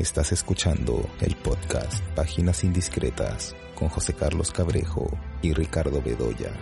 Estás 0.00 0.32
escuchando 0.32 1.06
el 1.20 1.36
podcast 1.36 2.02
Páginas 2.16 2.64
Indiscretas 2.64 3.54
con 3.74 3.90
José 3.90 4.14
Carlos 4.14 4.50
Cabrejo 4.50 5.10
y 5.42 5.52
Ricardo 5.52 6.00
Bedoya. 6.00 6.52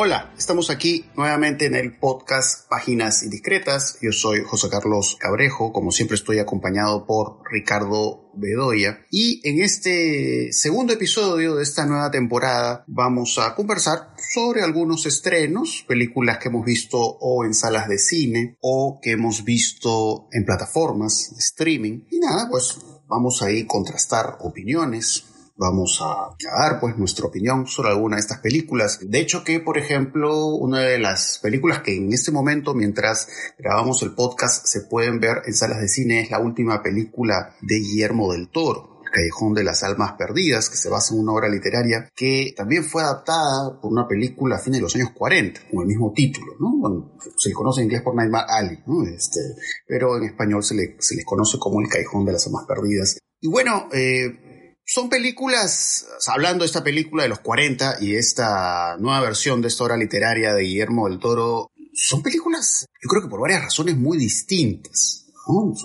Hola, 0.00 0.32
estamos 0.38 0.70
aquí 0.70 1.06
nuevamente 1.16 1.66
en 1.66 1.74
el 1.74 1.98
podcast 1.98 2.68
Páginas 2.68 3.24
Indiscretas. 3.24 3.98
Yo 4.00 4.12
soy 4.12 4.44
José 4.44 4.68
Carlos 4.68 5.16
Cabrejo, 5.18 5.72
como 5.72 5.90
siempre 5.90 6.14
estoy 6.14 6.38
acompañado 6.38 7.04
por 7.04 7.40
Ricardo 7.50 8.30
Bedoya. 8.32 9.04
Y 9.10 9.40
en 9.42 9.60
este 9.60 10.52
segundo 10.52 10.92
episodio 10.92 11.56
de 11.56 11.64
esta 11.64 11.84
nueva 11.84 12.12
temporada 12.12 12.84
vamos 12.86 13.40
a 13.40 13.56
conversar 13.56 14.14
sobre 14.32 14.62
algunos 14.62 15.04
estrenos, 15.04 15.84
películas 15.88 16.38
que 16.38 16.46
hemos 16.46 16.64
visto 16.64 17.00
o 17.00 17.44
en 17.44 17.52
salas 17.52 17.88
de 17.88 17.98
cine 17.98 18.56
o 18.60 19.00
que 19.02 19.10
hemos 19.10 19.42
visto 19.42 20.28
en 20.30 20.44
plataformas 20.44 21.32
streaming. 21.38 22.02
Y 22.08 22.20
nada, 22.20 22.46
pues 22.48 22.78
vamos 23.08 23.42
a 23.42 23.50
ir 23.50 23.66
contrastar 23.66 24.36
opiniones, 24.42 25.24
vamos 25.58 26.00
a 26.00 26.36
dar 26.56 26.80
pues 26.80 26.96
nuestra 26.96 27.26
opinión 27.26 27.66
sobre 27.66 27.90
alguna 27.90 28.16
de 28.16 28.20
estas 28.20 28.38
películas. 28.38 29.00
De 29.02 29.18
hecho 29.18 29.44
que, 29.44 29.60
por 29.60 29.76
ejemplo, 29.76 30.46
una 30.46 30.80
de 30.80 30.98
las 30.98 31.38
películas 31.42 31.80
que 31.80 31.96
en 31.96 32.12
este 32.12 32.30
momento, 32.30 32.74
mientras 32.74 33.28
grabamos 33.58 34.02
el 34.02 34.14
podcast, 34.14 34.66
se 34.66 34.82
pueden 34.82 35.20
ver 35.20 35.42
en 35.44 35.54
salas 35.54 35.80
de 35.80 35.88
cine 35.88 36.20
es 36.20 36.30
la 36.30 36.38
última 36.38 36.82
película 36.82 37.54
de 37.60 37.76
Guillermo 37.76 38.32
del 38.32 38.48
Toro. 38.48 38.96
Callejón 39.10 39.54
de 39.54 39.64
las 39.64 39.82
Almas 39.82 40.12
Perdidas, 40.18 40.68
que 40.68 40.76
se 40.76 40.90
basa 40.90 41.14
en 41.14 41.20
una 41.20 41.32
obra 41.32 41.48
literaria 41.48 42.10
que 42.14 42.52
también 42.54 42.84
fue 42.84 43.00
adaptada 43.00 43.80
por 43.80 43.90
una 43.90 44.06
película 44.06 44.56
a 44.56 44.58
fines 44.58 44.80
de 44.80 44.82
los 44.82 44.94
años 44.96 45.12
40, 45.14 45.62
con 45.70 45.80
el 45.80 45.86
mismo 45.86 46.12
título, 46.14 46.52
¿no? 46.60 47.16
se 47.38 47.48
le 47.48 47.54
conoce 47.54 47.80
en 47.80 47.86
inglés 47.86 48.02
por 48.02 48.14
Nightmare 48.14 48.44
Alley, 48.48 48.78
¿no? 48.86 49.02
Este, 49.04 49.40
pero 49.86 50.18
en 50.18 50.24
español 50.24 50.62
se 50.62 50.74
le, 50.74 50.96
se 50.98 51.16
les 51.16 51.24
conoce 51.24 51.58
como 51.58 51.80
El 51.80 51.88
Callejón 51.88 52.26
de 52.26 52.32
las 52.32 52.46
Almas 52.46 52.66
Perdidas. 52.66 53.18
Y 53.40 53.48
bueno, 53.48 53.88
eh, 53.92 54.47
son 54.88 55.10
películas, 55.10 56.06
hablando 56.28 56.64
de 56.64 56.66
esta 56.66 56.82
película 56.82 57.22
de 57.22 57.28
los 57.28 57.40
40 57.40 57.98
y 58.00 58.16
esta 58.16 58.96
nueva 58.98 59.20
versión 59.20 59.60
de 59.60 59.68
esta 59.68 59.84
obra 59.84 59.98
literaria 59.98 60.54
de 60.54 60.62
Guillermo 60.62 61.06
del 61.06 61.18
Toro, 61.18 61.70
son 61.92 62.22
películas, 62.22 62.86
yo 63.02 63.08
creo 63.08 63.22
que 63.22 63.28
por 63.28 63.42
varias 63.42 63.64
razones 63.64 63.98
muy 63.98 64.16
distintas. 64.16 65.26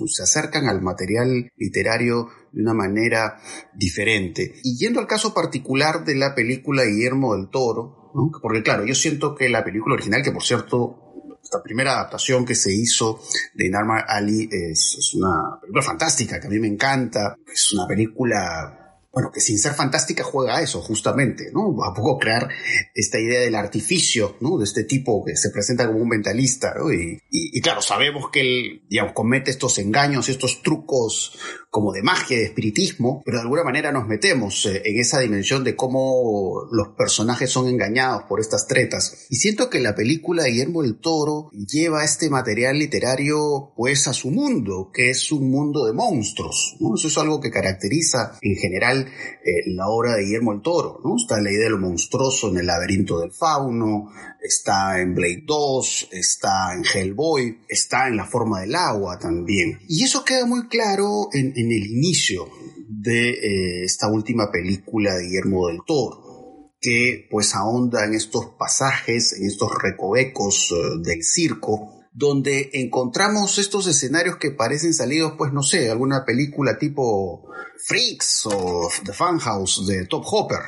Se 0.08 0.24
acercan 0.24 0.70
al 0.70 0.82
material 0.82 1.52
literario 1.58 2.30
de 2.54 2.62
una 2.62 2.74
manera 2.74 3.42
diferente. 3.74 4.56
Y 4.64 4.78
yendo 4.78 5.02
al 5.02 5.08
caso 5.08 5.34
particular 5.34 6.06
de 6.06 6.16
la 6.16 6.34
película 6.34 6.84
Guillermo 6.84 7.36
del 7.36 7.50
Toro, 7.50 8.12
porque 8.42 8.64
claro, 8.64 8.86
yo 8.86 8.96
siento 8.96 9.36
que 9.36 9.50
la 9.50 9.66
película 9.66 9.96
original, 9.96 10.24
que 10.24 10.32
por 10.32 10.44
cierto 10.44 11.00
esta 11.44 11.62
primera 11.62 11.94
adaptación 11.94 12.46
que 12.46 12.56
se 12.56 12.74
hizo 12.74 13.22
de 13.54 13.70
Narma 13.70 14.00
Ali 14.00 14.48
es, 14.50 14.96
es, 14.98 15.14
una 15.14 15.60
película 15.60 15.84
fantástica 15.84 16.40
que 16.40 16.48
a 16.48 16.50
mí 16.50 16.60
me 16.60 16.68
encanta. 16.68 17.36
Es 17.46 17.74
una 17.74 17.86
película 17.86 18.83
bueno, 19.14 19.32
que 19.32 19.42
sin 19.42 19.60
ser 19.60 19.74
fantástica 19.74 20.24
juega 20.24 20.58
a 20.58 20.62
eso, 20.64 20.82
justamente, 20.82 21.52
¿no? 21.54 21.84
A 21.84 21.94
poco 21.94 22.18
crear 22.18 22.50
esta 22.96 23.20
idea 23.20 23.42
del 23.42 23.54
artificio, 23.54 24.38
¿no? 24.42 24.58
De 24.58 24.64
este 24.64 24.86
tipo 24.86 25.24
que 25.24 25.36
se 25.38 25.52
presenta 25.52 25.86
como 25.86 26.00
un 26.00 26.10
mentalista, 26.10 26.74
¿no? 26.76 26.92
Y, 26.92 27.20
y, 27.30 27.58
y 27.58 27.62
claro, 27.62 27.84
sabemos 27.84 28.32
que 28.32 28.42
él, 28.42 28.82
digamos, 28.90 29.14
comete 29.14 29.52
estos 29.52 29.78
engaños, 29.78 30.30
estos 30.30 30.64
trucos 30.64 31.38
como 31.74 31.92
de 31.92 32.04
magia, 32.04 32.38
de 32.38 32.44
espiritismo, 32.44 33.24
pero 33.26 33.38
de 33.38 33.42
alguna 33.42 33.64
manera 33.64 33.92
nos 33.92 34.08
metemos 34.08 34.68
eh, 34.68 34.84
en 34.86 35.00
esa 35.00 35.22
dimensión 35.22 35.64
de 35.64 35.76
cómo 35.76 36.68
los 36.72 36.90
personajes 36.90 37.50
son 37.50 37.68
engañados 37.68 38.26
por 38.30 38.40
estas 38.40 38.68
tretas. 38.68 39.26
Y 39.32 39.38
siento 39.38 39.72
que 39.72 39.80
la 39.80 39.96
película 39.96 40.44
de 40.44 40.52
Guillermo 40.52 40.84
del 40.84 41.00
Toro 41.00 41.50
lleva 41.52 42.04
este 42.04 42.30
material 42.30 42.78
literario 42.78 43.74
pues 43.76 44.08
a 44.08 44.14
su 44.14 44.30
mundo, 44.30 44.92
que 44.94 45.10
es 45.10 45.32
un 45.32 45.50
mundo 45.50 45.88
de 45.88 45.94
monstruos. 45.94 46.78
Eso 46.96 47.08
es 47.08 47.18
algo 47.18 47.42
que 47.42 47.50
caracteriza 47.50 48.38
en 48.44 48.56
general 48.56 49.08
eh, 49.44 49.72
la 49.74 49.88
obra 49.88 50.14
de 50.14 50.26
Guillermo 50.26 50.52
del 50.52 50.62
Toro. 50.62 51.02
Está 51.18 51.42
la 51.42 51.50
idea 51.50 51.64
de 51.64 51.70
lo 51.72 51.80
monstruoso 51.80 52.52
en 52.52 52.58
el 52.58 52.68
laberinto 52.68 53.20
del 53.20 53.32
fauno, 53.32 54.12
está 54.44 55.02
en 55.02 55.16
Blade 55.16 55.44
2, 55.48 56.10
está 56.12 56.76
en 56.76 56.84
Hellboy, 56.86 57.62
está 57.68 58.08
en 58.10 58.18
la 58.18 58.26
forma 58.26 58.62
del 58.62 58.76
agua 58.76 59.18
también. 59.18 59.80
Y 59.88 60.04
eso 60.04 60.24
queda 60.24 60.46
muy 60.46 60.68
claro 60.68 61.30
en 61.34 61.63
el 61.72 61.88
inicio 61.88 62.48
de 62.88 63.30
eh, 63.30 63.84
esta 63.84 64.08
última 64.10 64.52
película 64.52 65.16
de 65.16 65.26
Guillermo 65.26 65.68
del 65.68 65.80
Toro, 65.86 66.72
que 66.80 67.28
pues 67.30 67.56
ahonda 67.56 68.06
en 68.06 68.14
estos 68.14 68.48
pasajes, 68.58 69.34
en 69.34 69.46
estos 69.46 69.72
recovecos 69.82 70.72
eh, 70.72 71.00
del 71.02 71.24
circo, 71.24 72.08
donde 72.12 72.70
encontramos 72.74 73.58
estos 73.58 73.88
escenarios 73.88 74.38
que 74.38 74.52
parecen 74.52 74.94
salidos, 74.94 75.34
pues 75.38 75.52
no 75.52 75.64
sé, 75.64 75.90
alguna 75.90 76.26
película 76.26 76.78
tipo 76.78 77.48
Freaks 77.88 78.46
o 78.46 78.90
The 79.04 79.14
Funhouse 79.14 79.88
de 79.88 80.06
Top 80.06 80.24
Hopper, 80.28 80.62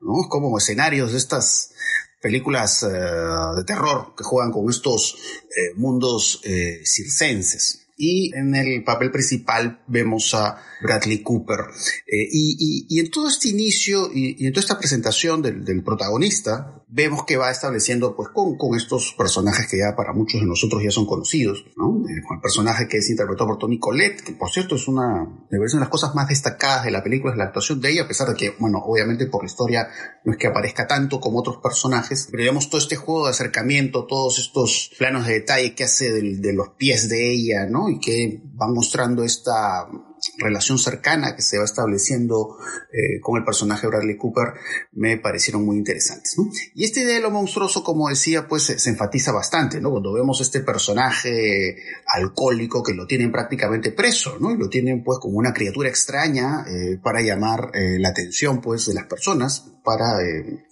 ¿no? 0.00 0.28
Como 0.28 0.58
escenarios 0.58 1.12
de 1.12 1.18
estas 1.18 1.70
películas 2.20 2.82
eh, 2.82 2.88
de 2.88 3.64
terror 3.64 4.14
que 4.16 4.24
juegan 4.24 4.50
con 4.50 4.68
estos 4.68 5.16
mundos 5.76 6.40
circenses 6.84 7.87
y 7.98 8.32
en 8.34 8.54
el 8.54 8.84
papel 8.84 9.10
principal 9.10 9.82
vemos 9.88 10.32
a 10.32 10.62
Bradley 10.80 11.20
Cooper. 11.20 11.58
Eh, 12.06 12.28
y, 12.30 12.98
en 12.98 13.10
todo 13.10 13.28
este 13.28 13.48
inicio 13.48 14.10
y, 14.14 14.46
en 14.46 14.52
toda 14.52 14.62
esta 14.62 14.78
presentación 14.78 15.42
del, 15.42 15.82
protagonista, 15.82 16.77
vemos 16.90 17.24
que 17.24 17.36
va 17.36 17.50
estableciendo 17.50 18.16
pues 18.16 18.30
con, 18.30 18.56
con, 18.56 18.74
estos 18.74 19.14
personajes 19.16 19.66
que 19.68 19.78
ya 19.78 19.94
para 19.94 20.12
muchos 20.12 20.40
de 20.40 20.46
nosotros 20.46 20.82
ya 20.82 20.90
son 20.90 21.06
conocidos, 21.06 21.66
¿no? 21.76 22.02
Eh, 22.08 22.22
con 22.26 22.36
el 22.36 22.40
personaje 22.40 22.88
que 22.88 22.98
es 22.98 23.10
interpretado 23.10 23.48
por 23.48 23.58
Tony 23.58 23.78
Collette, 23.78 24.22
que 24.22 24.32
por 24.32 24.50
cierto 24.50 24.76
es 24.76 24.88
una, 24.88 25.28
de 25.50 25.58
las 25.58 25.88
cosas 25.88 26.14
más 26.14 26.28
destacadas 26.28 26.84
de 26.84 26.90
la 26.90 27.02
película, 27.02 27.32
es 27.32 27.38
la 27.38 27.44
actuación 27.44 27.80
de 27.80 27.92
ella, 27.92 28.04
a 28.04 28.08
pesar 28.08 28.28
de 28.28 28.34
que, 28.34 28.54
bueno, 28.58 28.78
obviamente 28.78 29.26
por 29.26 29.42
la 29.42 29.46
historia 29.46 29.88
no 30.24 30.32
es 30.32 30.38
que 30.38 30.46
aparezca 30.46 30.86
tanto 30.86 31.20
como 31.20 31.40
otros 31.40 31.58
personajes, 31.58 32.28
pero 32.30 32.42
digamos 32.42 32.70
todo 32.70 32.80
este 32.80 32.96
juego 32.96 33.24
de 33.24 33.30
acercamiento, 33.30 34.06
todos 34.06 34.38
estos 34.38 34.90
planos 34.98 35.26
de 35.26 35.34
detalle 35.34 35.74
que 35.74 35.84
hace 35.84 36.10
de 36.10 36.52
los 36.54 36.70
pies 36.70 37.08
de 37.08 37.30
ella, 37.30 37.66
¿no? 37.66 37.90
y 37.90 38.00
que 38.00 38.40
van 38.54 38.72
mostrando 38.72 39.24
esta 39.24 39.86
relación 40.38 40.78
cercana 40.78 41.34
que 41.34 41.42
se 41.42 41.58
va 41.58 41.64
estableciendo 41.64 42.56
eh, 42.92 43.20
con 43.20 43.38
el 43.38 43.44
personaje 43.44 43.86
Bradley 43.86 44.16
Cooper 44.16 44.54
me 44.92 45.16
parecieron 45.18 45.64
muy 45.64 45.76
interesantes. 45.76 46.36
Y 46.74 46.84
esta 46.84 47.00
idea 47.00 47.14
de 47.14 47.20
lo 47.20 47.30
monstruoso, 47.30 47.82
como 47.82 48.08
decía, 48.08 48.48
pues 48.48 48.64
se, 48.64 48.90
enfatiza 48.90 49.32
bastante, 49.32 49.80
¿no? 49.80 49.90
Cuando 49.90 50.12
vemos 50.12 50.40
este 50.40 50.60
personaje 50.60 51.76
alcohólico 52.14 52.82
que 52.82 52.94
lo 52.94 53.06
tienen 53.06 53.32
prácticamente 53.32 53.92
preso, 53.92 54.38
¿no? 54.40 54.50
Y 54.50 54.56
lo 54.56 54.68
tienen 54.68 55.02
pues 55.02 55.18
como 55.20 55.38
una 55.38 55.52
criatura 55.52 55.88
extraña 55.88 56.64
eh, 56.68 56.98
para 57.02 57.20
llamar 57.20 57.70
eh, 57.74 57.98
la 57.98 58.10
atención 58.10 58.60
pues 58.60 58.86
de 58.86 58.94
las 58.94 59.06
personas 59.06 59.72
para 59.84 60.18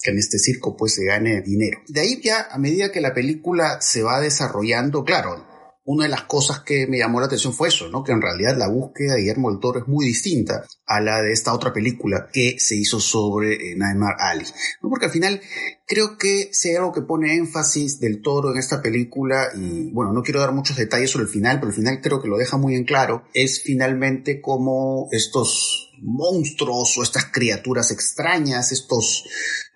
que 0.02 0.10
en 0.10 0.18
este 0.18 0.38
circo 0.38 0.76
pues 0.76 0.94
se 0.94 1.06
gane 1.06 1.40
dinero. 1.40 1.78
De 1.88 2.00
ahí 2.00 2.20
ya 2.22 2.48
a 2.50 2.58
medida 2.58 2.92
que 2.92 3.00
la 3.00 3.14
película 3.14 3.80
se 3.80 4.02
va 4.02 4.20
desarrollando, 4.20 5.04
claro, 5.04 5.45
una 5.86 6.04
de 6.04 6.10
las 6.10 6.22
cosas 6.24 6.60
que 6.60 6.88
me 6.88 6.98
llamó 6.98 7.20
la 7.20 7.26
atención 7.26 7.52
fue 7.52 7.68
eso, 7.68 7.88
¿no? 7.88 8.02
Que 8.02 8.10
en 8.10 8.20
realidad 8.20 8.56
la 8.58 8.68
búsqueda 8.68 9.14
de 9.14 9.20
Guillermo 9.20 9.50
del 9.50 9.60
Toro 9.60 9.78
es 9.78 9.86
muy 9.86 10.04
distinta 10.04 10.64
a 10.84 11.00
la 11.00 11.22
de 11.22 11.32
esta 11.32 11.54
otra 11.54 11.72
película 11.72 12.28
que 12.32 12.56
se 12.58 12.74
hizo 12.74 12.98
sobre 12.98 13.54
eh, 13.54 13.76
Nightmare 13.76 14.16
Alley. 14.18 14.46
¿no? 14.82 14.90
Porque 14.90 15.06
al 15.06 15.12
final 15.12 15.40
creo 15.86 16.18
que 16.18 16.50
si 16.52 16.70
hay 16.70 16.76
algo 16.76 16.92
que 16.92 17.02
pone 17.02 17.36
énfasis 17.36 18.00
del 18.00 18.20
Toro 18.20 18.50
en 18.50 18.58
esta 18.58 18.82
película, 18.82 19.50
y 19.54 19.92
bueno, 19.92 20.12
no 20.12 20.24
quiero 20.24 20.40
dar 20.40 20.52
muchos 20.52 20.76
detalles 20.76 21.10
sobre 21.10 21.26
el 21.26 21.30
final, 21.30 21.60
pero 21.60 21.70
el 21.70 21.76
final 21.76 22.00
creo 22.02 22.20
que 22.20 22.28
lo 22.28 22.36
deja 22.36 22.56
muy 22.56 22.74
en 22.74 22.84
claro, 22.84 23.22
es 23.32 23.62
finalmente 23.62 24.40
como 24.40 25.08
estos 25.12 25.92
monstruos 26.02 26.98
o 26.98 27.02
estas 27.04 27.26
criaturas 27.26 27.92
extrañas, 27.92 28.72
estos 28.72 29.24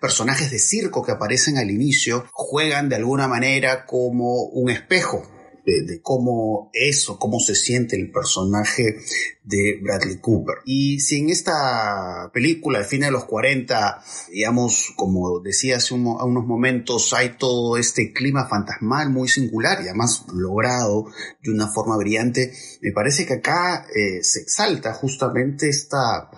personajes 0.01 0.51
de 0.51 0.59
circo 0.59 1.03
que 1.03 1.13
aparecen 1.13 1.57
al 1.57 1.71
inicio, 1.71 2.25
juegan 2.33 2.89
de 2.89 2.97
alguna 2.97 3.29
manera 3.29 3.85
como 3.85 4.43
un 4.47 4.69
espejo 4.69 5.25
de, 5.65 6.01
cómo 6.01 6.69
es 6.73 7.09
o 7.09 7.17
cómo 7.17 7.39
se 7.39 7.55
siente 7.55 7.95
el 7.95 8.11
personaje 8.11 8.97
de 9.43 9.79
Bradley 9.81 10.19
Cooper. 10.19 10.55
Y 10.65 10.99
si 10.99 11.19
en 11.19 11.29
esta 11.29 12.29
película, 12.33 12.79
de 12.79 12.85
fin 12.85 13.01
de 13.01 13.11
los 13.11 13.25
40, 13.25 14.03
digamos, 14.31 14.93
como 14.95 15.39
decía 15.39 15.77
hace 15.77 15.93
unos 15.93 16.45
momentos, 16.45 17.13
hay 17.13 17.37
todo 17.37 17.77
este 17.77 18.13
clima 18.13 18.47
fantasmal 18.47 19.09
muy 19.09 19.27
singular 19.27 19.79
y 19.81 19.87
además 19.87 20.25
logrado 20.33 21.05
de 21.41 21.51
una 21.51 21.67
forma 21.67 21.97
brillante, 21.97 22.53
me 22.81 22.91
parece 22.91 23.25
que 23.25 23.35
acá 23.35 23.85
eh, 23.95 24.23
se 24.23 24.41
exalta 24.41 24.93
justamente 24.93 25.69
esta 25.69 26.29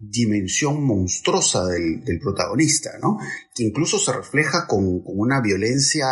dimensión 0.00 0.82
monstruosa 0.82 1.66
del, 1.66 2.18
protagonista, 2.20 2.92
¿no? 3.02 3.18
Que 3.54 3.64
incluso 3.64 3.98
se 3.98 4.12
refleja 4.12 4.66
con, 4.66 5.02
una 5.04 5.40
violencia 5.40 6.06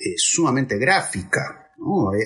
eh, 0.00 0.14
sumamente 0.16 0.78
gráfica. 0.78 1.66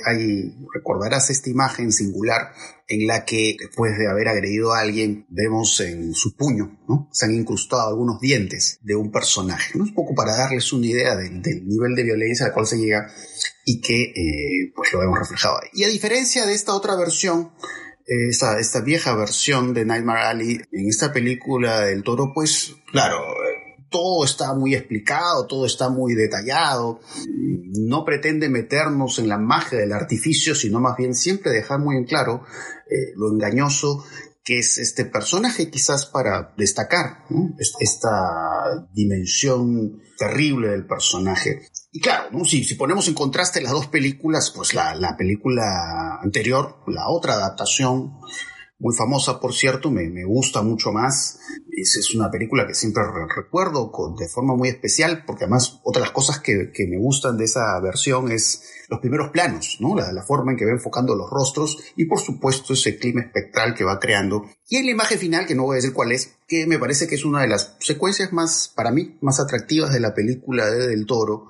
Hay, 0.06 0.55
recordarás 0.73 1.31
esta 1.31 1.50
imagen 1.50 1.93
singular 1.93 2.53
en 2.88 3.06
la 3.06 3.25
que 3.25 3.56
después 3.59 3.97
de 3.97 4.09
haber 4.09 4.29
agredido 4.29 4.73
a 4.73 4.81
alguien 4.81 5.26
vemos 5.29 5.81
en 5.81 6.12
su 6.12 6.37
puño, 6.37 6.81
¿no? 6.88 7.09
Se 7.12 7.26
han 7.26 7.35
incrustado 7.35 7.88
algunos 7.88 8.21
dientes 8.21 8.79
de 8.82 8.94
un 8.94 9.11
personaje, 9.11 9.79
¿no? 9.79 9.85
Un 9.85 9.94
poco 9.94 10.15
para 10.15 10.37
darles 10.37 10.73
una 10.73 10.87
idea 10.87 11.17
del, 11.17 11.41
nivel 11.67 11.94
de 11.94 12.03
violencia 12.03 12.47
al 12.47 12.53
cual 12.53 12.67
se 12.67 12.79
llega 12.79 13.09
y 13.65 13.81
que 13.81 14.03
eh, 14.03 14.73
pues 14.75 14.93
lo 14.93 15.03
hemos 15.03 15.19
reflejado 15.19 15.56
ahí. 15.62 15.69
Y 15.73 15.85
a 15.85 15.88
diferencia 15.88 16.47
de 16.47 16.55
esta 16.55 16.75
otra 16.75 16.97
versión, 16.97 17.53
esta, 18.06 18.59
esta 18.61 18.81
vieja 18.82 19.17
versión 19.17 19.73
de 19.73 19.85
Nightmare 19.85 20.26
Alley, 20.26 20.61
en 20.73 20.88
esta 20.88 21.12
película 21.12 21.81
del 21.81 22.03
toro, 22.03 22.32
pues 22.35 22.75
claro, 22.91 23.19
todo 23.94 24.25
está 24.25 24.55
muy 24.55 24.75
explicado, 24.75 25.46
todo 25.46 25.67
está 25.67 25.88
muy 25.88 26.14
detallado, 26.14 26.99
no 27.29 28.05
pretende 28.05 28.49
meternos 28.49 29.20
en 29.20 29.29
la 29.29 29.38
magia 29.38 29.79
del 29.79 29.93
artificio, 29.93 30.56
sino 30.56 30.81
más 30.81 30.96
bien 30.96 31.14
siempre 31.14 31.52
dejar 31.52 31.79
muy 31.79 31.96
en 31.96 32.02
claro 32.02 32.43
eh, 32.91 33.12
lo 33.14 33.31
engañoso 33.31 34.05
que 34.43 34.58
es 34.58 34.79
este 34.79 35.05
personaje 35.05 35.70
quizás 35.70 36.06
para 36.06 36.52
destacar 36.56 37.25
esta 37.79 38.85
dimensión 38.93 40.02
terrible 40.19 40.70
del 40.70 40.87
personaje. 40.87 41.69
Y 41.93 42.00
claro, 42.00 42.44
si, 42.44 42.75
ponemos 42.75 43.06
en 43.06 43.14
contraste 43.14 43.62
las 43.62 43.73
dos 43.73 43.87
películas, 43.87 44.52
pues 44.55 44.75
la 44.75 45.14
película 45.17 46.19
anterior, 46.20 46.79
la 46.88 47.08
otra 47.11 47.35
adaptación, 47.35 48.19
muy 48.85 48.95
famosa, 48.95 49.41
por 49.41 49.55
cierto, 49.55 49.91
me, 49.91 50.11
me 50.11 50.25
gusta 50.25 50.61
mucho 50.61 50.93
más. 50.93 51.41
Es, 51.71 51.97
es, 51.97 52.15
una 52.15 52.31
película 52.31 52.67
que 52.67 52.75
siempre 52.75 53.03
recuerdo 53.35 53.91
de 54.19 54.29
forma 54.29 54.55
muy 54.55 54.69
especial, 54.69 55.25
porque 55.27 55.45
además 55.45 55.81
otra 55.85 56.01
de 56.01 56.07
las 56.09 56.13
cosas 56.13 56.41
que, 56.41 56.71
que, 56.71 56.87
me 56.87 56.99
gustan 56.99 57.39
de 57.39 57.47
esa 57.47 57.81
versión 57.81 58.31
es 58.31 58.63
los 58.91 59.01
primeros 59.01 59.31
planos, 59.31 59.79
¿no? 59.81 59.97
La, 59.97 60.13
la, 60.13 60.23
forma 60.23 60.53
en 60.53 60.59
que 60.59 60.67
va 60.67 60.73
enfocando 60.73 61.17
los 61.17 61.31
rostros 61.31 61.79
y 61.97 62.05
por 62.05 62.21
supuesto 62.21 62.75
ese 62.75 62.99
clima 62.99 63.23
espectral 63.23 63.75
que 63.75 63.85
va 63.85 63.99
creando. 63.99 64.45
Y 64.69 64.77
en 64.77 64.85
la 64.85 64.93
imagen 64.93 65.19
final, 65.19 65.47
que 65.47 65.55
no 65.55 65.63
voy 65.63 65.77
a 65.77 65.77
decir 65.77 65.95
cuál 65.95 66.13
es, 66.13 66.37
que 66.47 66.67
me 66.67 66.79
parece 66.79 67.09
que 67.09 67.15
es 67.15 67.25
una 67.25 67.41
de 67.41 67.49
las 67.49 67.77
secuencias 67.81 68.35
más, 68.35 68.71
para 68.77 68.91
mí, 68.91 69.17
más 69.23 69.41
atractivas 69.41 69.95
de 69.95 70.01
la 70.01 70.13
película 70.13 70.67
de 70.67 70.89
Del 70.89 71.07
Toro, 71.07 71.49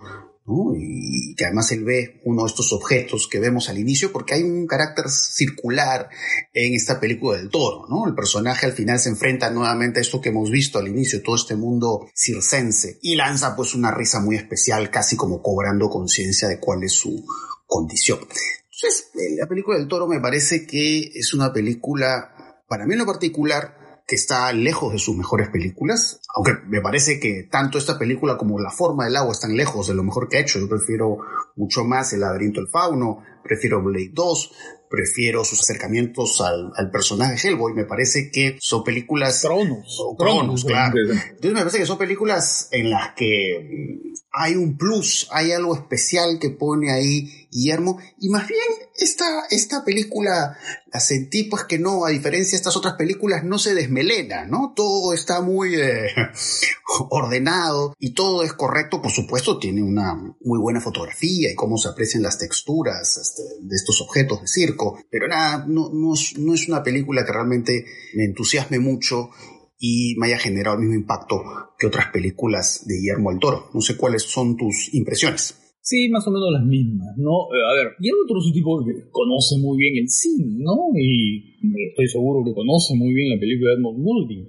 y 0.77 1.35
que 1.35 1.47
además 1.47 1.73
él 1.73 1.85
ve 1.85 2.21
uno 2.25 2.43
de 2.43 2.49
estos 2.49 2.73
objetos 2.73 3.29
que 3.31 3.41
vemos 3.41 3.69
al 3.69 3.79
inicio, 3.79 4.13
porque 4.13 4.35
hay 4.35 4.43
un 4.43 4.67
carácter 4.67 5.09
circular 5.09 6.11
en 6.53 6.75
esta 6.75 7.01
película 7.01 7.39
del 7.39 7.49
toro, 7.49 7.87
¿no? 7.89 8.07
El 8.07 8.15
personaje 8.15 8.67
al 8.67 8.73
final 8.73 8.99
se 8.99 9.09
enfrenta 9.09 9.51
nuevamente 9.51 10.01
a 10.01 10.03
esto 10.03 10.21
que 10.21 10.29
hemos 10.29 10.51
visto 10.51 10.79
al 10.79 10.89
inicio, 10.89 11.23
todo 11.23 11.37
este 11.37 11.57
mundo 11.57 12.09
circense, 12.15 12.99
y 13.03 13.17
lanza 13.17 13.57
pues 13.57 13.75
una 13.75 13.91
risa 13.91 14.21
muy 14.21 14.37
especial, 14.37 14.91
casi 14.91 15.17
como 15.17 15.41
cobrando 15.41 15.89
conciencia 15.89 16.49
de 16.49 16.61
cuál 16.61 16.85
es 16.85 16.93
su 16.93 17.25
condición. 17.67 18.19
Entonces, 18.21 19.11
eh, 19.15 19.37
la 19.39 19.47
película 19.47 19.79
del 19.79 19.89
toro 19.89 20.07
me 20.07 20.21
parece 20.21 20.67
que 20.67 21.11
es 21.15 21.33
una 21.33 21.53
película, 21.53 22.63
para 22.69 22.87
mí 22.87 22.93
en 22.93 22.99
lo 22.99 23.07
particular, 23.07 23.84
que 24.07 24.17
está 24.17 24.53
lejos 24.53 24.93
de 24.93 24.99
sus 24.99 25.17
mejores 25.17 25.49
películas, 25.49 26.21
aunque 26.35 26.53
me 26.67 26.81
parece 26.81 27.19
que 27.19 27.49
tanto 27.51 27.79
esta 27.79 27.99
película 27.99 28.37
como 28.37 28.61
La 28.61 28.71
forma 28.71 29.05
del 29.05 29.17
agua 29.17 29.33
están 29.33 29.57
lejos 29.57 29.89
de 29.89 29.95
lo 29.95 30.03
mejor 30.03 30.29
que 30.29 30.37
ha 30.37 30.41
hecho. 30.41 30.59
Yo 30.59 30.69
prefiero 30.69 31.19
mucho 31.57 31.85
más 31.85 32.13
El 32.13 32.21
laberinto 32.21 32.61
del 32.61 32.69
fauno, 32.69 33.23
prefiero 33.43 33.83
Blade 33.83 34.11
2, 34.13 34.53
prefiero 34.91 35.45
sus 35.45 35.61
acercamientos 35.61 36.41
al, 36.41 36.71
al, 36.77 36.91
personaje 36.91 37.49
Hellboy. 37.49 37.73
Me 37.73 37.85
parece 37.85 38.31
que 38.31 38.59
son 38.61 38.85
películas... 38.85 39.41
Cronos. 39.43 39.99
O 40.01 40.17
Cronos, 40.17 40.65
claro. 40.65 40.97
Entonces 40.99 41.53
me 41.53 41.61
parece 41.61 41.79
que 41.79 41.87
son 41.87 41.99
películas 41.99 42.69
en 42.73 42.91
las 42.91 43.15
que 43.15 44.01
hay 44.33 44.57
un 44.57 44.77
plus, 44.77 45.29
hay 45.31 45.53
algo 45.53 45.75
especial 45.75 46.39
que 46.39 46.51
pone 46.51 46.93
ahí 46.93 47.49
Guillermo. 47.51 47.99
Y 48.19 48.29
más 48.29 48.47
bien 48.49 48.65
esta, 48.97 49.25
esta 49.51 49.85
película 49.85 50.57
la 50.84 50.84
sentí 51.01 51.45
pues 51.45 51.65
que 51.65 51.79
no, 51.79 52.05
a 52.05 52.11
diferencia 52.11 52.53
de 52.53 52.57
estas 52.57 52.77
otras 52.77 52.95
películas, 52.95 53.45
no 53.45 53.59
se 53.59 53.75
desmelena, 53.75 54.47
¿no? 54.47 54.73
Todo 54.75 55.13
está 55.13 55.41
muy 55.41 55.75
eh, 55.75 56.09
ordenado 57.11 57.95
y 57.99 58.15
todo 58.15 58.43
es 58.43 58.53
correcto. 58.53 59.03
Por 59.03 59.11
supuesto, 59.11 59.59
tiene 59.59 59.83
una 59.83 60.15
muy 60.15 60.59
buena 60.59 60.81
fotografía 60.81 61.51
y 61.51 61.55
cómo 61.55 61.77
se 61.79 61.89
aprecian 61.89 62.23
las 62.23 62.39
texturas 62.39 63.19
este, 63.19 63.43
de 63.61 63.77
estos 63.77 64.01
objetos 64.01 64.41
de 64.41 64.49
circo. 64.49 64.99
Pero 65.11 65.29
nada, 65.29 65.65
no, 65.67 65.91
no, 65.93 66.15
no 66.39 66.55
es 66.55 66.69
una 66.69 66.83
película 66.83 67.25
que 67.25 67.33
realmente 67.33 67.85
me 68.15 68.25
entusiasme 68.25 68.79
mucho 68.79 69.31
y 69.79 70.15
me 70.19 70.29
haya 70.29 70.39
generado 70.39 70.77
el 70.77 70.83
mismo 70.83 70.95
impacto 70.95 71.43
que 71.79 71.87
otras 71.87 72.09
películas 72.09 72.83
de 72.87 72.97
Guillermo 72.97 73.31
del 73.31 73.41
Toro. 73.41 73.71
No 73.75 73.81
sé 73.81 73.97
cuáles 73.97 74.23
son 74.23 74.57
tus 74.57 74.93
impresiones. 74.95 75.57
Sí, 75.85 76.09
más 76.09 76.25
o 76.27 76.31
menos 76.33 76.49
las 76.49 76.65
mismas, 76.65 77.13
¿no? 77.21 77.53
Eh, 77.53 77.61
a 77.61 77.73
ver, 77.77 77.93
Guillermo 78.01 78.25
del 78.25 78.29
Toro 78.29 78.41
es 78.41 78.49
un 78.49 78.57
tipo 78.57 78.71
que 78.81 78.95
conoce 79.13 79.61
muy 79.61 79.77
bien 79.77 80.01
el 80.01 80.09
cine, 80.09 80.65
¿no? 80.65 80.89
Y 80.97 81.61
estoy 81.93 82.09
seguro 82.09 82.41
que 82.41 82.57
conoce 82.57 82.97
muy 82.97 83.13
bien 83.13 83.29
la 83.29 83.39
película 83.39 83.71
de 83.71 83.77
Edmund 83.77 84.01
Goulding. 84.01 84.49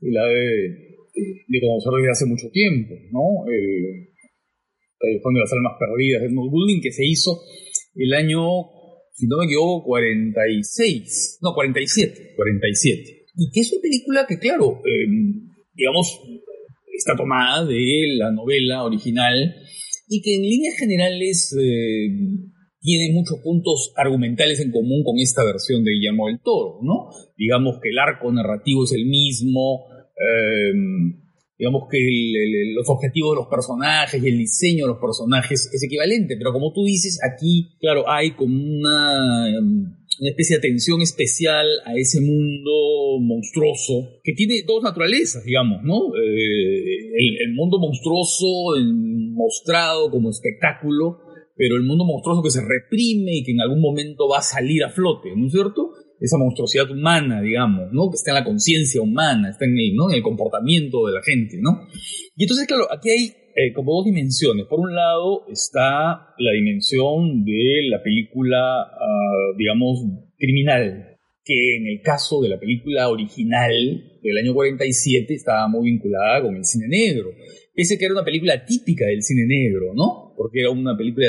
Y 0.00 0.10
la 0.10 0.24
de, 0.24 0.96
de 1.46 1.60
conocer 1.60 1.92
desde 2.00 2.10
hace 2.16 2.26
mucho 2.26 2.48
tiempo, 2.48 2.94
¿no? 3.12 3.44
Eh, 3.52 4.08
de 5.00 5.20
las 5.20 5.52
almas 5.52 5.76
perdidas 5.78 6.22
de 6.22 6.28
Edmund 6.28 6.50
Goulding, 6.50 6.80
que 6.80 6.92
se 6.92 7.04
hizo 7.04 7.38
el 7.94 8.14
año, 8.14 8.40
si 9.12 9.26
no 9.28 9.36
me 9.36 9.44
equivoco, 9.44 9.84
46. 9.84 11.38
No, 11.42 11.52
47. 11.52 12.32
47 12.36 13.20
y 13.36 13.50
que 13.50 13.60
es 13.60 13.72
una 13.72 13.82
película 13.82 14.26
que, 14.28 14.38
claro, 14.38 14.82
em, 14.84 15.48
digamos, 15.74 16.20
está 16.92 17.16
tomada 17.16 17.64
de 17.64 18.16
la 18.18 18.30
novela 18.32 18.84
original 18.84 19.54
y 20.10 20.20
que 20.22 20.34
en 20.34 20.42
líneas 20.42 20.76
generales 20.76 21.56
em, 21.56 22.50
tiene 22.80 23.14
muchos 23.14 23.38
puntos 23.38 23.92
argumentales 23.96 24.58
en 24.60 24.72
común 24.72 25.04
con 25.04 25.18
esta 25.18 25.44
versión 25.44 25.84
de 25.84 25.92
Guillermo 25.92 26.26
del 26.26 26.40
Toro, 26.40 26.80
¿no? 26.82 27.10
Digamos 27.36 27.78
que 27.80 27.90
el 27.90 27.98
arco 27.98 28.32
narrativo 28.32 28.84
es 28.84 28.92
el 28.92 29.06
mismo, 29.06 29.86
em, 30.18 31.22
digamos 31.56 31.84
que 31.88 31.98
los 32.74 32.88
objetivos 32.88 33.36
de 33.36 33.42
los 33.42 33.48
personajes 33.48 34.20
y 34.20 34.28
el 34.28 34.38
diseño 34.38 34.86
de 34.86 34.92
los 34.94 35.00
personajes 35.00 35.70
es 35.72 35.82
equivalente, 35.84 36.36
pero 36.36 36.52
como 36.52 36.72
tú 36.72 36.84
dices, 36.84 37.20
aquí, 37.22 37.76
claro, 37.78 38.10
hay 38.10 38.32
como 38.32 38.52
una 38.52 39.46
una 40.20 40.30
especie 40.30 40.56
de 40.56 40.58
atención 40.58 41.00
especial 41.00 41.66
a 41.86 41.94
ese 41.96 42.20
mundo 42.20 43.18
monstruoso 43.20 44.20
que 44.22 44.34
tiene 44.34 44.62
dos 44.66 44.82
naturalezas, 44.82 45.44
digamos, 45.44 45.82
¿no? 45.82 46.14
Eh, 46.14 47.40
el, 47.40 47.54
mundo 47.54 47.78
monstruoso 47.78 48.76
mostrado 49.32 50.10
como 50.10 50.28
espectáculo, 50.28 51.20
pero 51.56 51.76
el 51.76 51.84
mundo 51.84 52.04
monstruoso 52.04 52.42
que 52.42 52.50
se 52.50 52.60
reprime 52.60 53.36
y 53.36 53.44
que 53.44 53.52
en 53.52 53.62
algún 53.62 53.80
momento 53.80 54.28
va 54.28 54.38
a 54.38 54.42
salir 54.42 54.84
a 54.84 54.90
flote, 54.90 55.30
¿no 55.34 55.46
es 55.46 55.52
cierto? 55.52 55.92
Esa 56.20 56.36
monstruosidad 56.36 56.90
humana, 56.90 57.40
digamos, 57.40 57.88
¿no? 57.90 58.10
Que 58.10 58.16
está 58.16 58.32
en 58.32 58.36
la 58.36 58.44
conciencia 58.44 59.00
humana, 59.00 59.48
está 59.48 59.64
en 59.64 59.78
el, 59.78 59.94
¿no? 59.94 60.10
en 60.10 60.16
el 60.16 60.22
comportamiento 60.22 61.06
de 61.06 61.14
la 61.14 61.22
gente, 61.22 61.56
¿no? 61.62 61.88
Y 62.36 62.44
entonces, 62.44 62.66
claro, 62.66 62.92
aquí 62.92 63.08
hay 63.08 63.32
eh, 63.60 63.72
como 63.74 63.92
dos 63.92 64.06
dimensiones. 64.06 64.66
Por 64.66 64.80
un 64.80 64.94
lado 64.94 65.46
está 65.48 66.34
la 66.38 66.52
dimensión 66.52 67.44
de 67.44 67.88
la 67.90 68.02
película, 68.02 68.82
ah, 68.82 69.54
digamos, 69.56 70.00
criminal, 70.38 71.18
que 71.44 71.76
en 71.76 71.86
el 71.86 72.00
caso 72.00 72.40
de 72.40 72.48
la 72.48 72.58
película 72.58 73.08
original 73.08 73.72
del 74.22 74.38
año 74.38 74.54
47 74.54 75.34
estaba 75.34 75.68
muy 75.68 75.90
vinculada 75.90 76.42
con 76.42 76.56
el 76.56 76.64
cine 76.64 76.88
negro. 76.88 77.30
Pese 77.74 77.98
que 77.98 78.04
era 78.06 78.14
una 78.14 78.24
película 78.24 78.64
típica 78.64 79.06
del 79.06 79.22
cine 79.22 79.46
negro, 79.46 79.92
¿no? 79.94 80.32
Porque 80.36 80.60
era 80.60 80.70
una 80.70 80.96
película 80.96 81.28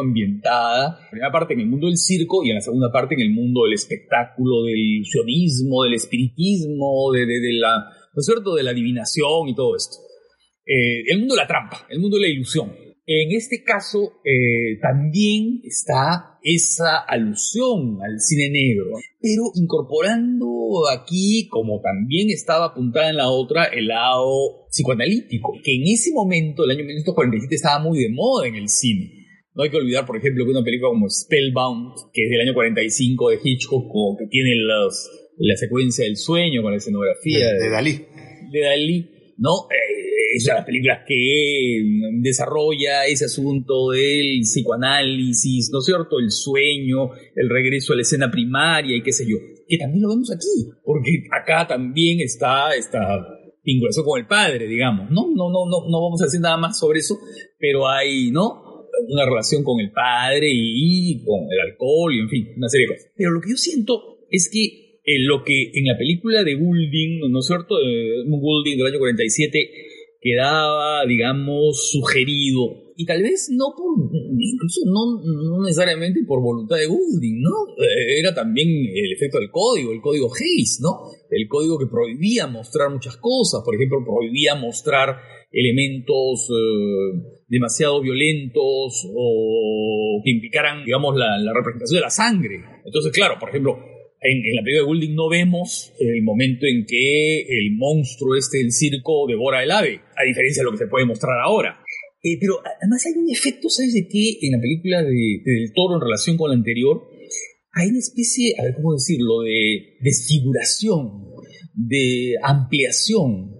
ambientada, 0.00 0.98
en 0.98 1.04
la 1.04 1.10
primera 1.10 1.32
parte 1.32 1.54
en 1.54 1.60
el 1.60 1.66
mundo 1.66 1.86
del 1.86 1.96
circo 1.96 2.44
y 2.44 2.50
en 2.50 2.56
la 2.56 2.60
segunda 2.60 2.92
parte 2.92 3.14
en 3.14 3.20
el 3.20 3.30
mundo 3.30 3.64
del 3.64 3.74
espectáculo, 3.74 4.64
del 4.64 4.78
ilusionismo, 4.78 5.84
del 5.84 5.94
espiritismo, 5.94 7.12
de, 7.12 7.26
de 7.26 7.52
la, 7.54 7.76
¿no 8.14 8.20
es 8.20 8.26
cierto?, 8.26 8.54
de 8.54 8.62
la 8.62 8.70
adivinación 8.70 9.48
y 9.48 9.54
todo 9.54 9.76
esto. 9.76 10.11
Eh, 10.72 11.04
el 11.08 11.18
mundo 11.18 11.34
de 11.34 11.42
la 11.42 11.46
trampa, 11.46 11.86
el 11.90 12.00
mundo 12.00 12.16
de 12.16 12.22
la 12.22 12.32
ilusión. 12.32 12.72
En 13.04 13.36
este 13.36 13.62
caso 13.62 14.22
eh, 14.24 14.78
también 14.80 15.60
está 15.64 16.38
esa 16.42 17.00
alusión 17.06 17.98
al 18.00 18.18
cine 18.20 18.48
negro, 18.48 18.86
pero 19.20 19.50
incorporando 19.54 20.88
aquí, 20.88 21.46
como 21.50 21.82
también 21.82 22.30
estaba 22.30 22.66
apuntada 22.66 23.10
en 23.10 23.16
la 23.16 23.28
otra, 23.28 23.64
el 23.64 23.88
lado 23.88 24.66
psicoanalítico, 24.70 25.60
que 25.62 25.74
en 25.74 25.82
ese 25.88 26.10
momento, 26.14 26.64
el 26.64 26.70
año 26.70 26.84
1947, 26.86 27.54
estaba 27.54 27.84
muy 27.84 27.98
de 27.98 28.08
moda 28.08 28.48
en 28.48 28.54
el 28.54 28.70
cine. 28.70 29.12
No 29.54 29.64
hay 29.64 29.70
que 29.70 29.76
olvidar, 29.76 30.06
por 30.06 30.16
ejemplo, 30.16 30.46
que 30.46 30.52
una 30.52 30.64
película 30.64 30.88
como 30.88 31.10
Spellbound, 31.10 32.12
que 32.14 32.24
es 32.24 32.30
del 32.30 32.40
año 32.40 32.54
45 32.54 33.28
de 33.28 33.38
Hitchcock, 33.44 34.18
que 34.18 34.26
tiene 34.28 34.54
la 35.36 35.56
secuencia 35.56 36.06
del 36.06 36.16
sueño 36.16 36.62
con 36.62 36.70
la 36.70 36.78
escenografía 36.78 37.52
de, 37.52 37.64
de 37.64 37.68
Dalí. 37.68 38.06
De 38.50 38.60
Dalí, 38.60 39.10
¿no? 39.36 39.68
Eh, 39.68 40.11
es 40.34 40.44
de 40.44 40.52
las 40.54 40.64
películas 40.64 41.00
que 41.06 41.82
desarrolla 42.20 43.06
ese 43.06 43.26
asunto 43.26 43.90
del 43.90 44.40
psicoanálisis, 44.42 45.70
¿no 45.72 45.80
es 45.80 45.84
cierto? 45.84 46.18
El 46.18 46.30
sueño, 46.30 47.10
el 47.34 47.48
regreso 47.48 47.92
a 47.92 47.96
la 47.96 48.02
escena 48.02 48.30
primaria 48.30 48.96
y 48.96 49.02
qué 49.02 49.12
sé 49.12 49.26
yo, 49.28 49.36
que 49.68 49.78
también 49.78 50.02
lo 50.02 50.08
vemos 50.08 50.30
aquí, 50.30 50.70
porque 50.84 51.24
acá 51.30 51.66
también 51.66 52.20
está 52.20 52.74
esta 52.74 52.98
vinculación 53.64 54.04
con 54.04 54.20
el 54.20 54.26
padre, 54.26 54.66
digamos, 54.66 55.10
¿no? 55.10 55.28
No, 55.34 55.50
no, 55.50 55.66
no, 55.68 55.88
no 55.88 56.02
vamos 56.02 56.20
a 56.22 56.26
decir 56.26 56.40
nada 56.40 56.56
más 56.56 56.78
sobre 56.78 57.00
eso, 57.00 57.18
pero 57.58 57.88
hay, 57.88 58.30
¿no? 58.30 58.88
Una 59.08 59.24
relación 59.24 59.62
con 59.64 59.80
el 59.80 59.92
padre 59.92 60.48
y 60.52 61.24
con 61.24 61.46
el 61.50 61.60
alcohol 61.60 62.14
y 62.14 62.20
en 62.20 62.28
fin, 62.28 62.48
una 62.56 62.68
serie 62.68 62.86
de 62.86 62.94
cosas. 62.94 63.12
Pero 63.16 63.30
lo 63.30 63.40
que 63.40 63.50
yo 63.50 63.56
siento 63.56 64.18
es 64.30 64.48
que 64.52 64.82
eh, 65.04 65.18
lo 65.20 65.42
que 65.42 65.72
en 65.74 65.86
la 65.86 65.98
película 65.98 66.44
de 66.44 66.54
Goulding, 66.54 67.30
¿no 67.30 67.40
es 67.40 67.46
cierto? 67.46 67.76
De 67.76 68.22
Goulding 68.24 68.78
del 68.78 68.86
año 68.86 68.98
47, 68.98 69.91
quedaba, 70.22 71.04
digamos, 71.04 71.90
sugerido 71.90 72.92
y 72.96 73.04
tal 73.04 73.22
vez 73.22 73.48
no 73.50 73.74
por, 73.76 74.08
incluso 74.38 74.82
no, 74.86 75.20
no 75.24 75.64
necesariamente 75.64 76.20
por 76.24 76.40
voluntad 76.40 76.76
de 76.76 76.86
Goulding, 76.86 77.40
¿no? 77.40 77.74
Eh, 77.82 78.20
era 78.20 78.32
también 78.32 78.68
el 78.68 79.12
efecto 79.12 79.38
del 79.40 79.50
código, 79.50 79.92
el 79.92 80.00
código 80.00 80.30
Hayes, 80.32 80.78
¿no? 80.80 81.10
El 81.28 81.48
código 81.48 81.76
que 81.78 81.86
prohibía 81.90 82.46
mostrar 82.46 82.90
muchas 82.90 83.16
cosas, 83.16 83.62
por 83.64 83.74
ejemplo, 83.74 83.98
prohibía 84.04 84.54
mostrar 84.54 85.16
elementos 85.50 86.48
eh, 86.50 87.42
demasiado 87.48 88.00
violentos 88.00 89.08
o 89.12 90.22
que 90.24 90.30
implicaran, 90.30 90.84
digamos, 90.84 91.16
la, 91.16 91.36
la 91.38 91.52
representación 91.52 91.98
de 91.98 92.04
la 92.04 92.10
sangre. 92.10 92.62
Entonces, 92.84 93.10
claro, 93.10 93.34
por 93.40 93.48
ejemplo, 93.48 93.91
en, 94.22 94.54
la 94.54 94.62
película 94.62 94.82
de 94.82 94.86
Goulding 94.86 95.14
no 95.14 95.28
vemos 95.28 95.92
el 95.98 96.22
momento 96.22 96.66
en 96.66 96.86
que 96.86 97.40
el 97.42 97.72
monstruo 97.76 98.36
este 98.36 98.58
del 98.58 98.72
circo 98.72 99.26
devora 99.26 99.62
el 99.62 99.70
ave, 99.70 100.00
a 100.16 100.24
diferencia 100.26 100.62
de 100.62 100.64
lo 100.64 100.72
que 100.72 100.78
se 100.78 100.86
puede 100.86 101.06
mostrar 101.06 101.40
ahora. 101.40 101.80
Eh, 102.22 102.38
pero 102.38 102.54
además 102.80 103.04
hay 103.04 103.14
un 103.20 103.30
efecto, 103.30 103.68
¿sabes 103.68 103.94
de 103.94 104.06
qué? 104.06 104.38
En 104.42 104.52
la 104.52 104.60
película 104.60 105.02
de, 105.02 105.42
Del 105.44 105.72
Toro 105.74 105.96
en 105.96 106.02
relación 106.02 106.36
con 106.36 106.50
la 106.50 106.56
anterior, 106.56 107.02
hay 107.72 107.88
una 107.88 107.98
especie, 107.98 108.54
a 108.58 108.62
ver 108.62 108.74
cómo 108.76 108.92
decirlo, 108.92 109.40
de 109.40 109.96
desfiguración, 110.00 111.24
de 111.74 112.34
ampliación, 112.42 113.56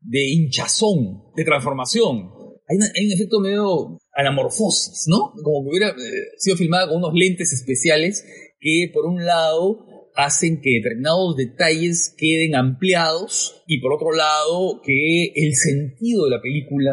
de 0.00 0.28
hinchazón, 0.30 1.24
de 1.36 1.44
transformación. 1.44 2.30
Hay, 2.68 3.04
un 3.04 3.12
efecto 3.12 3.38
medio 3.38 3.98
anamorfosis, 4.14 5.04
¿no? 5.08 5.32
Como 5.42 5.64
que 5.64 5.76
hubiera 5.76 5.90
eh, 5.90 6.22
sido 6.38 6.56
filmada 6.56 6.88
con 6.88 6.98
unos 6.98 7.12
lentes 7.14 7.52
especiales 7.52 8.24
que, 8.58 8.90
por 8.94 9.04
un 9.04 9.24
lado, 9.24 9.86
hacen 10.16 10.60
que 10.60 10.80
determinados 10.82 11.36
detalles 11.36 12.14
queden 12.16 12.54
ampliados 12.54 13.62
y 13.66 13.80
por 13.80 13.92
otro 13.92 14.12
lado 14.12 14.80
que 14.84 15.32
el 15.34 15.54
sentido 15.54 16.24
de 16.24 16.30
la 16.30 16.42
película 16.42 16.92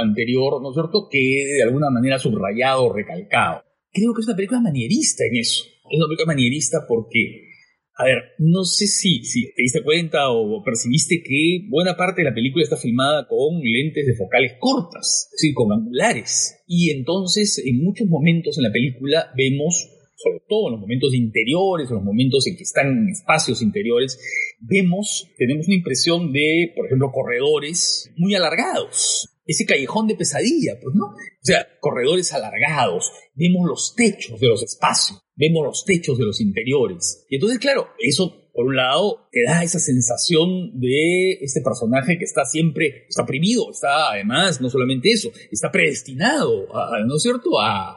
anterior, 0.00 0.60
¿no 0.62 0.70
es 0.70 0.74
cierto?, 0.74 1.08
quede 1.10 1.56
de 1.56 1.62
alguna 1.62 1.90
manera 1.90 2.18
subrayado 2.18 2.92
recalcado. 2.92 3.62
Creo 3.92 4.14
que 4.14 4.22
es 4.22 4.26
una 4.26 4.36
película 4.36 4.60
manierista 4.60 5.24
en 5.24 5.36
eso. 5.36 5.64
Es 5.90 5.98
una 5.98 6.06
película 6.06 6.32
manierista 6.34 6.86
porque, 6.88 7.50
a 7.94 8.04
ver, 8.04 8.16
no 8.38 8.64
sé 8.64 8.86
si, 8.86 9.22
si 9.24 9.52
te 9.52 9.62
diste 9.62 9.82
cuenta 9.82 10.30
o 10.30 10.62
percibiste 10.64 11.22
que 11.22 11.66
buena 11.68 11.94
parte 11.94 12.22
de 12.22 12.30
la 12.30 12.34
película 12.34 12.64
está 12.64 12.78
filmada 12.78 13.28
con 13.28 13.60
lentes 13.60 14.06
de 14.06 14.14
focales 14.14 14.52
cortas, 14.58 15.28
es 15.36 15.54
con 15.54 15.72
angulares. 15.72 16.62
Y 16.66 16.90
entonces, 16.90 17.62
en 17.62 17.84
muchos 17.84 18.08
momentos 18.08 18.56
en 18.56 18.64
la 18.64 18.72
película 18.72 19.30
vemos 19.36 19.91
sobre 20.22 20.40
todo 20.48 20.68
en 20.68 20.72
los 20.72 20.80
momentos 20.80 21.14
interiores, 21.14 21.88
en 21.88 21.96
los 21.96 22.04
momentos 22.04 22.46
en 22.46 22.56
que 22.56 22.62
están 22.62 22.86
en 22.88 23.08
espacios 23.08 23.62
interiores, 23.62 24.18
vemos, 24.60 25.28
tenemos 25.36 25.66
una 25.66 25.76
impresión 25.76 26.32
de, 26.32 26.72
por 26.76 26.86
ejemplo, 26.86 27.10
corredores 27.12 28.10
muy 28.16 28.34
alargados. 28.34 29.28
Ese 29.44 29.66
callejón 29.66 30.06
de 30.06 30.14
pesadilla, 30.14 30.78
pues, 30.80 30.94
¿no? 30.94 31.06
O 31.06 31.16
sea, 31.40 31.66
corredores 31.80 32.32
alargados. 32.32 33.10
Vemos 33.34 33.66
los 33.66 33.94
techos 33.96 34.38
de 34.38 34.46
los 34.46 34.62
espacios, 34.62 35.20
vemos 35.34 35.64
los 35.64 35.84
techos 35.84 36.16
de 36.16 36.24
los 36.24 36.40
interiores. 36.40 37.26
Y 37.28 37.36
entonces, 37.36 37.58
claro, 37.58 37.88
eso 37.98 38.42
por 38.52 38.66
un 38.66 38.76
lado, 38.76 39.28
te 39.32 39.44
da 39.44 39.62
esa 39.62 39.78
sensación 39.78 40.78
de 40.78 41.38
este 41.40 41.62
personaje 41.62 42.18
que 42.18 42.24
está 42.24 42.44
siempre, 42.44 43.06
está 43.08 43.22
oprimido, 43.22 43.70
está 43.70 44.10
además, 44.10 44.60
no 44.60 44.68
solamente 44.68 45.10
eso, 45.10 45.30
está 45.50 45.72
predestinado, 45.72 46.66
¿no 47.06 47.16
es 47.16 47.22
cierto?, 47.22 47.58
a, 47.58 47.96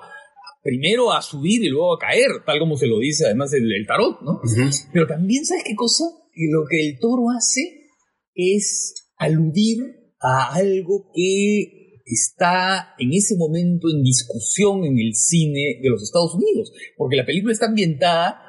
primero 0.66 1.14
a 1.14 1.22
subir 1.22 1.64
y 1.64 1.70
luego 1.70 1.94
a 1.94 2.00
caer, 2.00 2.44
tal 2.44 2.58
como 2.58 2.76
se 2.76 2.88
lo 2.88 2.98
dice 2.98 3.26
además 3.26 3.54
el, 3.54 3.86
tarot, 3.86 4.20
¿no? 4.22 4.42
Pero 4.92 5.06
también, 5.06 5.46
¿sabes 5.46 5.64
qué 5.64 5.76
cosa? 5.76 6.06
Que 6.34 6.48
lo 6.52 6.66
que 6.68 6.84
el 6.84 6.98
toro 6.98 7.30
hace 7.30 7.92
es 8.34 9.12
aludir 9.16 9.78
a 10.20 10.56
algo 10.56 11.12
que 11.14 12.02
está 12.04 12.96
en 12.98 13.14
ese 13.14 13.36
momento 13.38 13.90
en 13.94 14.02
discusión 14.02 14.86
en 14.86 14.98
el 14.98 15.14
cine 15.14 15.80
de 15.84 15.90
los 15.90 16.02
Estados 16.02 16.34
Unidos, 16.34 16.74
porque 16.98 17.16
la 17.16 17.28
película 17.28 17.54
está 17.54 17.68
ambientada 17.68 18.42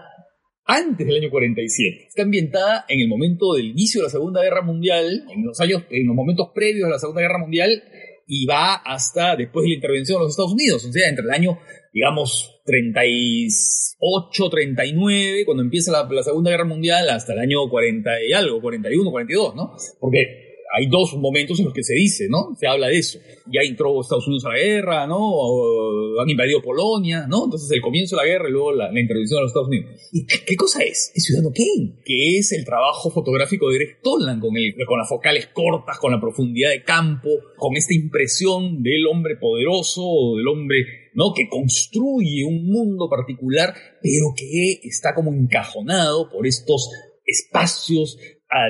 antes 0.65 1.07
del 1.07 1.17
año 1.17 1.31
47. 1.31 2.07
Está 2.09 2.23
ambientada 2.23 2.87
en 2.89 3.01
el 3.01 3.09
momento 3.09 3.53
del 3.53 3.67
inicio 3.67 4.01
de 4.01 4.07
la 4.07 4.11
Segunda 4.11 4.43
Guerra 4.43 4.63
Mundial, 4.63 5.27
en 5.31 5.45
los 5.45 5.61
años, 5.61 5.85
en 5.91 6.07
los 6.07 6.17
momentos 6.17 6.49
previos 6.55 6.87
a 6.87 6.93
la 6.93 6.99
Segunda 6.99 7.21
Guerra 7.21 7.41
Mundial, 7.41 7.83
y 8.27 8.47
va 8.47 8.75
hasta 8.75 9.37
después 9.37 9.65
de 9.65 9.71
la 9.71 9.75
intervención 9.77 10.19
de 10.19 10.25
los 10.25 10.33
Estados 10.33 10.53
Unidos, 10.53 10.85
o 10.85 10.93
sea, 10.93 11.09
entre 11.09 11.25
el 11.25 11.31
año 11.31 11.59
digamos, 11.97 12.61
38, 12.67 14.51
39, 14.51 15.47
cuando 15.47 15.63
empieza 15.63 15.91
la, 15.93 16.23
Segunda 16.23 16.51
Guerra 16.51 16.67
Mundial, 16.67 17.09
hasta 17.09 17.33
el 17.33 17.39
año 17.39 17.71
40 17.71 18.23
y 18.23 18.35
algo, 18.35 18.61
41, 18.61 19.11
42, 19.11 19.55
¿no? 19.55 19.73
Porque 19.99 20.46
hay 20.79 20.89
dos 20.89 21.17
momentos 21.17 21.59
en 21.59 21.65
los 21.65 21.73
que 21.75 21.83
se 21.83 21.95
dice, 21.95 22.27
¿no? 22.29 22.55
Se 22.61 22.67
habla 22.67 22.89
de 22.89 22.99
eso. 22.99 23.19
Ya 23.47 23.63
entró 23.63 23.99
Estados 23.99 24.27
Unidos 24.27 24.45
a 24.45 24.51
la 24.51 24.59
guerra, 24.59 25.07
¿no? 25.07 26.21
Han 26.21 26.29
invadido 26.29 26.61
Polonia, 26.61 27.27
¿no? 27.27 27.45
Entonces 27.47 27.71
el 27.71 27.81
comienzo 27.81 28.15
de 28.15 28.23
la 28.23 28.29
guerra 28.29 28.51
y 28.51 28.53
luego 28.53 28.73
la, 28.73 28.89
intervención 28.89 29.39
de 29.39 29.43
los 29.43 29.51
Estados 29.53 29.69
Unidos. 29.69 29.87
¿Y 30.13 30.27
qué, 30.27 30.55
cosa 30.55 30.83
es? 30.83 31.13
Es 31.15 31.25
Ciudadano 31.25 31.55
Kane, 31.55 32.03
que 32.05 32.37
es 32.37 32.53
el 32.53 32.67
trabajo 32.67 33.11
fotográfico 33.11 33.71
de 33.71 33.77
Greg 33.79 34.03
Toland, 34.03 34.43
con, 34.43 34.53
con 34.87 34.99
las 34.99 35.09
focales 35.09 35.47
cortas, 35.47 35.99
con 35.99 36.13
la 36.13 36.21
profundidad 36.21 36.71
de 36.71 36.85
campo, 36.85 37.31
con 37.57 37.75
esta 37.75 37.95
impresión 37.95 38.83
del 38.83 39.07
hombre 39.07 39.37
poderoso, 39.37 40.03
del 40.37 40.47
hombre 40.47 40.85
¿no? 41.15 41.33
que 41.35 41.49
construye 41.49 42.45
un 42.45 42.67
mundo 42.67 43.09
particular, 43.09 43.73
pero 44.03 44.35
que 44.37 44.81
está 44.87 45.15
como 45.15 45.33
encajonado 45.33 46.29
por 46.29 46.47
estos 46.47 46.91
espacios 47.25 48.19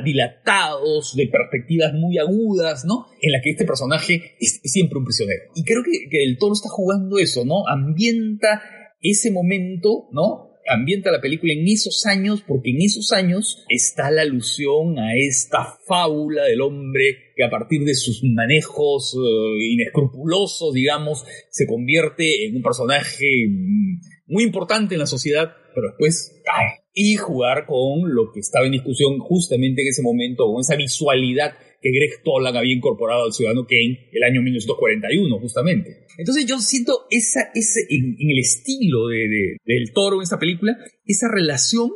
dilatados, 0.04 1.14
de 1.16 1.28
perspectivas 1.28 1.92
muy 1.92 2.18
agudas, 2.18 2.84
¿no? 2.84 3.06
En 3.20 3.32
la 3.32 3.40
que 3.42 3.50
este 3.50 3.64
personaje 3.64 4.36
es, 4.40 4.60
siempre 4.64 4.98
un 4.98 5.04
prisionero. 5.04 5.42
Y 5.54 5.64
creo 5.64 5.82
que, 5.82 6.08
que 6.10 6.24
el 6.24 6.38
toro 6.38 6.54
está 6.54 6.68
jugando 6.68 7.18
eso, 7.18 7.44
¿no? 7.44 7.66
Ambienta 7.68 8.62
ese 9.00 9.30
momento, 9.30 10.08
¿no? 10.12 10.56
ambienta 10.68 11.10
la 11.10 11.20
película 11.20 11.52
en 11.52 11.66
esos 11.66 12.06
años, 12.06 12.42
porque 12.46 12.70
en 12.70 12.82
esos 12.82 13.12
años 13.12 13.64
está 13.68 14.10
la 14.10 14.22
alusión 14.22 14.98
a 14.98 15.14
esta 15.16 15.78
fábula 15.86 16.44
del 16.44 16.60
hombre 16.60 17.32
que 17.36 17.44
a 17.44 17.50
partir 17.50 17.84
de 17.84 17.94
sus 17.94 18.22
manejos 18.24 19.14
eh, 19.14 19.72
inescrupulosos, 19.72 20.74
digamos, 20.74 21.24
se 21.50 21.66
convierte 21.66 22.46
en 22.46 22.56
un 22.56 22.62
personaje 22.62 23.46
mm, 23.48 24.00
muy 24.26 24.44
importante 24.44 24.94
en 24.94 25.00
la 25.00 25.06
sociedad, 25.06 25.52
pero 25.76 25.88
después 25.88 26.40
cae 26.42 26.86
y 26.94 27.16
jugar 27.16 27.66
con 27.66 28.14
lo 28.14 28.32
que 28.32 28.40
estaba 28.40 28.64
en 28.64 28.72
discusión 28.72 29.18
justamente 29.18 29.82
en 29.82 29.88
ese 29.88 30.00
momento, 30.00 30.50
con 30.50 30.62
esa 30.62 30.76
visualidad 30.76 31.52
que 31.82 31.90
Greg 31.90 32.22
Toland 32.24 32.56
había 32.56 32.74
incorporado 32.74 33.26
al 33.26 33.34
Ciudadano 33.34 33.66
Kane 33.66 34.08
el 34.10 34.22
año 34.22 34.40
1941, 34.40 35.38
justamente. 35.38 36.06
Entonces 36.16 36.46
yo 36.46 36.58
siento 36.58 37.06
esa, 37.10 37.50
ese, 37.54 37.80
en, 37.90 38.16
el 38.18 38.38
estilo 38.38 39.08
de, 39.08 39.58
del 39.66 39.92
toro 39.92 40.16
en 40.16 40.22
esta 40.22 40.38
película, 40.38 40.74
esa 41.04 41.28
relación 41.30 41.90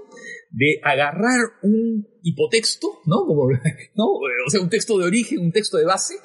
de 0.51 0.81
agarrar 0.83 1.41
un 1.63 2.07
hipotexto, 2.23 3.01
¿no? 3.07 3.25
Como, 3.25 3.49
¿no? 3.95 4.05
O 4.05 4.51
sea, 4.51 4.61
un 4.61 4.69
texto 4.69 4.99
de 4.99 5.07
origen, 5.07 5.39
un 5.39 5.53
texto 5.53 5.79
de 5.79 5.87
base, 5.87 6.17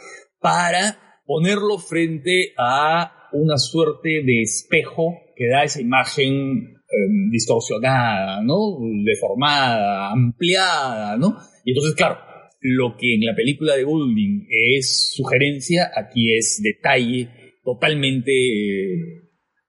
para 0.41 1.21
ponerlo 1.25 1.77
frente 1.77 2.53
a 2.57 3.29
una 3.31 3.57
suerte 3.57 4.21
de 4.25 4.41
espejo 4.41 5.13
que 5.35 5.47
da 5.47 5.63
esa 5.63 5.81
imagen 5.81 6.74
Em, 6.95 7.29
distorsionada, 7.29 8.41
¿no? 8.41 8.77
Deformada, 9.03 10.11
ampliada, 10.11 11.17
¿no? 11.17 11.35
Y 11.65 11.71
entonces, 11.71 11.93
claro, 11.95 12.17
lo 12.61 12.95
que 12.97 13.15
en 13.15 13.25
la 13.25 13.35
película 13.35 13.75
de 13.75 13.83
Goulding 13.83 14.47
es 14.49 15.11
sugerencia, 15.13 15.91
aquí 15.93 16.33
es 16.33 16.61
detalle 16.63 17.57
totalmente 17.65 18.31
eh, 18.31 18.97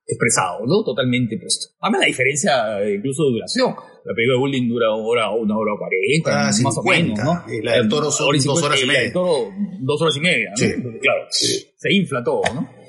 expresado, 0.06 0.66
¿no? 0.66 0.85
Totalmente 0.85 1.37
puesto. 1.38 1.75
Además 1.80 2.02
la 2.02 2.06
diferencia 2.06 2.83
eh, 2.83 2.95
incluso 2.95 3.25
de 3.25 3.30
duración. 3.33 3.75
La 4.04 4.14
película 4.14 4.35
de 4.35 4.38
Goulding 4.38 4.68
dura 4.68 4.95
una 4.95 5.04
hora, 5.04 5.30
una 5.30 5.59
hora 5.59 5.73
cuarenta, 5.76 6.49
ah, 6.49 6.52
más 6.62 6.78
o 6.78 6.83
menos, 6.85 7.18
¿no? 7.18 7.45
Y 7.52 7.61
la 7.61 7.73
del 7.76 7.88
Toro 7.88 8.12
son 8.12 8.37
dos 8.38 8.62
horas 8.62 8.80
y 8.80 8.87
media. 8.87 8.99
La 8.99 9.04
del 9.04 9.12
Toro, 9.12 9.52
dos 9.80 10.02
horas 10.02 10.16
y 10.16 10.21
media, 10.21 10.50
¿no? 10.50 10.56
Sí. 10.56 10.66
Claro, 11.00 11.26
se 11.30 11.92
infla 11.92 12.23
todo, 12.23 12.42
¿no? 12.54 12.86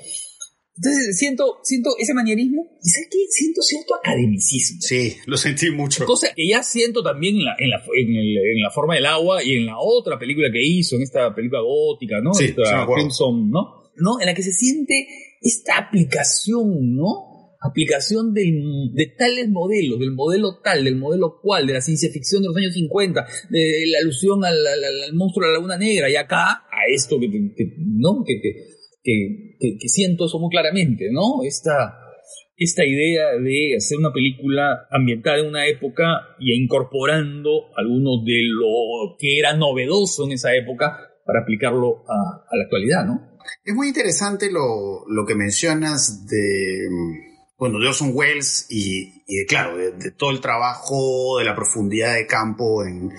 Entonces 0.78 1.18
siento, 1.18 1.58
siento 1.64 1.90
ese 1.98 2.14
manierismo 2.14 2.62
y 2.80 2.88
¿sabes 2.88 3.08
qué? 3.10 3.18
Siento 3.30 3.62
cierto 3.62 3.96
academicismo. 3.96 4.78
Sí, 4.80 5.16
lo 5.26 5.36
sentí 5.36 5.72
mucho. 5.72 6.04
Cosa 6.06 6.28
que 6.34 6.46
ya 6.46 6.62
siento 6.62 7.02
también 7.02 7.36
en 7.36 7.44
la, 7.44 7.56
en 7.58 7.70
la, 7.70 7.82
en, 7.96 8.62
la 8.62 8.70
forma 8.70 8.94
del 8.94 9.06
agua 9.06 9.42
y 9.42 9.56
en 9.56 9.66
la 9.66 9.78
otra 9.80 10.18
película 10.20 10.48
que 10.52 10.64
hizo, 10.64 10.94
en 10.94 11.02
esta 11.02 11.34
película 11.34 11.62
gótica, 11.62 12.20
¿no? 12.22 12.32
Sí, 12.32 12.44
esta 12.44 12.86
Crimson, 12.86 13.50
¿no? 13.50 13.90
¿no? 13.96 14.20
En 14.20 14.26
la 14.26 14.34
que 14.34 14.42
se 14.44 14.52
siente 14.52 15.08
esta 15.40 15.78
aplicación, 15.78 16.94
¿no? 16.94 17.56
Aplicación 17.60 18.32
de 18.34 19.14
tales 19.18 19.48
modelos, 19.48 19.98
del 19.98 20.12
modelo 20.12 20.60
tal, 20.62 20.84
del 20.84 20.94
modelo 20.94 21.40
cual, 21.42 21.66
de 21.66 21.72
la 21.72 21.80
ciencia 21.80 22.08
ficción 22.12 22.42
de 22.42 22.48
los 22.48 22.56
años 22.56 22.72
50, 22.74 23.26
de 23.50 23.84
la 23.88 23.98
alusión 23.98 24.44
al, 24.44 24.54
monstruo 25.14 25.44
de 25.44 25.48
la 25.48 25.58
laguna 25.58 25.76
negra 25.76 26.08
y 26.08 26.14
acá 26.14 26.68
a 26.70 26.86
esto 26.88 27.18
que, 27.18 27.26
¿no? 27.78 28.22
que, 28.24 28.77
que, 29.02 29.88
siento 29.88 30.26
eso 30.26 30.38
muy 30.38 30.50
claramente, 30.50 31.08
¿no? 31.10 31.42
Esta, 31.44 31.98
esta 32.56 32.84
idea 32.84 33.32
de 33.40 33.76
hacer 33.76 33.98
una 33.98 34.12
película 34.12 34.86
ambientada 34.90 35.38
en 35.38 35.46
una 35.46 35.66
época 35.66 36.04
y 36.38 36.54
incorporando 36.54 37.74
algunos 37.76 38.24
de 38.24 38.42
lo 38.44 39.16
que 39.18 39.38
era 39.38 39.56
novedoso 39.56 40.26
en 40.26 40.32
esa 40.32 40.54
época 40.54 40.98
para 41.24 41.42
aplicarlo 41.42 42.04
a, 42.08 42.46
a 42.50 42.56
la 42.56 42.64
actualidad, 42.64 43.04
¿no? 43.06 43.28
Es 43.64 43.74
muy 43.74 43.88
interesante 43.88 44.50
lo, 44.50 45.04
lo 45.08 45.24
que 45.26 45.34
mencionas 45.34 46.26
de, 46.26 46.88
bueno, 47.58 47.78
de 47.78 47.88
Orson 47.88 48.12
Welles 48.14 48.66
y, 48.70 49.22
y 49.26 49.36
de, 49.38 49.46
claro, 49.46 49.76
de, 49.76 50.10
todo 50.12 50.30
el 50.30 50.40
trabajo, 50.40 51.38
de 51.38 51.44
la 51.44 51.54
profundidad 51.54 52.14
de 52.14 52.26
campo 52.26 52.84
en, 52.84 53.10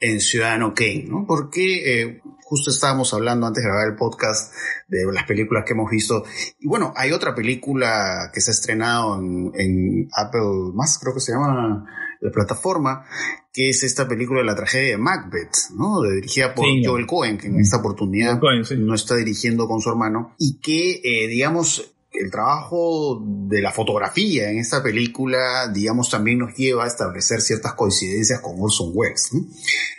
en 0.00 0.20
Ciudadano 0.20 0.72
Kane, 0.74 1.04
¿no? 1.06 1.24
Porque 1.26 2.02
eh, 2.02 2.22
justo 2.42 2.70
estábamos 2.70 3.12
hablando 3.14 3.46
antes 3.46 3.62
de 3.62 3.68
grabar 3.68 3.88
el 3.88 3.96
podcast 3.96 4.52
de 4.88 5.04
las 5.12 5.24
películas 5.24 5.64
que 5.66 5.74
hemos 5.74 5.90
visto. 5.90 6.24
Y 6.58 6.66
bueno, 6.66 6.92
hay 6.96 7.12
otra 7.12 7.34
película 7.34 8.30
que 8.32 8.40
se 8.40 8.50
ha 8.50 8.54
estrenado 8.54 9.18
en, 9.18 9.52
en 9.54 10.08
Apple 10.16 10.72
más, 10.74 10.98
creo 10.98 11.14
que 11.14 11.20
se 11.20 11.32
llama 11.32 11.86
la 12.20 12.30
plataforma, 12.30 13.04
que 13.52 13.70
es 13.70 13.82
esta 13.82 14.06
película 14.06 14.40
de 14.40 14.46
la 14.46 14.54
tragedia 14.54 14.90
de 14.90 14.98
Macbeth, 14.98 15.70
¿no? 15.76 16.02
dirigida 16.02 16.54
por 16.54 16.66
Joel 16.84 17.06
Cohen, 17.06 17.38
que 17.38 17.48
en 17.48 17.60
esta 17.60 17.78
oportunidad 17.78 18.40
no 18.78 18.94
está 18.94 19.16
dirigiendo 19.16 19.66
con 19.66 19.80
su 19.80 19.90
hermano, 19.90 20.34
y 20.38 20.58
que, 20.60 21.00
eh, 21.02 21.28
digamos, 21.28 21.94
el 22.12 22.30
trabajo 22.30 23.22
de 23.24 23.62
la 23.62 23.72
fotografía 23.72 24.50
en 24.50 24.58
esta 24.58 24.82
película, 24.82 25.68
digamos, 25.72 26.10
también 26.10 26.38
nos 26.38 26.56
lleva 26.56 26.84
a 26.84 26.86
establecer 26.86 27.40
ciertas 27.40 27.74
coincidencias 27.74 28.40
con 28.40 28.56
Orson 28.58 28.90
Welles. 28.94 29.30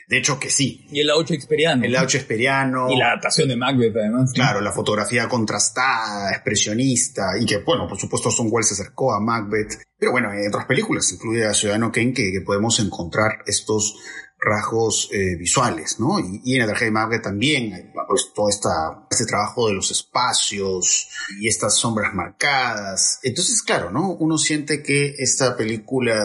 De 0.07 0.17
hecho 0.17 0.37
que 0.37 0.49
sí. 0.49 0.85
Y 0.91 0.99
el 0.99 1.07
lado 1.07 1.23
shakespeariano. 1.23 1.85
El 1.85 1.93
lado 1.93 2.07
shakespeariano. 2.07 2.89
Y 2.89 2.97
la 2.97 3.07
adaptación 3.07 3.47
de 3.47 3.55
Macbeth, 3.55 3.95
además. 3.95 4.31
Claro, 4.33 4.59
la 4.59 4.73
fotografía 4.73 5.29
contrastada, 5.29 6.31
expresionista, 6.31 7.31
y 7.39 7.45
que, 7.45 7.59
bueno, 7.59 7.87
por 7.87 7.97
supuesto 7.97 8.27
Orson 8.27 8.49
Welles 8.51 8.67
se 8.67 8.73
acercó 8.73 9.13
a 9.13 9.21
Macbeth. 9.21 9.81
Pero 9.97 10.11
bueno, 10.11 10.33
en 10.33 10.47
otras 10.49 10.65
películas, 10.65 11.09
incluida 11.13 11.53
Ciudadano 11.53 11.91
Kane, 11.91 12.13
que 12.13 12.41
podemos 12.45 12.79
encontrar 12.81 13.43
estos 13.45 13.95
rasgos 14.41 15.07
eh, 15.13 15.35
visuales, 15.37 15.99
¿no? 15.99 16.19
Y, 16.19 16.55
en 16.55 16.59
la 16.59 16.65
tragedia 16.65 16.87
de 16.87 16.91
Macbeth 16.91 17.21
también, 17.21 17.93
pues 18.07 18.33
todo 18.33 18.49
esta, 18.49 19.05
este 19.09 19.25
trabajo 19.25 19.67
de 19.67 19.75
los 19.75 19.91
espacios 19.91 21.09
y 21.39 21.47
estas 21.47 21.77
sombras 21.77 22.13
marcadas. 22.15 23.19
Entonces, 23.21 23.61
claro, 23.61 23.91
¿no? 23.91 24.13
Uno 24.13 24.39
siente 24.39 24.81
que 24.81 25.13
esta 25.19 25.55
película 25.55 26.15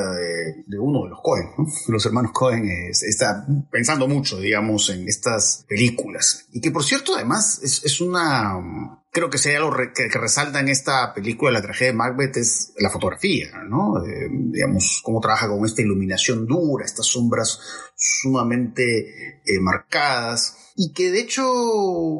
de, 0.66 0.78
uno 0.78 1.04
de 1.04 1.10
los 1.10 1.20
Cohen, 1.22 1.50
¿no? 1.58 1.66
los 1.88 2.06
hermanos 2.06 2.32
Cohen, 2.32 2.66
está 2.90 3.46
pensando 3.70 4.08
mucho, 4.08 4.40
digamos, 4.40 4.88
en 4.88 5.06
estas 5.06 5.66
películas. 5.68 6.46
Y 6.52 6.62
que, 6.62 6.70
por 6.70 6.84
cierto, 6.84 7.14
además, 7.14 7.60
es, 7.62 7.84
es 7.84 8.00
una 8.00 9.02
creo 9.16 9.30
que 9.30 9.38
sería 9.38 9.60
algo 9.60 9.74
que, 9.94 10.08
resalta 10.08 10.60
en 10.60 10.68
esta 10.68 11.14
película, 11.14 11.50
la 11.50 11.62
tragedia 11.62 11.92
de 11.92 11.96
Macbeth, 11.96 12.36
es 12.36 12.74
la 12.76 12.90
fotografía, 12.90 13.46
¿no? 13.66 13.94
Digamos, 14.28 15.00
cómo 15.02 15.20
trabaja 15.20 15.48
con 15.48 15.64
esta 15.64 15.80
iluminación 15.80 16.44
dura, 16.46 16.84
estas 16.84 17.06
sombras 17.06 17.58
sumamente 17.94 19.40
eh, 19.42 19.58
marcadas, 19.62 20.74
y 20.76 20.92
que 20.92 21.10
de 21.10 21.20
hecho, 21.20 21.46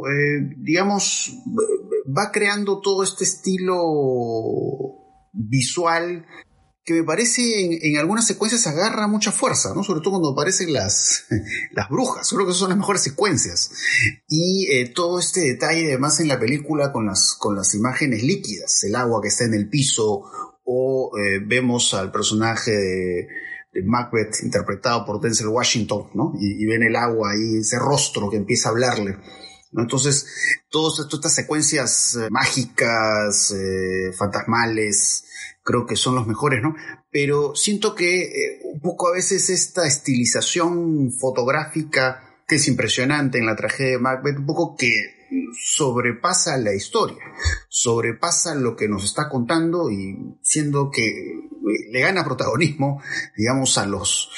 eh, 0.09 0.55
digamos, 0.57 1.37
va 2.07 2.33
creando 2.33 2.81
todo 2.81 3.03
este 3.03 3.25
estilo 3.25 3.77
visual 5.35 6.25
que 6.87 6.95
me 6.95 7.03
parece 7.03 7.43
en, 7.83 7.99
algunas 7.99 8.29
secuencias 8.29 8.65
agarra 8.69 9.09
mucha 9.09 9.33
fuerza, 9.33 9.75
¿no? 9.75 9.83
Sobre 9.83 10.01
todo 10.01 10.13
cuando 10.13 10.31
aparecen 10.31 10.73
las, 10.73 11.27
las 11.73 11.89
brujas. 11.89 12.31
Creo 12.31 12.47
que 12.47 12.53
esas 12.53 12.61
son 12.61 12.69
las 12.69 12.79
mejores 12.79 13.03
secuencias. 13.03 13.73
Y 14.29 14.71
eh, 14.71 14.93
todo 14.95 15.19
este 15.19 15.41
detalle 15.41 15.89
además 15.89 16.21
en 16.21 16.29
la 16.29 16.39
película 16.39 16.93
con 16.93 17.05
las, 17.05 17.35
con 17.35 17.57
las 17.57 17.75
imágenes 17.75 18.23
líquidas, 18.23 18.85
el 18.85 18.95
agua 18.95 19.21
que 19.21 19.29
está 19.29 19.45
en 19.45 19.55
el 19.55 19.69
piso, 19.69 20.23
o 20.65 21.11
eh, 21.19 21.41
vemos 21.45 21.93
al 21.93 22.13
personaje 22.13 22.71
de, 22.71 23.29
Macbeth 23.85 24.43
interpretado 24.43 25.05
por 25.05 25.21
Denzel 25.21 25.49
Washington, 25.49 26.09
¿no? 26.15 26.33
Y, 26.41 26.65
ven 26.67 26.85
el 26.85 26.97
agua 26.97 27.33
ahí, 27.33 27.59
ese 27.59 27.79
rostro 27.79 28.31
que 28.31 28.39
empieza 28.39 28.69
a 28.69 28.73
hablarle. 28.73 29.19
Entonces, 29.77 30.25
todas 30.71 31.07
estas 31.13 31.35
secuencias 31.35 32.17
eh, 32.17 32.29
mágicas, 32.31 33.53
fantasmales, 34.17 35.25
creo 35.67 35.85
que 35.85 35.97
son 35.97 36.15
los 36.15 36.27
mejores, 36.27 36.63
¿no? 36.63 36.77
Pero 37.11 37.55
siento 37.57 37.95
que 37.95 38.23
eh, 38.23 38.61
un 38.73 38.81
poco 38.81 39.09
a 39.09 39.13
veces 39.13 39.51
esta 39.51 39.87
estilización 39.87 41.13
fotográfica 41.13 42.23
que 42.47 42.55
es 42.55 42.69
impresionante 42.69 43.39
en 43.39 43.47
la 43.47 43.57
tragedia 43.57 43.93
de 43.93 43.99
Macbeth, 43.99 44.39
un 44.39 44.47
poco 44.47 44.77
que 44.77 44.93
sobrepasa 45.61 46.57
la 46.59 46.73
historia, 46.73 47.19
sobrepasa 47.69 48.55
lo 48.55 48.77
que 48.77 48.87
nos 48.87 49.05
está 49.05 49.29
contando 49.29 49.91
y 49.91 50.39
siendo 50.41 50.89
que 50.89 51.05
eh, 51.05 51.51
le 51.91 52.01
gana 52.01 52.25
protagonismo, 52.25 53.03
digamos, 53.37 53.77
a 53.77 53.87
los, 53.87 54.31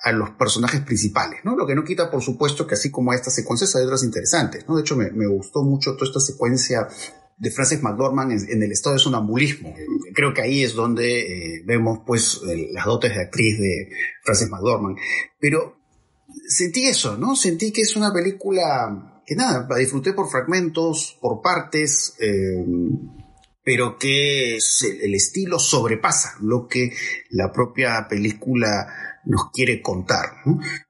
a 0.00 0.10
los 0.10 0.30
personajes 0.30 0.80
principales, 0.80 1.44
¿no? 1.44 1.54
Lo 1.56 1.64
que 1.64 1.76
no 1.76 1.84
quita, 1.84 2.10
por 2.10 2.22
supuesto, 2.22 2.66
que 2.66 2.74
así 2.74 2.90
como 2.90 3.12
estas 3.12 3.36
secuencias 3.36 3.76
hay 3.76 3.84
otras 3.84 4.02
interesantes, 4.02 4.66
¿no? 4.66 4.74
De 4.74 4.80
hecho, 4.80 4.96
me 4.96 5.28
gustó 5.28 5.62
mucho 5.62 5.94
toda 5.94 6.08
esta 6.08 6.20
secuencia 6.20 6.88
de 7.42 7.50
Frances 7.50 7.82
McDormand 7.82 8.30
en, 8.48 8.62
el 8.62 8.70
estado 8.70 8.94
de 8.94 9.00
sonambulismo. 9.00 9.74
Creo 10.14 10.32
que 10.32 10.42
ahí 10.42 10.62
es 10.62 10.74
donde 10.74 11.56
eh, 11.56 11.62
vemos 11.66 11.98
pues 12.06 12.40
las 12.70 12.84
dotes 12.84 13.16
de 13.16 13.20
actriz 13.20 13.58
de 13.58 13.88
Frances 14.22 14.48
McDormand. 14.48 14.96
Pero 15.40 15.76
sentí 16.46 16.86
eso, 16.86 17.18
¿no? 17.18 17.34
Sentí 17.34 17.72
que 17.72 17.80
es 17.80 17.96
una 17.96 18.12
película 18.12 19.22
que 19.26 19.34
nada, 19.34 19.66
disfruté 19.76 20.12
por 20.12 20.30
fragmentos, 20.30 21.18
por 21.20 21.42
partes, 21.42 22.14
eh, 22.20 22.64
pero 23.64 23.98
que 23.98 24.54
el 24.56 25.14
estilo 25.14 25.58
sobrepasa 25.58 26.36
lo 26.42 26.68
que 26.68 26.92
la 27.30 27.50
propia 27.50 28.06
película 28.08 28.86
nos 29.24 29.50
quiere 29.52 29.80
contar. 29.80 30.26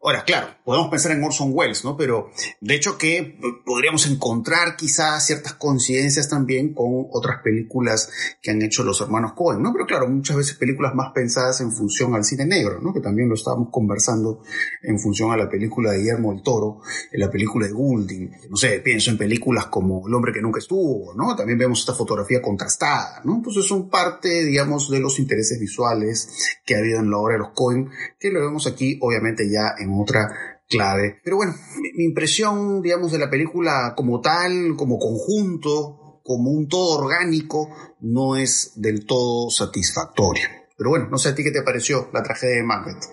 Ahora, 0.03 0.25
claro, 0.25 0.49
podemos 0.64 0.88
pensar 0.88 1.12
en 1.12 1.23
Orson 1.23 1.51
Welles, 1.53 1.85
¿no? 1.85 1.97
Pero 1.97 2.31
de 2.61 2.75
hecho 2.75 2.99
que 2.99 3.38
podríamos 3.64 4.07
encontrar 4.07 4.77
quizás 4.77 5.27
ciertas 5.27 5.55
coincidencias 5.55 6.29
también 6.29 6.75
con 6.75 7.07
otras 7.11 7.42
películas 7.42 8.11
que 8.40 8.51
han 8.51 8.62
hecho 8.62 8.85
los 8.85 9.01
hermanos 9.01 9.33
Cohen, 9.35 9.62
¿no? 9.62 9.73
Pero 9.73 9.87
claro, 9.87 10.09
muchas 10.09 10.37
veces 10.37 10.57
películas 10.57 10.95
más 10.95 11.12
pensadas 11.12 11.61
en 11.61 11.73
función 11.73 12.14
al 12.14 12.25
cine 12.25 12.47
negro, 12.47 12.81
¿no? 12.81 12.92
Que 12.92 13.01
también 13.01 13.29
lo 13.29 13.35
estábamos 13.35 13.68
conversando 13.71 14.42
en 14.83 14.99
función 14.99 15.33
a 15.33 15.37
la 15.37 15.49
película 15.49 15.92
de 15.92 15.99
Guillermo 15.99 16.33
el 16.33 16.42
Toro, 16.42 16.81
en 17.11 17.21
la 17.21 17.31
película 17.31 17.66
de 17.66 17.73
Goulding. 17.73 18.31
No 18.51 18.57
sé, 18.57 18.81
pienso 18.81 19.11
en 19.11 19.18
películas 19.18 19.66
como 19.66 20.07
El 20.07 20.14
hombre 20.14 20.33
que 20.33 20.40
nunca 20.40 20.59
estuvo, 20.59 21.14
¿no? 21.14 21.35
También 21.37 21.59
vemos 21.59 21.81
esta 21.81 21.95
fotografía 21.95 22.40
contrastada, 22.40 23.21
¿no? 23.25 23.37
Entonces 23.37 23.64
son 23.66 23.88
parte, 23.88 24.45
digamos, 24.45 24.90
de 24.90 25.01
los 25.01 25.18
intereses 25.18 25.59
visuales 25.59 26.59
que 26.64 26.75
ha 26.75 26.79
habido 26.79 27.01
en 27.01 27.11
la 27.11 27.18
obra 27.18 27.35
de 27.35 27.40
los 27.40 27.51
Cohen 27.51 27.90
que 28.23 28.31
lo 28.31 28.41
vemos 28.41 28.67
aquí 28.67 28.99
obviamente 29.01 29.45
ya 29.51 29.75
en 29.83 29.91
otra 30.01 30.29
clave. 30.69 31.21
Pero 31.25 31.37
bueno, 31.37 31.55
mi, 31.97 32.05
impresión, 32.05 32.81
digamos, 32.81 33.13
de 33.13 33.19
la 33.19 33.29
película 33.29 33.95
como 33.97 34.21
tal, 34.21 34.77
como 34.77 34.99
conjunto, 34.99 36.21
como 36.23 36.51
un 36.51 36.69
todo 36.69 37.01
orgánico, 37.01 37.69
no 38.01 38.37
es 38.37 38.75
del 38.77 39.05
todo 39.05 39.51
satisfactoria. 39.51 40.49
Pero 40.79 40.91
bueno, 40.91 41.09
no 41.11 41.19
sé 41.19 41.31
a 41.31 41.35
ti 41.35 41.43
qué 41.43 41.51
te 41.51 41.63
pareció 41.63 42.09
la 42.13 42.23
tragedia 42.23 42.57
de 42.57 42.63
Macbeth. 42.63 43.05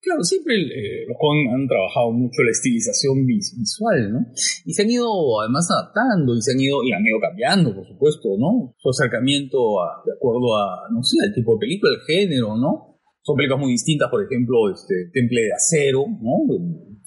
Claro, 0.00 0.24
siempre 0.24 0.56
eh, 0.56 1.06
los 1.06 1.16
Cohen 1.16 1.54
han 1.54 1.68
trabajado 1.68 2.10
mucho 2.10 2.42
la 2.42 2.50
estilización 2.50 3.24
visual, 3.24 4.12
¿no? 4.12 4.18
Y 4.64 4.74
se 4.74 4.82
han 4.82 4.90
ido 4.90 5.06
además 5.40 5.68
adaptando 5.70 6.34
y 6.34 6.42
se 6.42 6.50
han 6.50 6.60
ido, 6.60 6.82
y 6.82 6.92
han 6.92 7.06
ido 7.06 7.20
cambiando, 7.20 7.72
por 7.72 7.86
supuesto, 7.86 8.30
¿no? 8.36 8.74
Su 8.78 8.90
acercamiento 8.90 9.58
de 10.04 10.12
acuerdo 10.12 10.56
a, 10.56 10.88
no 10.90 11.04
sé, 11.04 11.18
al 11.24 11.32
tipo 11.32 11.52
de 11.54 11.60
película, 11.60 11.92
el 11.94 12.00
género, 12.02 12.56
¿no? 12.56 12.91
Son 13.22 13.36
películas 13.36 13.60
muy 13.60 13.72
distintas, 13.72 14.10
por 14.10 14.22
ejemplo, 14.24 14.70
este, 14.70 15.10
Temple 15.12 15.42
de 15.42 15.52
Acero, 15.54 16.04
¿no? 16.20 16.42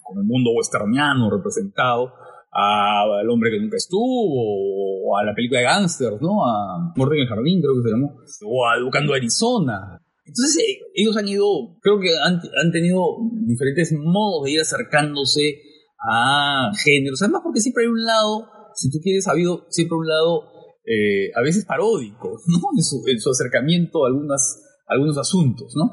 con 0.05 0.19
el 0.19 0.23
mundo 0.23 0.51
westerniano 0.51 1.29
representado, 1.29 2.13
a 2.53 3.19
El 3.21 3.29
hombre 3.29 3.51
que 3.51 3.59
nunca 3.59 3.75
estuvo, 3.75 5.09
o 5.09 5.17
a 5.17 5.25
la 5.25 5.33
película 5.35 5.59
de 5.59 5.65
Gangsters, 5.65 6.21
¿no? 6.21 6.45
A 6.45 6.93
Muerte 6.95 7.15
en 7.15 7.21
el 7.23 7.27
Jardín, 7.27 7.61
creo 7.61 7.75
que 7.75 7.89
se 7.89 7.93
llamó, 7.93 8.15
o 8.45 8.67
a 8.67 8.77
Educando 8.77 9.13
Arizona. 9.13 9.99
Entonces, 10.25 10.63
eh, 10.63 10.79
ellos 10.93 11.17
han 11.17 11.27
ido, 11.27 11.45
creo 11.81 11.99
que 11.99 12.15
han, 12.15 12.39
han 12.63 12.71
tenido 12.71 13.01
diferentes 13.45 13.93
modos 13.93 14.45
de 14.45 14.51
ir 14.51 14.61
acercándose 14.61 15.59
a 16.07 16.71
géneros. 16.83 17.21
Además, 17.21 17.41
porque 17.43 17.59
siempre 17.59 17.83
hay 17.83 17.89
un 17.89 18.03
lado, 18.03 18.47
si 18.73 18.89
tú 18.89 18.99
quieres, 19.01 19.27
ha 19.27 19.31
habido 19.31 19.65
siempre 19.69 19.97
un 19.97 20.07
lado, 20.07 20.47
eh, 20.85 21.31
a 21.35 21.41
veces 21.41 21.65
paródico, 21.65 22.39
¿no? 22.47 22.59
En 22.77 22.83
su, 22.83 23.03
en 23.07 23.19
su 23.19 23.31
acercamiento 23.31 24.05
a 24.05 24.07
algunas 24.07 24.64
algunos 24.87 25.17
asuntos, 25.17 25.73
¿no? 25.75 25.91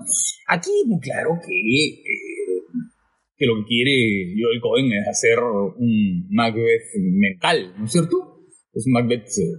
Aquí 0.49 0.71
es 0.83 0.87
muy 0.87 1.01
claro 1.01 1.31
que, 1.47 1.55
eh, 1.55 2.03
que 3.37 3.47
lo 3.47 3.57
que 3.57 3.69
quiere 3.69 4.35
Joel 4.39 4.61
Cohen 4.61 4.93
es 4.93 5.09
hacer 5.09 5.39
un 5.39 6.27
Macbeth 6.31 6.95
mental, 6.97 7.75
¿no 7.79 7.87
es 7.87 7.93
cierto? 7.93 8.47
Es 8.73 8.87
un 8.87 8.93
Macbeth 8.93 9.27
eh, 9.39 9.57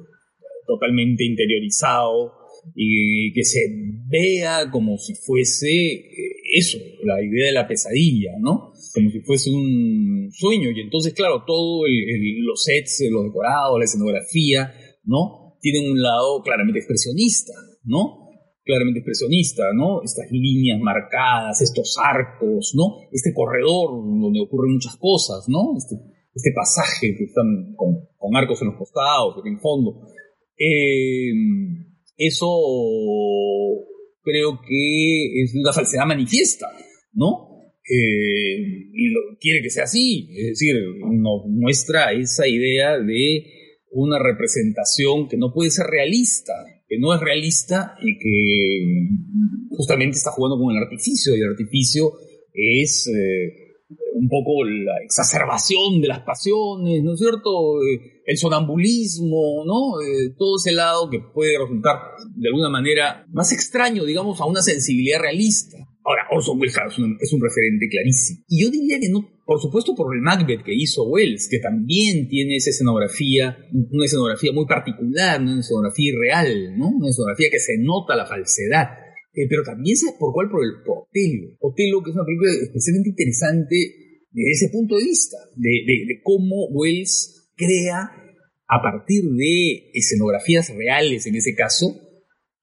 totalmente 0.68 1.24
interiorizado 1.26 2.34
y 2.76 3.34
que 3.34 3.44
se 3.44 3.60
vea 4.08 4.70
como 4.72 4.98
si 4.98 5.14
fuese 5.16 5.70
eh, 5.70 6.36
eso, 6.56 6.78
la 7.04 7.22
idea 7.22 7.48
de 7.48 7.52
la 7.52 7.68
pesadilla, 7.68 8.32
¿no? 8.40 8.72
Como 8.94 9.10
si 9.10 9.20
fuese 9.22 9.50
un 9.50 10.30
sueño. 10.32 10.70
Y 10.72 10.82
entonces, 10.82 11.14
claro, 11.14 11.44
todo 11.46 11.84
los 11.88 12.64
sets, 12.64 13.04
los 13.12 13.24
decorados, 13.24 13.80
la 13.80 13.86
escenografía, 13.86 14.74
¿no? 15.04 15.58
Tienen 15.60 15.92
un 15.92 16.02
lado 16.02 16.42
claramente 16.44 16.80
expresionista, 16.80 17.54
¿no? 17.84 18.23
Claramente 18.64 19.00
expresionista, 19.00 19.64
¿no? 19.74 20.02
Estas 20.04 20.32
líneas 20.32 20.80
marcadas, 20.80 21.62
estos 21.62 21.98
arcos, 22.04 22.74
¿no? 22.76 23.08
Este 23.12 23.34
corredor 23.34 23.92
donde 23.92 24.42
ocurren 24.42 24.74
muchas 24.74 24.96
cosas, 24.98 25.46
¿no? 25.48 25.76
Este, 25.78 25.96
este 26.34 26.52
pasaje 26.56 27.16
que 27.18 27.26
están 27.26 27.76
con, 27.76 28.36
arcos 28.36 28.62
en 28.62 28.70
los 28.70 28.78
costados, 28.78 29.36
en 29.46 29.54
el 29.54 29.60
fondo. 29.60 30.02
Eh, 30.58 31.32
eso 32.18 32.48
creo 34.24 34.60
que 34.68 35.44
es 35.44 35.54
una 35.56 35.74
falsedad 35.74 36.06
manifiesta, 36.06 36.68
¿no? 37.14 37.50
Eh, 37.90 38.58
y 38.94 39.14
quiere 39.42 39.62
que 39.62 39.70
sea 39.70 39.84
así, 39.84 40.30
es 40.38 40.48
decir, 40.48 40.76
nos 41.02 41.46
muestra 41.48 42.14
esa 42.14 42.48
idea 42.48 42.98
de 42.98 43.44
una 43.92 44.20
representación 44.20 45.28
que 45.28 45.38
no 45.38 45.54
puede 45.54 45.70
ser 45.70 45.88
realista, 45.88 46.54
que 46.88 47.00
no 47.00 47.14
es 47.14 47.22
realista 47.22 47.96
y 48.02 48.18
que 48.18 49.10
justamente 49.70 50.18
está 50.18 50.32
jugando 50.32 50.58
con 50.58 50.76
el 50.76 50.84
artificio, 50.84 51.36
y 51.36 51.40
el 51.40 51.50
artificio 51.50 52.14
es 52.54 53.08
eh, 53.08 53.64
un 54.16 54.28
poco 54.30 54.64
la 54.64 55.04
exacerbación 55.04 56.02
de 56.02 56.08
las 56.08 56.22
pasiones, 56.22 57.04
¿no 57.04 57.14
es 57.14 57.20
cierto? 57.20 57.82
Eh, 57.84 58.22
el 58.26 58.38
sonambulismo, 58.38 59.64
¿no? 59.66 60.00
todo 60.38 60.56
ese 60.58 60.72
lado 60.72 61.10
que 61.10 61.20
puede 61.34 61.58
resultar 61.60 61.98
de 62.36 62.48
alguna 62.48 62.70
manera 62.70 63.26
más 63.34 63.52
extraño, 63.52 64.06
digamos, 64.06 64.40
a 64.40 64.46
una 64.46 64.62
sensibilidad 64.62 65.20
realista. 65.20 65.78
Ahora, 66.06 66.24
Orson 66.32 66.60
Welles 66.60 66.76
es 67.22 67.34
un, 67.34 67.42
referente 67.42 67.88
clarísimo. 67.90 68.44
Y 68.48 68.64
yo 68.64 68.70
diría 68.70 69.00
que 69.00 69.10
no, 69.10 69.30
por 69.46 69.60
supuesto 69.60 69.94
por 69.96 70.16
el 70.16 70.22
Macbeth 70.22 70.64
que 70.64 70.74
hizo 70.74 71.04
Wells, 71.04 71.48
que 71.50 71.60
también 71.60 72.30
tiene 72.30 72.56
esa 72.56 72.70
escenografía, 72.70 73.58
una 73.92 74.06
escenografía 74.06 74.52
muy 74.54 74.66
particular, 74.66 75.42
una 75.42 75.60
escenografía 75.60 76.12
irreal, 76.12 76.78
¿no? 76.78 76.90
Una 76.90 77.10
escenografía 77.10 77.50
que 77.52 77.60
se 77.60 77.78
nota 77.78 78.16
la 78.16 78.26
falsedad. 78.26 78.88
Eh, 79.34 79.48
pero 79.50 79.64
también 79.64 79.98
sabes 79.98 80.16
por 80.20 80.32
cuál, 80.32 80.50
por 80.50 80.64
el 80.64 80.84
por 80.86 81.08
Otelo. 81.10 81.58
Otelo, 81.60 82.04
que 82.04 82.12
es 82.12 82.16
una 82.16 82.26
película 82.26 82.52
especialmente 82.62 83.10
interesante 83.10 83.76
desde 84.32 84.52
ese 84.52 84.70
punto 84.70 84.98
de 84.98 85.04
vista, 85.04 85.38
de, 85.56 85.84
de 85.86 86.22
cómo 86.24 86.68
Wells 86.72 87.52
crea 87.56 88.12
a 88.68 88.82
partir 88.82 89.24
de 89.24 89.92
escenografías 89.94 90.74
reales, 90.76 91.28
en 91.28 91.36
ese 91.36 91.54
caso, 91.54 92.00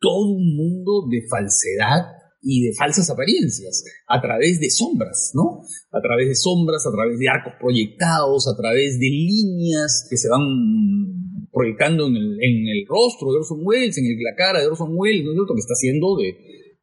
todo 0.00 0.32
un 0.32 0.56
mundo 0.56 1.06
de 1.10 1.22
falsedad 1.28 2.19
y 2.42 2.64
de 2.64 2.74
falsas 2.74 3.10
apariencias, 3.10 3.84
a 4.06 4.20
través 4.20 4.60
de 4.60 4.70
sombras, 4.70 5.32
¿no? 5.34 5.60
A 5.92 6.00
través 6.00 6.28
de 6.28 6.34
sombras, 6.34 6.86
a 6.86 6.92
través 6.92 7.18
de 7.18 7.28
arcos 7.28 7.52
proyectados, 7.60 8.48
a 8.48 8.56
través 8.56 8.98
de 8.98 9.08
líneas 9.08 10.06
que 10.08 10.16
se 10.16 10.28
van 10.28 10.40
proyectando 11.52 12.06
en 12.06 12.16
el, 12.16 12.86
rostro 12.86 13.32
de 13.32 13.38
Orson 13.38 13.60
Welles, 13.62 13.98
en 13.98 14.04
la 14.22 14.34
cara 14.36 14.60
de 14.60 14.68
Orson 14.68 14.92
Welles, 14.94 15.24
¿no 15.24 15.32
es 15.32 15.36
cierto? 15.36 15.54
Que 15.54 15.60
está 15.60 15.74
haciendo 15.74 16.16
de, 16.16 16.36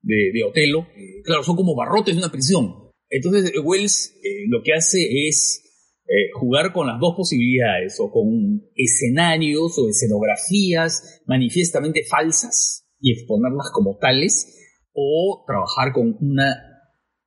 de, 0.04 0.43
Otelo. 0.43 0.88
claro, 1.24 1.43
son 1.43 1.56
como 1.56 1.76
barrotes 1.76 2.15
de 2.15 2.22
una 2.22 2.32
prisión. 2.32 2.74
Entonces, 3.10 3.54
Welles 3.63 4.13
eh, 4.24 4.46
lo 4.50 4.62
que 4.63 4.74
hace 4.74 5.28
es 5.28 5.63
eh, 6.10 6.32
jugar 6.39 6.72
con 6.72 6.88
las 6.88 7.00
dos 7.02 7.15
posibilidades, 7.17 8.00
o 8.00 8.10
con 8.10 8.63
escenarios 8.76 9.78
o 9.78 9.89
escenografías 9.89 11.22
manifiestamente 11.26 12.04
falsas 12.10 12.88
y 13.02 13.12
exponerlas 13.12 13.72
como 13.74 13.98
tales, 13.98 14.56
o 14.99 15.43
trabajar 15.45 15.93
con 15.93 16.17
una 16.19 16.57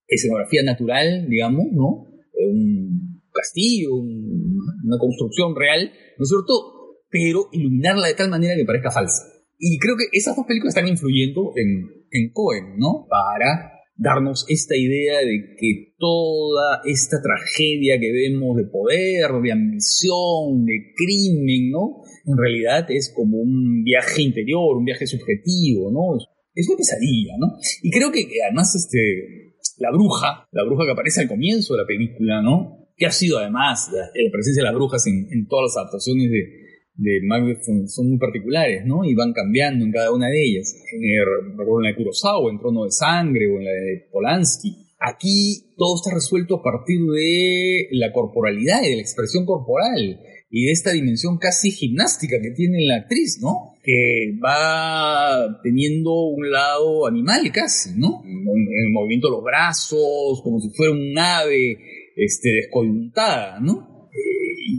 escenografía 0.08 0.64
natural, 0.64 1.28
digamos, 1.28 1.66
¿no? 1.70 2.08
Un 2.34 3.22
castillo, 3.32 3.94
una 3.94 4.98
construcción 4.98 5.54
real, 5.54 5.92
¿no 6.18 6.22
es 6.24 6.28
cierto? 6.28 6.98
Pero 7.08 7.46
iluminarla 7.52 8.08
de 8.08 8.14
tal 8.14 8.28
manera 8.28 8.56
que 8.56 8.64
parezca 8.64 8.90
falsa. 8.90 9.22
Y 9.56 9.78
creo 9.78 9.94
que 9.96 10.16
esas 10.16 10.34
dos 10.34 10.46
películas 10.46 10.74
están 10.74 10.88
influyendo 10.88 11.52
en, 11.54 11.86
en 12.10 12.32
Cohen, 12.32 12.76
¿no? 12.76 13.06
Para 13.08 13.70
darnos 13.94 14.46
esta 14.48 14.74
idea 14.76 15.18
de 15.20 15.54
que 15.56 15.94
toda 15.98 16.80
esta 16.86 17.18
tragedia 17.22 18.00
que 18.00 18.10
vemos 18.10 18.56
de 18.56 18.64
poder, 18.64 19.30
de 19.42 19.52
ambición, 19.52 20.64
de 20.64 20.92
crimen, 20.96 21.70
¿no? 21.70 22.02
En 22.26 22.36
realidad 22.36 22.90
es 22.90 23.12
como 23.14 23.38
un 23.38 23.84
viaje 23.84 24.22
interior, 24.22 24.76
un 24.76 24.86
viaje 24.86 25.06
subjetivo, 25.06 25.92
¿no? 25.92 26.18
Es 26.60 26.68
una 26.68 26.78
pesadilla, 26.78 27.34
¿no? 27.38 27.58
Y 27.82 27.90
creo 27.90 28.12
que 28.12 28.26
además 28.44 28.74
este, 28.74 29.54
la 29.78 29.90
bruja, 29.90 30.46
la 30.52 30.64
bruja 30.64 30.84
que 30.84 30.92
aparece 30.92 31.22
al 31.22 31.28
comienzo 31.28 31.74
de 31.74 31.82
la 31.82 31.86
película, 31.86 32.42
¿no? 32.42 32.88
Que 32.96 33.06
ha 33.06 33.10
sido 33.10 33.38
además 33.38 33.90
la, 33.92 34.08
presencia 34.30 34.62
de 34.62 34.68
las 34.68 34.74
brujas 34.74 35.06
en, 35.06 35.46
todas 35.48 35.72
las 35.72 35.76
adaptaciones 35.78 36.30
de, 36.30 36.60
de 36.96 37.20
Macbeth 37.26 37.62
son, 37.88 38.08
muy 38.08 38.18
particulares, 38.18 38.84
¿no? 38.84 39.04
Y 39.04 39.14
van 39.14 39.32
cambiando 39.32 39.84
en 39.84 39.92
cada 39.92 40.12
una 40.12 40.28
de 40.28 40.42
ellas. 40.42 40.74
En 40.92 41.56
recuerdo 41.56 41.80
en 41.80 41.84
la 41.84 41.90
de 41.90 41.96
Kurosawa, 41.96 42.50
en 42.50 42.58
Trono 42.58 42.84
de 42.84 42.90
Sangre 42.90 43.46
o 43.46 43.58
en 43.58 43.64
la 43.64 43.70
de 43.70 44.08
Polanski. 44.12 44.86
Aquí 44.98 45.72
todo 45.78 45.96
está 45.96 46.14
resuelto 46.14 46.56
a 46.56 46.62
partir 46.62 47.00
de 47.00 47.88
la 47.92 48.12
corporalidad 48.12 48.82
y 48.82 48.90
de 48.90 48.96
la 48.96 49.02
expresión 49.02 49.46
corporal 49.46 50.20
y 50.50 50.66
de 50.66 50.72
esta 50.72 50.92
dimensión 50.92 51.38
casi 51.38 51.70
gimnástica 51.70 52.36
que 52.42 52.50
tiene 52.50 52.84
la 52.84 52.96
actriz, 52.96 53.38
¿no? 53.40 53.69
Que 53.82 54.38
va 54.44 55.60
teniendo 55.62 56.12
un 56.12 56.50
lado 56.50 57.06
animal 57.06 57.50
casi, 57.52 57.98
¿no? 57.98 58.22
En 58.24 58.66
el 58.86 58.92
movimiento 58.92 59.28
de 59.28 59.36
los 59.36 59.44
brazos, 59.44 60.42
como 60.42 60.60
si 60.60 60.70
fuera 60.70 60.92
un 60.92 61.18
ave 61.18 61.78
este, 62.16 62.52
descoyuntada, 62.52 63.58
¿no? 63.60 64.08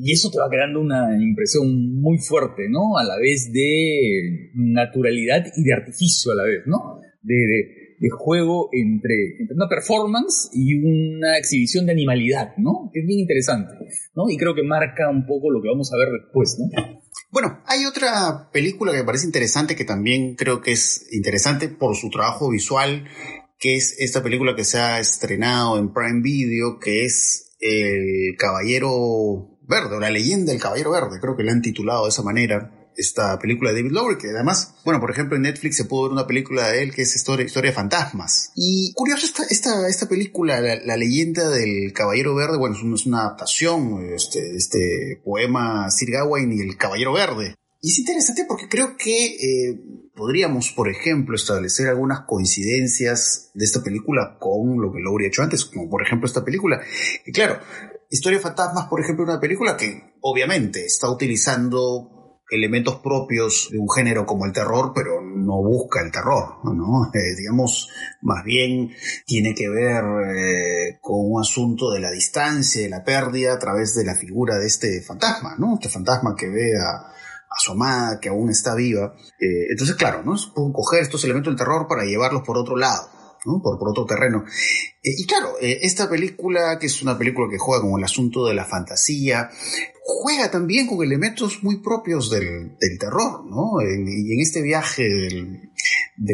Y 0.04 0.12
eso 0.12 0.30
te 0.32 0.40
va 0.40 0.50
creando 0.50 0.80
una 0.80 1.16
impresión 1.22 2.00
muy 2.00 2.18
fuerte, 2.18 2.70
¿no? 2.70 2.98
A 2.98 3.04
la 3.04 3.18
vez 3.18 3.52
de 3.52 4.52
naturalidad 4.54 5.46
y 5.56 5.64
de 5.64 5.74
artificio 5.74 6.32
a 6.32 6.36
la 6.36 6.44
vez, 6.44 6.62
¿no? 6.66 7.02
de, 7.22 7.98
de 8.00 8.10
juego 8.10 8.70
entre, 8.72 9.38
entre, 9.40 9.56
una 9.56 9.70
performance 9.70 10.50
y 10.54 10.76
una 10.76 11.38
exhibición 11.38 11.86
de 11.86 11.92
animalidad, 11.94 12.56
¿no? 12.58 12.90
Que 12.94 13.02
es 13.02 13.06
bien 13.06 13.20
interesante, 13.20 13.74
¿no? 14.16 14.30
Y 14.30 14.38
creo 14.38 14.56
que 14.56 14.64
marca 14.64 15.10
un 15.10 15.26
poco 15.26 15.52
lo 15.52 15.62
que 15.62 15.70
vamos 15.70 15.92
a 15.94 15.98
ver 15.98 16.10
después, 16.22 16.58
¿no? 16.60 17.01
Bueno, 17.30 17.62
hay 17.66 17.86
otra 17.86 18.50
película 18.52 18.92
que 18.92 19.00
me 19.00 19.04
parece 19.04 19.26
interesante, 19.26 19.76
que 19.76 19.86
también 19.86 20.36
creo 20.36 20.62
que 20.62 20.74
es 20.74 21.08
interesante 21.12 21.70
por 21.70 21.96
su 21.96 22.10
trabajo 22.10 22.50
visual, 22.50 23.08
que 23.58 23.76
es 23.76 23.96
esta 24.00 24.24
película 24.24 24.56
que 24.56 24.64
se 24.64 24.80
ha 24.80 25.00
estrenado 25.00 25.78
en 25.78 25.94
Prime 25.94 26.22
Video, 26.22 26.80
que 26.80 27.06
es 27.06 27.52
El 27.60 28.36
Caballero 28.38 29.60
Verde, 29.62 29.96
o 29.96 30.00
la 30.00 30.10
leyenda 30.10 30.52
del 30.52 30.62
Caballero 30.62 30.92
Verde, 30.92 31.20
creo 31.22 31.38
que 31.38 31.44
la 31.44 31.52
han 31.52 31.62
titulado 31.62 32.04
de 32.04 32.10
esa 32.10 32.24
manera 32.24 32.81
esta 33.02 33.38
película 33.40 33.72
de 33.72 33.78
David 33.78 33.92
Lowery, 33.92 34.18
que 34.18 34.30
además, 34.30 34.76
bueno, 34.86 35.00
por 35.00 35.12
ejemplo, 35.12 35.36
en 35.36 35.44
Netflix 35.44 35.78
se 35.78 35.86
pudo 35.86 36.04
ver 36.04 36.12
una 36.14 36.28
película 36.28 36.70
de 36.70 36.84
él 36.84 36.94
que 36.94 37.02
es 37.02 37.16
Historia, 37.16 37.46
historia 37.46 37.72
de 37.72 37.76
Fantasmas. 37.76 38.52
Y 38.56 38.94
curioso, 38.94 39.26
esta, 39.26 39.44
esta, 39.50 39.88
esta 39.88 40.08
película, 40.08 40.62
la, 40.62 40.98
leyenda 40.98 41.50
del 41.50 41.92
Caballero 41.94 42.36
Verde, 42.36 42.58
bueno, 42.58 42.76
es 42.76 43.06
una, 43.06 43.22
adaptación 43.22 44.14
este, 44.14 44.56
este 44.56 45.22
poema 45.24 45.90
Sir 45.92 46.12
Gawain 46.12 46.52
y 46.54 46.62
el 46.62 46.78
Caballero 46.78 47.14
Verde. 47.14 47.56
Y 47.82 47.90
es 47.90 48.00
interesante 48.00 48.46
porque 48.48 48.70
creo 48.70 48.96
que 48.96 49.26
eh, 49.26 49.80
podríamos, 50.16 50.72
por 50.72 50.88
ejemplo, 50.88 51.36
establecer 51.36 51.88
algunas 51.88 52.22
coincidencias 52.28 53.50
de 53.56 53.66
esta 53.66 53.82
película 53.82 54.38
con 54.40 54.80
lo 54.80 54.92
que 54.92 55.00
Lowry 55.00 55.26
ha 55.26 55.28
hecho 55.30 55.42
antes, 55.42 55.66
como 55.66 55.90
por 55.90 56.04
ejemplo 56.04 56.28
esta 56.28 56.46
película. 56.46 56.80
Y 57.26 57.32
claro, 57.32 57.60
Historia 58.12 58.38
de 58.38 58.44
Fantasmas, 58.44 58.88
por 58.88 59.02
ejemplo, 59.02 59.24
una 59.24 59.40
película 59.40 59.78
que 59.78 60.16
obviamente 60.22 60.86
está 60.86 61.10
utilizando 61.10 62.21
elementos 62.52 62.98
propios 62.98 63.70
de 63.72 63.80
un 63.80 63.90
género 63.90 64.26
como 64.26 64.46
el 64.46 64.52
terror, 64.52 64.92
pero 64.94 65.22
no 65.22 65.64
busca 65.64 66.02
el 66.04 66.12
terror, 66.12 66.58
¿no? 66.66 67.10
Eh, 67.22 67.36
digamos, 67.38 67.90
más 68.22 68.44
bien 68.44 68.92
tiene 69.26 69.54
que 69.54 69.70
ver 69.70 70.04
eh, 70.36 70.98
con 71.02 71.18
un 71.20 71.42
asunto 71.42 71.92
de 71.92 72.00
la 72.00 72.12
distancia, 72.12 72.82
de 72.82 72.90
la 72.90 73.04
pérdida 73.04 73.54
a 73.54 73.60
través 73.60 73.96
de 73.96 74.04
la 74.06 74.16
figura 74.16 74.58
de 74.58 74.68
este 74.68 75.02
fantasma, 75.02 75.56
¿no? 75.58 75.76
Este 75.76 75.90
fantasma 75.90 76.36
que 76.38 76.50
ve 76.50 76.74
a, 76.78 77.08
su 77.58 77.74
amada, 77.74 78.20
que 78.20 78.30
aún 78.30 78.50
está 78.50 78.76
viva. 78.76 79.14
Eh, 79.40 79.68
entonces, 79.72 79.96
claro, 79.96 80.24
¿no? 80.24 80.36
Pueden 80.54 80.74
coger 80.74 81.02
estos 81.02 81.24
elementos 81.26 81.52
del 81.52 81.60
terror 81.60 81.86
para 81.88 82.06
llevarlos 82.06 82.44
por 82.44 82.58
otro 82.58 82.76
lado. 82.76 83.10
Por, 83.44 83.80
por 83.80 83.90
otro 83.90 84.06
terreno. 84.06 84.46
y 85.02 85.26
claro, 85.26 85.56
esta 85.60 86.08
película, 86.08 86.78
que 86.78 86.86
es 86.86 87.02
una 87.02 87.18
película 87.18 87.48
que 87.50 87.58
juega 87.58 87.82
con 87.82 87.98
el 87.98 88.04
asunto 88.04 88.46
de 88.46 88.54
la 88.54 88.66
fantasía, 88.66 89.50
juega 90.04 90.50
también 90.52 90.88
con 90.88 91.04
elementos 91.04 91.64
muy 91.64 91.78
propios 91.78 92.30
del, 92.30 92.78
terror, 93.00 93.46
¿no? 93.46 93.82
y 93.82 94.34
en 94.34 94.40
este 94.40 94.62
viaje 94.62 95.04
del, 95.04 95.72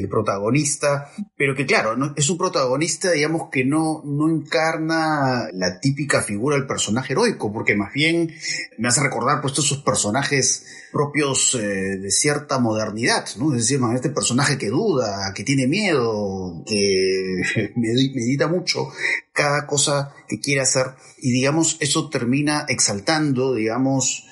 protagonista, 0.10 1.12
pero 1.38 1.56
que 1.56 1.66
claro, 1.66 1.96
es 2.16 2.30
un 2.30 2.38
protagonista, 2.38 3.12
digamos, 3.12 3.50
que 3.52 3.64
no, 3.64 4.02
no 4.06 4.30
encarna 4.30 5.48
la 5.54 5.80
típica 5.80 6.22
figura 6.22 6.58
del 6.58 6.68
personaje 6.68 7.14
heroico, 7.14 7.52
porque 7.54 7.76
más 7.76 7.94
bien 7.94 8.32
me 8.78 8.88
hace 8.88 9.02
recordar 9.02 9.42
pues 9.42 9.54
todos 9.54 9.66
esos 9.66 9.84
personajes 9.84 10.66
propios 10.92 11.56
eh, 11.56 11.98
de 11.98 12.12
cierta 12.12 12.60
modernidad, 12.60 13.26
¿no? 13.38 13.54
Es 13.54 13.62
decir, 13.62 13.80
este 13.94 14.10
personaje 14.10 14.58
que 14.58 14.70
duda, 14.70 15.32
que 15.34 15.44
tiene 15.44 15.68
miedo, 15.68 16.64
que 16.66 17.72
medita 17.76 18.48
mucho 18.48 18.88
cada 19.32 19.66
cosa 19.68 20.14
que 20.28 20.40
quiere 20.40 20.62
hacer 20.62 20.88
y 21.20 21.32
digamos 21.32 21.78
eso 21.80 22.10
termina 22.10 22.66
exaltando, 22.68 23.56
digamos, 23.56 24.26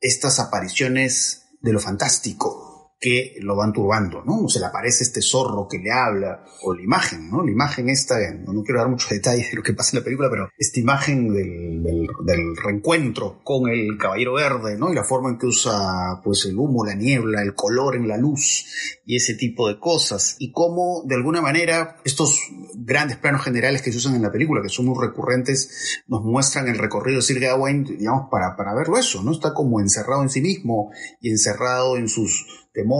estas 0.00 0.38
apariciones 0.38 1.46
de 1.60 1.72
lo 1.72 1.80
fantástico 1.80 2.73
que 3.00 3.36
lo 3.40 3.56
van 3.56 3.72
turbando, 3.72 4.22
¿no? 4.24 4.48
Se 4.48 4.60
le 4.60 4.66
aparece 4.66 5.04
este 5.04 5.20
zorro 5.20 5.68
que 5.68 5.78
le 5.78 5.92
habla, 5.92 6.42
o 6.62 6.74
la 6.74 6.82
imagen, 6.82 7.30
¿no? 7.30 7.44
La 7.44 7.50
imagen 7.50 7.90
esta, 7.90 8.16
no, 8.32 8.62
quiero 8.62 8.80
dar 8.80 8.88
muchos 8.88 9.10
detalles 9.10 9.50
de 9.50 9.56
lo 9.56 9.62
que 9.62 9.74
pasa 9.74 9.90
en 9.92 10.00
la 10.00 10.04
película, 10.04 10.30
pero 10.30 10.48
esta 10.56 10.80
imagen 10.80 11.32
del, 11.34 11.82
del, 11.82 12.56
reencuentro 12.56 13.40
con 13.44 13.68
el 13.68 13.98
caballero 13.98 14.34
verde, 14.34 14.78
¿no? 14.78 14.90
Y 14.90 14.94
la 14.94 15.04
forma 15.04 15.28
en 15.28 15.38
que 15.38 15.46
usa, 15.46 16.20
pues, 16.24 16.46
el 16.46 16.56
humo, 16.56 16.84
la 16.84 16.94
niebla, 16.94 17.42
el 17.42 17.54
color 17.54 17.96
en 17.96 18.08
la 18.08 18.16
luz 18.16 18.64
y 19.04 19.16
ese 19.16 19.34
tipo 19.34 19.68
de 19.68 19.78
cosas. 19.78 20.36
Y 20.38 20.52
cómo, 20.52 21.02
de 21.04 21.16
alguna 21.16 21.42
manera, 21.42 21.96
estos 22.04 22.40
grandes 22.74 23.18
planos 23.18 23.42
generales 23.42 23.82
que 23.82 23.92
se 23.92 23.98
usan 23.98 24.14
en 24.14 24.22
la 24.22 24.32
película, 24.32 24.62
que 24.62 24.68
son 24.70 24.86
muy 24.86 24.96
recurrentes, 24.98 26.02
nos 26.06 26.22
muestran 26.22 26.68
el 26.68 26.78
recorrido 26.78 27.16
de 27.16 27.22
Sir 27.22 27.40
Gawain, 27.40 27.84
digamos, 27.84 28.28
para, 28.30 28.56
para 28.56 28.74
verlo 28.74 28.96
eso, 28.96 29.22
¿no? 29.22 29.32
Está 29.32 29.52
como 29.52 29.80
encerrado 29.80 30.22
en 30.22 30.30
sí 30.30 30.40
mismo 30.40 30.90
y 31.20 31.30
encerrado 31.30 31.98
en 31.98 32.08
sus 32.08 32.46
temores 32.72 32.93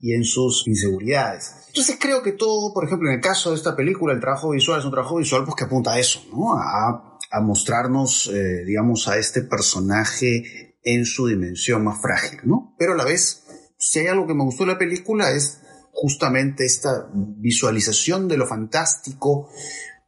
y 0.00 0.14
en 0.14 0.24
sus 0.24 0.66
inseguridades. 0.66 1.52
Entonces 1.68 1.96
creo 2.00 2.22
que 2.22 2.32
todo, 2.32 2.72
por 2.72 2.84
ejemplo, 2.84 3.08
en 3.08 3.16
el 3.16 3.20
caso 3.20 3.50
de 3.50 3.56
esta 3.56 3.76
película, 3.76 4.14
el 4.14 4.20
trabajo 4.20 4.50
visual 4.50 4.78
es 4.78 4.84
un 4.84 4.92
trabajo 4.92 5.16
visual 5.16 5.44
pues, 5.44 5.56
que 5.56 5.64
apunta 5.64 5.92
a 5.92 5.98
eso, 5.98 6.24
¿no? 6.32 6.54
A, 6.54 7.02
mostrarnos, 7.42 8.30
eh, 8.32 8.64
digamos, 8.64 9.08
a 9.08 9.18
este 9.18 9.42
personaje 9.42 10.78
en 10.82 11.04
su 11.04 11.26
dimensión 11.26 11.84
más 11.84 12.00
frágil, 12.00 12.40
¿no? 12.44 12.74
Pero 12.78 12.94
a 12.94 12.96
la 12.96 13.04
vez, 13.04 13.44
si 13.76 13.98
hay 13.98 14.06
algo 14.06 14.26
que 14.26 14.32
me 14.32 14.44
gustó 14.44 14.64
de 14.64 14.72
la 14.72 14.78
película 14.78 15.30
es 15.32 15.60
justamente 15.92 16.64
esta 16.64 17.10
visualización 17.12 18.26
de 18.26 18.38
lo 18.38 18.46
fantástico, 18.46 19.50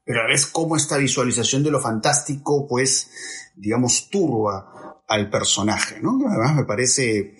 pero 0.04 0.20
a 0.20 0.22
la 0.22 0.30
vez 0.30 0.46
cómo 0.46 0.76
esta 0.76 0.96
visualización 0.96 1.62
de 1.62 1.70
lo 1.70 1.80
fantástico, 1.80 2.66
pues, 2.66 3.10
digamos, 3.56 4.08
turba 4.08 5.02
al 5.06 5.28
personaje, 5.28 6.00
¿no? 6.00 6.18
Además 6.28 6.54
me 6.54 6.64
parece 6.64 7.36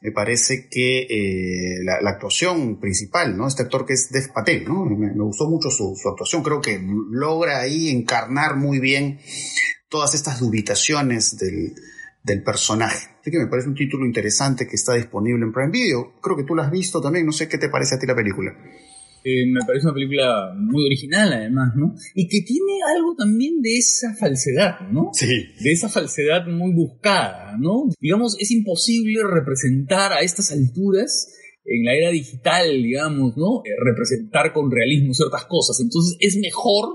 me 0.00 0.12
parece 0.12 0.68
que 0.68 1.02
eh, 1.02 1.84
la, 1.84 2.10
actuación 2.10 2.80
principal, 2.80 3.36
¿no? 3.36 3.46
Este 3.46 3.62
actor 3.62 3.84
que 3.84 3.92
es 3.92 4.10
Dev 4.10 4.32
Patel, 4.32 4.64
¿no? 4.64 4.84
Me, 4.86 5.12
gustó 5.12 5.48
mucho 5.48 5.70
su, 5.70 5.94
actuación, 6.08 6.42
creo 6.42 6.60
que 6.60 6.80
logra 7.10 7.60
ahí 7.60 7.90
encarnar 7.90 8.56
muy 8.56 8.78
bien 8.78 9.20
todas 9.88 10.14
estas 10.14 10.40
dubitaciones 10.40 11.36
del, 11.36 11.74
del 12.22 12.42
personaje. 12.42 13.08
Así 13.20 13.30
que 13.30 13.38
me 13.38 13.48
parece 13.48 13.68
un 13.68 13.74
título 13.74 14.06
interesante 14.06 14.66
que 14.66 14.76
está 14.76 14.94
disponible 14.94 15.44
en 15.44 15.52
Prime 15.52 15.70
Video. 15.70 16.14
Creo 16.22 16.36
que 16.36 16.44
tú 16.44 16.54
lo 16.54 16.62
has 16.62 16.70
visto 16.70 17.00
también, 17.00 17.26
no 17.26 17.32
sé 17.32 17.48
qué 17.48 17.58
te 17.58 17.68
parece 17.68 17.96
a 17.96 17.98
ti 17.98 18.06
la 18.06 18.14
película. 18.14 18.56
Eh, 19.22 19.46
me 19.46 19.60
parece 19.66 19.86
una 19.86 19.94
película 19.94 20.54
muy 20.56 20.86
original 20.86 21.32
además, 21.32 21.74
¿no? 21.76 21.94
Y 22.14 22.26
que 22.28 22.40
tiene 22.40 22.80
algo 22.96 23.14
también 23.16 23.60
de 23.60 23.76
esa 23.76 24.14
falsedad, 24.14 24.80
¿no? 24.90 25.10
Sí. 25.12 25.26
De 25.60 25.72
esa 25.72 25.88
falsedad 25.88 26.46
muy 26.46 26.72
buscada, 26.72 27.56
¿no? 27.58 27.88
Digamos, 28.00 28.36
es 28.38 28.50
imposible 28.50 29.22
representar 29.22 30.12
a 30.12 30.20
estas 30.20 30.52
alturas 30.52 31.34
en 31.64 31.84
la 31.84 31.94
era 31.94 32.10
digital, 32.10 32.82
digamos, 32.82 33.36
¿no? 33.36 33.62
Eh, 33.64 33.70
representar 33.84 34.52
con 34.52 34.70
realismo 34.70 35.12
ciertas 35.12 35.44
cosas. 35.44 35.80
Entonces 35.80 36.16
es 36.20 36.36
mejor, 36.36 36.88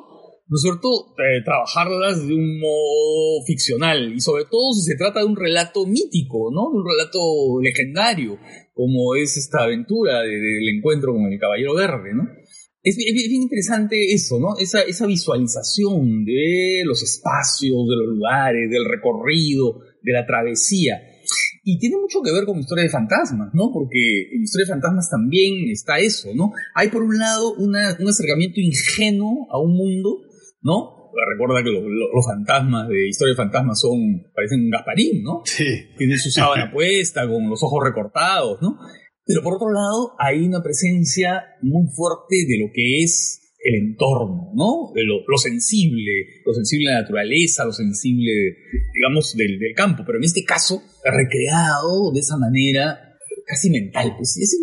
¿no 0.48 0.56
es 0.56 0.62
cierto?, 0.62 1.16
eh, 1.18 1.44
trabajarlas 1.44 2.28
de 2.28 2.34
un 2.34 2.60
modo 2.60 3.44
ficcional 3.46 4.14
y 4.14 4.22
sobre 4.22 4.46
todo 4.46 4.74
si 4.74 4.92
se 4.92 4.98
trata 4.98 5.20
de 5.20 5.26
un 5.26 5.36
relato 5.36 5.86
mítico, 5.86 6.52
¿no? 6.52 6.72
De 6.72 6.78
un 6.78 6.86
relato 6.86 7.20
legendario 7.62 8.38
como 8.74 9.16
es 9.16 9.38
esta 9.38 9.64
aventura 9.64 10.22
del 10.22 10.70
encuentro 10.70 11.14
con 11.14 11.32
el 11.32 11.40
Caballero 11.40 11.74
Verde, 11.76 12.14
¿no? 12.14 12.24
Es, 12.84 12.98
bien 12.98 13.42
interesante 13.42 14.14
eso, 14.14 14.40
¿no? 14.40 14.58
Esa, 14.60 14.82
esa 14.82 15.08
visualización 15.08 16.24
de 16.24 16.84
los 16.86 17.02
espacios, 17.02 17.88
de 17.90 17.96
los 17.96 18.16
lugares, 18.16 18.70
del 18.70 18.86
recorrido, 18.86 19.80
de 20.04 20.14
la 20.14 20.26
travesía. 20.28 21.02
Y 21.64 21.80
tiene 21.80 21.98
mucho 21.98 22.22
que 22.22 22.32
ver 22.32 22.46
con 22.46 22.60
Historia 22.60 22.84
de 22.84 22.92
Fantasmas, 22.92 23.50
¿no? 23.56 23.72
Porque 23.74 24.30
en 24.32 24.44
Historia 24.44 24.66
de 24.66 24.74
Fantasmas 24.74 25.10
también 25.10 25.68
está 25.72 25.98
eso, 25.98 26.30
¿no? 26.36 26.52
Hay 26.76 26.90
por 26.90 27.02
un 27.02 27.18
lado 27.18 27.56
un 27.56 27.76
acercamiento 27.76 28.62
ingenuo 28.62 29.48
a 29.50 29.60
un 29.60 29.76
mundo, 29.76 30.22
¿no? 30.66 30.96
recuerda 31.32 31.64
que 31.64 31.72
los, 31.72 32.26
fantasmas 32.26 32.90
de 32.90 33.08
Historia 33.08 33.32
de 33.32 33.38
Fantasmas 33.38 33.80
son, 33.80 34.28
parecen 34.34 34.66
un 34.66 34.70
Gasparín, 34.70 35.24
¿no? 35.24 35.42
Sí. 35.46 35.66
Tienen 35.98 36.20
su 36.20 36.30
sábana 36.30 36.72
puesta, 36.74 37.28
con 37.28 37.50
los 37.50 37.64
ojos 37.64 37.84
recortados, 37.86 38.62
¿no? 38.62 38.78
Pero 39.26 39.42
por 39.42 39.56
otro 39.56 39.72
lado, 39.72 40.14
hay 40.20 40.46
una 40.46 40.62
presencia 40.62 41.44
muy 41.62 41.88
fuerte 41.96 42.36
de 42.48 42.60
lo 42.60 42.72
que 42.74 43.02
es 43.02 43.42
el 43.64 43.76
entorno, 43.76 44.52
¿no? 44.54 44.92
De 44.94 45.04
lo, 45.04 45.38
sensible, 45.38 46.44
lo 46.46 46.54
sensible 46.54 46.90
de 46.90 46.96
la 46.96 47.02
naturaleza, 47.02 47.66
lo 47.66 47.72
sensible, 47.72 48.32
digamos, 48.94 49.36
del, 49.36 49.58
campo, 49.76 50.04
pero 50.06 50.18
en 50.20 50.26
este 50.26 50.44
caso, 50.44 50.84
recreado 51.04 52.12
de 52.14 52.20
esa 52.20 52.38
manera 52.38 53.00
casi 53.48 53.70
mental, 53.70 54.14
pues 54.18 54.38
es 54.38 54.60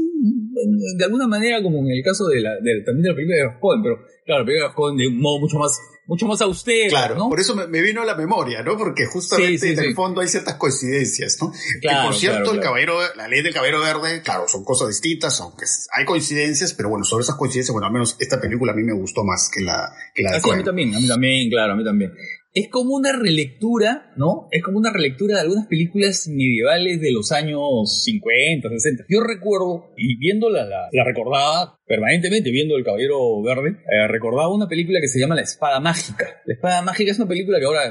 de 0.97 1.05
alguna 1.05 1.27
manera 1.27 1.62
como 1.62 1.79
en 1.81 1.91
el 1.91 2.03
caso 2.05 2.27
de 2.29 2.41
la, 2.41 2.55
también 2.85 3.03
de 3.03 3.09
la 3.09 3.15
película 3.15 3.37
de 3.37 3.61
Cohen, 3.61 3.83
pero 3.83 3.97
claro, 4.25 4.43
la 4.43 4.47
película 4.47 4.69
de 4.69 4.75
Cohen 4.75 4.97
de 4.97 5.09
un 5.09 5.21
modo 5.21 5.41
mucho 5.41 5.59
más 5.59 5.73
mucho 6.07 6.27
más 6.27 6.41
austero. 6.41 6.91
Claro, 6.91 7.29
por 7.29 7.41
eso 7.41 7.55
me, 7.55 7.81
vino 7.81 8.03
a 8.03 8.05
la 8.05 8.15
memoria, 8.15 8.62
¿no? 8.62 8.77
Porque 8.77 9.07
justamente 9.07 9.73
en 9.73 9.79
el 9.79 9.95
fondo 9.95 10.21
hay 10.21 10.29
ciertas 10.29 10.57
coincidencias, 10.57 11.38
¿no? 11.41 11.53
Claro, 11.81 12.01
que 12.01 12.07
por 12.07 12.15
cierto, 12.15 12.53
el 12.53 12.61
caballero, 12.61 12.99
la 13.17 13.29
ley 13.29 13.43
del 13.43 13.55
caballero 13.55 13.81
verde, 13.81 14.23
claro, 14.23 14.47
son 14.49 14.65
cosas 14.65 14.88
distintas, 14.88 15.41
aunque 15.41 15.65
hay 15.93 16.05
coincidencias, 16.05 16.75
pero 16.75 16.88
bueno, 16.88 17.05
sobre 17.05 17.23
esas 17.23 17.37
coincidencias, 17.37 17.73
bueno, 17.73 17.87
al 17.87 17.93
menos 17.93 18.17
esta 18.19 18.41
película 18.41 18.73
a 18.73 18.75
mí 18.75 18.83
me 18.83 18.93
gustó 18.95 19.25
más 19.25 19.51
que 19.53 19.61
la, 19.62 19.95
que 20.15 20.23
la 20.23 20.33
de 20.33 20.37
ah, 20.38 20.53
A 20.53 20.57
mí 20.57 20.65
también, 20.65 20.95
a 20.95 21.01
mí 21.01 21.09
también, 21.09 21.51
claro, 21.51 21.73
a 21.73 21.77
mí 21.77 21.85
también 21.85 22.12
es 22.55 22.69
como 22.69 22.95
una 22.95 23.12
relectura, 23.12 24.12
¿no? 24.17 24.49
Es 24.51 24.62
como 24.62 24.79
una 24.79 24.93
relectura 24.93 25.37
de 25.37 25.41
algunas 25.41 25.67
películas 25.67 26.29
medievales 26.29 27.01
de 27.01 27.11
los 27.11 27.33
años 27.33 28.03
50, 28.05 28.69
60. 28.69 29.05
Yo 29.09 29.21
recuerdo, 29.23 29.93
y 29.97 30.17
viéndola, 30.19 30.67
la, 30.67 31.05
recordaba 31.05 31.79
permanentemente, 31.87 32.51
viendo 32.51 32.77
El 32.77 32.85
Caballero 32.85 33.43
Verde, 33.43 33.79
eh, 33.91 34.07
recordaba 34.07 34.55
una 34.55 34.69
película 34.69 35.01
que 35.01 35.09
se 35.09 35.19
llama 35.19 35.35
La 35.35 35.43
Espada 35.43 35.81
Mágica. 35.81 36.43
La 36.45 36.55
Espada 36.55 36.83
Mágica 36.83 37.12
es 37.12 37.19
una 37.19 37.29
película 37.29 37.59
que 37.59 37.65
ahora 37.65 37.91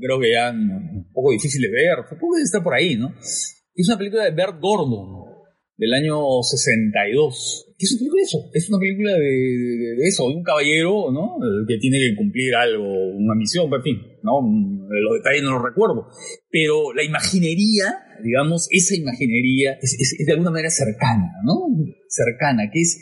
creo 0.00 0.18
que 0.18 0.32
ya 0.32 0.50
un 0.50 1.08
poco 1.12 1.30
difícil 1.30 1.62
de 1.62 1.70
ver, 1.70 1.98
supongo 2.08 2.36
que 2.36 2.42
está 2.42 2.62
por 2.62 2.74
ahí, 2.74 2.96
¿no? 2.96 3.14
Es 3.20 3.88
una 3.88 3.96
película 3.96 4.24
de 4.24 4.32
Bert 4.32 4.60
Gordon, 4.60 5.29
del 5.80 5.94
año 5.94 6.42
62. 6.42 7.72
¿Qué 7.78 7.86
es 7.86 7.92
una 7.92 8.00
película 8.00 8.20
de 8.20 8.26
eso? 8.26 8.50
Es 8.52 8.68
una 8.68 8.78
película 8.78 9.12
de, 9.14 10.06
eso, 10.06 10.28
de 10.28 10.36
un 10.36 10.42
caballero, 10.42 11.10
¿no? 11.10 11.38
Que 11.66 11.78
tiene 11.78 11.98
que 11.98 12.14
cumplir 12.16 12.54
algo, 12.54 12.84
una 13.16 13.34
misión, 13.34 13.72
en 13.72 13.82
fin, 13.82 13.96
¿no? 14.22 14.42
Los 14.42 15.14
detalles 15.24 15.42
no 15.42 15.52
los 15.52 15.62
recuerdo. 15.64 16.08
Pero 16.50 16.92
la 16.92 17.02
imaginería, 17.02 17.94
digamos, 18.22 18.68
esa 18.70 18.94
imaginería 18.94 19.78
es, 19.80 19.96
de 20.26 20.32
alguna 20.32 20.50
manera 20.50 20.68
cercana, 20.68 21.32
¿no? 21.44 21.54
Cercana, 22.08 22.70
que 22.70 22.82
es 22.82 23.00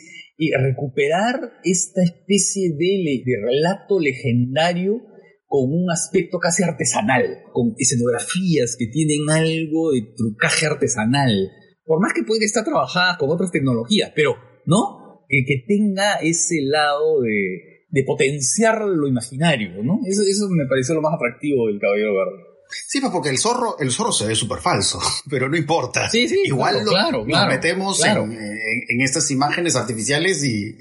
recuperar 0.63 1.35
esta 1.65 2.01
especie 2.01 2.69
de, 2.69 3.23
de 3.25 3.35
relato 3.43 3.99
legendario 3.99 5.01
con 5.47 5.73
un 5.73 5.91
aspecto 5.91 6.39
casi 6.39 6.63
artesanal, 6.63 7.25
con 7.51 7.73
escenografías 7.77 8.77
que 8.79 8.87
tienen 8.87 9.29
algo 9.29 9.91
de 9.91 10.13
trucaje 10.15 10.67
artesanal, 10.67 11.51
por 11.89 11.99
más 11.99 12.13
que 12.13 12.21
pueda 12.21 12.45
estar 12.45 12.63
trabajada 12.63 13.17
con 13.17 13.31
otras 13.31 13.51
tecnologías, 13.51 14.11
pero, 14.15 14.35
¿no? 14.67 15.25
Que, 15.27 15.63
tenga 15.67 16.17
ese 16.21 16.61
lado 16.61 17.19
de, 17.21 17.85
de 17.89 18.03
potenciar 18.03 18.85
lo 18.85 19.07
imaginario, 19.07 19.81
¿no? 19.83 19.99
Eso, 20.05 20.21
eso 20.21 20.47
me 20.49 20.67
pareció 20.67 20.93
lo 20.93 21.01
más 21.01 21.15
atractivo 21.15 21.65
del 21.65 21.79
Caballero 21.79 22.13
Verde. 22.13 22.43
Sí, 22.87 22.99
pues 22.99 23.11
porque 23.11 23.29
el 23.29 23.39
zorro, 23.39 23.77
el 23.79 23.91
zorro 23.91 24.11
se 24.11 24.25
ve 24.25 24.35
súper 24.35 24.59
falso, 24.59 24.99
pero 25.29 25.49
no 25.49 25.57
importa. 25.57 26.09
Sí, 26.09 26.27
sí, 26.27 26.41
Igual 26.45 26.83
claro, 26.85 27.25
lo, 27.25 27.47
metemos 27.47 28.03
en, 28.03 29.01
estas 29.01 29.31
imágenes 29.31 29.75
artificiales 29.75 30.43
y, 30.43 30.75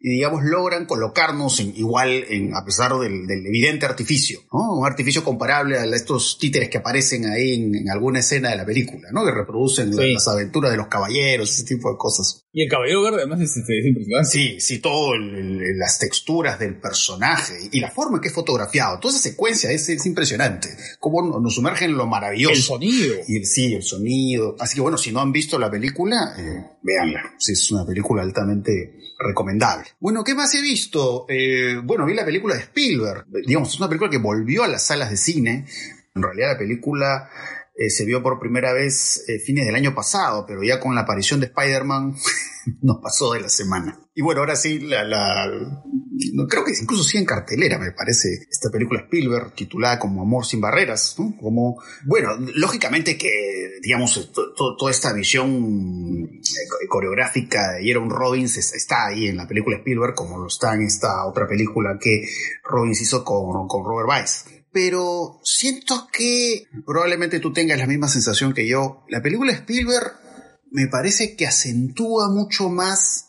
digamos, 0.00 0.42
logran 0.42 0.86
colocarnos 0.86 1.60
en, 1.60 1.76
igual 1.76 2.24
en, 2.28 2.54
a 2.54 2.64
pesar 2.64 2.92
del, 2.98 3.28
evidente 3.30 3.86
artificio, 3.86 4.40
¿no? 4.52 4.78
Un 4.78 4.86
artificio 4.86 5.22
comparable 5.22 5.78
a 5.78 5.84
estos 5.84 6.38
títeres 6.38 6.68
que 6.68 6.78
aparecen 6.78 7.26
ahí 7.26 7.54
en, 7.54 7.88
alguna 7.90 8.20
escena 8.20 8.50
de 8.50 8.56
la 8.56 8.66
película, 8.66 9.08
¿no? 9.12 9.24
Que 9.24 9.32
reproducen 9.32 9.94
las 9.94 10.28
aventuras 10.28 10.70
de 10.70 10.76
los 10.76 10.88
caballeros, 10.88 11.52
ese 11.52 11.64
tipo 11.64 11.90
de 11.90 11.96
cosas. 11.96 12.46
Y 12.52 12.62
el 12.62 12.70
caballero 12.70 13.02
verde 13.02 13.18
además 13.18 13.40
es, 13.40 13.56
impresionante. 13.56 14.30
Sí, 14.30 14.60
sí, 14.60 14.78
todo 14.80 15.12
las 15.16 15.98
texturas 15.98 16.58
del 16.58 16.80
personaje 16.80 17.54
y 17.70 17.80
la 17.80 17.90
forma 17.90 18.16
en 18.16 18.22
que 18.22 18.28
es 18.28 18.34
fotografiado, 18.34 18.98
toda 18.98 19.14
esa 19.14 19.22
secuencia 19.22 19.70
es, 19.70 19.88
es 19.88 20.04
impresionante. 20.06 20.68
Cómo 20.98 21.27
nos 21.28 21.54
sumerge 21.54 21.84
en 21.84 21.96
lo 21.96 22.06
maravilloso. 22.06 22.54
El 22.54 22.62
sonido. 22.62 23.14
Y 23.26 23.44
sí, 23.44 23.74
el 23.74 23.82
sonido. 23.82 24.56
Así 24.58 24.74
que 24.74 24.80
bueno, 24.80 24.98
si 24.98 25.12
no 25.12 25.20
han 25.20 25.32
visto 25.32 25.58
la 25.58 25.70
película, 25.70 26.34
eh, 26.38 26.78
véanla. 26.82 27.34
Sí, 27.38 27.52
es 27.52 27.70
una 27.70 27.86
película 27.86 28.22
altamente 28.22 28.98
recomendable. 29.18 29.88
Bueno, 30.00 30.22
¿qué 30.24 30.34
más 30.34 30.54
he 30.54 30.62
visto? 30.62 31.26
Eh, 31.28 31.80
bueno, 31.82 32.06
vi 32.06 32.14
la 32.14 32.24
película 32.24 32.54
de 32.54 32.62
Spielberg. 32.62 33.26
Digamos, 33.46 33.70
es 33.70 33.78
una 33.78 33.88
película 33.88 34.10
que 34.10 34.18
volvió 34.18 34.64
a 34.64 34.68
las 34.68 34.84
salas 34.84 35.10
de 35.10 35.16
cine. 35.16 35.66
En 36.14 36.22
realidad 36.22 36.52
la 36.52 36.58
película 36.58 37.28
eh, 37.80 37.90
se 37.90 38.04
vio 38.04 38.20
por 38.24 38.40
primera 38.40 38.72
vez 38.72 39.24
eh, 39.28 39.38
fines 39.38 39.64
del 39.64 39.76
año 39.76 39.94
pasado, 39.94 40.44
pero 40.44 40.64
ya 40.64 40.80
con 40.80 40.96
la 40.96 41.02
aparición 41.02 41.38
de 41.38 41.46
Spider-Man 41.46 42.16
nos 42.82 42.98
pasó 43.00 43.32
de 43.32 43.40
la 43.40 43.48
semana. 43.48 44.00
Y 44.16 44.22
bueno, 44.22 44.40
ahora 44.40 44.56
sí, 44.56 44.80
la, 44.80 45.04
creo 46.48 46.64
que 46.64 46.72
incluso 46.80 47.04
sí 47.04 47.18
en 47.18 47.24
cartelera, 47.24 47.78
me 47.78 47.92
parece, 47.92 48.46
esta 48.50 48.70
película 48.70 49.00
Spielberg 49.00 49.54
titulada 49.54 49.98
como 49.98 50.22
Amor 50.22 50.44
sin 50.44 50.60
barreras, 50.60 51.16
¿no? 51.18 51.36
Como, 51.36 51.82
bueno, 52.06 52.30
lógicamente 52.54 53.16
que, 53.16 53.78
digamos, 53.82 54.32
toda 54.32 54.90
esta 54.90 55.12
visión 55.12 56.24
eh, 56.24 56.86
coreográfica 56.88 57.72
de 57.72 57.84
Jerome 57.84 58.10
Robbins 58.10 58.56
está 58.56 59.06
ahí 59.06 59.28
en 59.28 59.36
la 59.36 59.46
película 59.46 59.76
Spielberg, 59.76 60.14
como 60.14 60.38
lo 60.38 60.48
está 60.48 60.74
en 60.74 60.82
esta 60.82 61.26
otra 61.26 61.46
película 61.46 61.98
que 62.00 62.22
Robbins 62.64 63.00
hizo 63.00 63.24
con, 63.24 63.68
con 63.68 63.84
Robert 63.84 64.08
Weiss 64.08 64.44
pero 64.70 65.40
siento 65.42 66.08
que 66.12 66.68
probablemente 66.86 67.40
tú 67.40 67.52
tengas 67.52 67.78
la 67.78 67.86
misma 67.86 68.06
sensación 68.06 68.52
que 68.52 68.68
yo. 68.68 69.02
La 69.08 69.22
película 69.22 69.52
Spielberg 69.52 70.12
me 70.70 70.86
parece 70.86 71.36
que 71.36 71.46
acentúa 71.46 72.28
mucho 72.30 72.68
más 72.68 73.27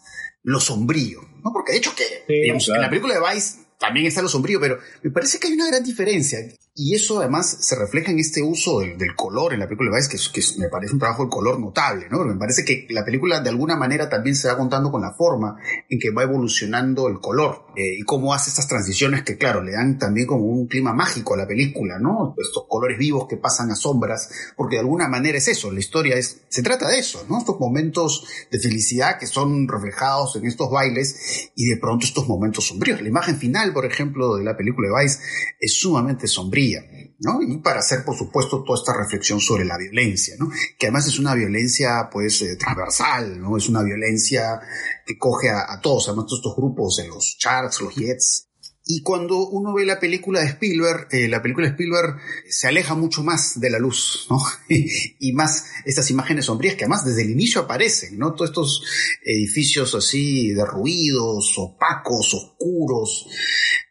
lo 0.50 0.60
sombrío, 0.60 1.22
¿no? 1.44 1.54
Porque 1.54 1.74
de 1.74 1.78
hecho 1.78 1.94
que, 1.96 2.26
digamos, 2.28 2.68
en 2.70 2.82
la 2.82 2.90
película 2.90 3.14
de 3.14 3.22
Vice 3.22 3.60
también 3.78 4.08
está 4.08 4.22
lo 4.22 4.28
sombrío, 4.28 4.60
pero 4.60 4.80
me 5.04 5.12
parece 5.12 5.40
que 5.40 5.48
hay 5.48 5.54
una 5.54 5.68
gran 5.68 5.84
diferencia. 5.84 6.40
Y 6.82 6.96
eso 6.96 7.20
además 7.20 7.58
se 7.60 7.76
refleja 7.76 8.10
en 8.10 8.20
este 8.20 8.42
uso 8.42 8.80
del, 8.80 9.14
color 9.14 9.52
en 9.52 9.60
la 9.60 9.68
película 9.68 9.92
de 9.92 9.98
Vice, 9.98 10.10
que, 10.10 10.32
que, 10.32 10.60
me 10.62 10.70
parece 10.70 10.94
un 10.94 11.00
trabajo 11.00 11.26
de 11.26 11.30
color 11.30 11.60
notable, 11.60 12.08
¿no? 12.10 12.24
me 12.24 12.38
parece 12.38 12.64
que 12.64 12.88
la 12.92 13.04
película 13.04 13.42
de 13.42 13.50
alguna 13.50 13.76
manera 13.76 14.08
también 14.08 14.34
se 14.34 14.48
va 14.48 14.56
contando 14.56 14.90
con 14.90 15.02
la 15.02 15.12
forma 15.12 15.58
en 15.90 16.00
que 16.00 16.12
va 16.12 16.24
evolucionando 16.24 17.10
el 17.10 17.20
color 17.20 17.66
eh, 17.76 17.98
y 18.00 18.04
cómo 18.04 18.34
hace 18.34 18.50
estas 18.50 18.70
transiciones 18.70 19.24
que, 19.24 19.38
claro, 19.38 19.62
le 19.62 19.74
dan 19.74 19.98
también 19.98 20.26
como 20.26 20.46
un 20.46 20.68
clima 20.68 20.94
mágico 20.94 21.34
a 21.34 21.38
la 21.38 21.48
película, 21.48 22.00
¿no? 22.00 22.34
Estos 22.38 22.64
colores 22.70 22.98
vivos 22.98 23.28
que 23.28 23.36
pasan 23.36 23.70
a 23.72 23.76
sombras, 23.76 24.30
porque 24.56 24.78
de 24.78 24.82
alguna 24.82 25.10
manera 25.10 25.38
es 25.38 25.50
eso, 25.50 25.74
la 25.74 25.80
historia 25.80 26.16
es, 26.16 26.44
se 26.48 26.64
trata 26.64 26.88
de 26.88 27.00
eso, 27.00 27.26
¿no? 27.28 27.40
Estos 27.40 27.60
momentos 27.60 28.26
de 28.50 28.58
felicidad 28.58 29.20
que 29.20 29.28
son 29.28 29.68
reflejados 29.68 30.38
en 30.38 30.46
estos 30.46 30.72
bailes 30.72 31.52
y 31.56 31.66
de 31.66 31.76
pronto 31.76 32.06
estos 32.06 32.26
momentos 32.26 32.68
sombríos. 32.68 33.02
La 33.02 33.10
imagen 33.10 33.36
final, 33.36 33.74
por 33.74 33.86
ejemplo, 33.86 34.38
de 34.38 34.46
la 34.46 34.56
película 34.56 34.88
de 34.88 35.04
Vice 35.04 35.20
es 35.60 35.74
sumamente 35.74 36.26
sombría 36.28 36.69
¿no? 37.20 37.42
Y 37.42 37.58
para 37.58 37.80
hacer, 37.80 38.04
por 38.06 38.18
supuesto, 38.18 38.64
toda 38.64 38.80
esta 38.80 38.98
reflexión 38.98 39.40
sobre 39.40 39.66
la 39.66 39.78
violencia. 39.78 40.36
Que 40.78 40.88
además 40.88 41.08
es 41.08 41.20
una 41.20 41.36
violencia, 41.36 42.10
pues, 42.12 42.42
eh, 42.42 42.56
transversal, 42.56 43.42
¿no? 43.42 43.58
Es 43.58 43.68
una 43.70 43.84
violencia 43.84 44.60
que 45.06 45.18
coge 45.18 45.50
a, 45.50 45.80
todos, 45.82 46.08
además 46.08 46.26
todos 46.26 46.40
estos 46.40 46.56
grupos, 46.56 47.02
los 47.08 47.38
Sharks, 47.40 47.82
los 47.82 47.96
Jets, 47.96 48.50
y 48.92 49.04
cuando 49.04 49.48
uno 49.50 49.76
ve 49.76 49.86
la 49.86 50.00
película 50.00 50.40
de 50.40 50.48
Spielberg, 50.48 51.10
eh, 51.12 51.28
la 51.28 51.44
película 51.44 51.68
de 51.68 51.74
Spielberg 51.74 52.16
se 52.50 52.68
aleja 52.68 52.96
mucho 52.96 53.24
más 53.24 53.60
de 53.60 53.70
la 53.70 53.78
luz, 53.78 54.28
y 55.20 55.32
más 55.34 55.66
estas 55.86 56.10
imágenes 56.10 56.46
sombrías 56.46 56.74
que 56.74 56.86
además 56.86 57.06
desde 57.06 57.22
el 57.22 57.30
inicio 57.30 57.62
aparecen, 57.62 58.18
¿no? 58.18 58.34
Todos 58.34 58.50
estos 58.50 58.84
edificios 59.24 59.94
así 59.94 60.56
derruidos, 60.56 61.54
opacos, 61.60 62.34
oscuros. 62.34 63.28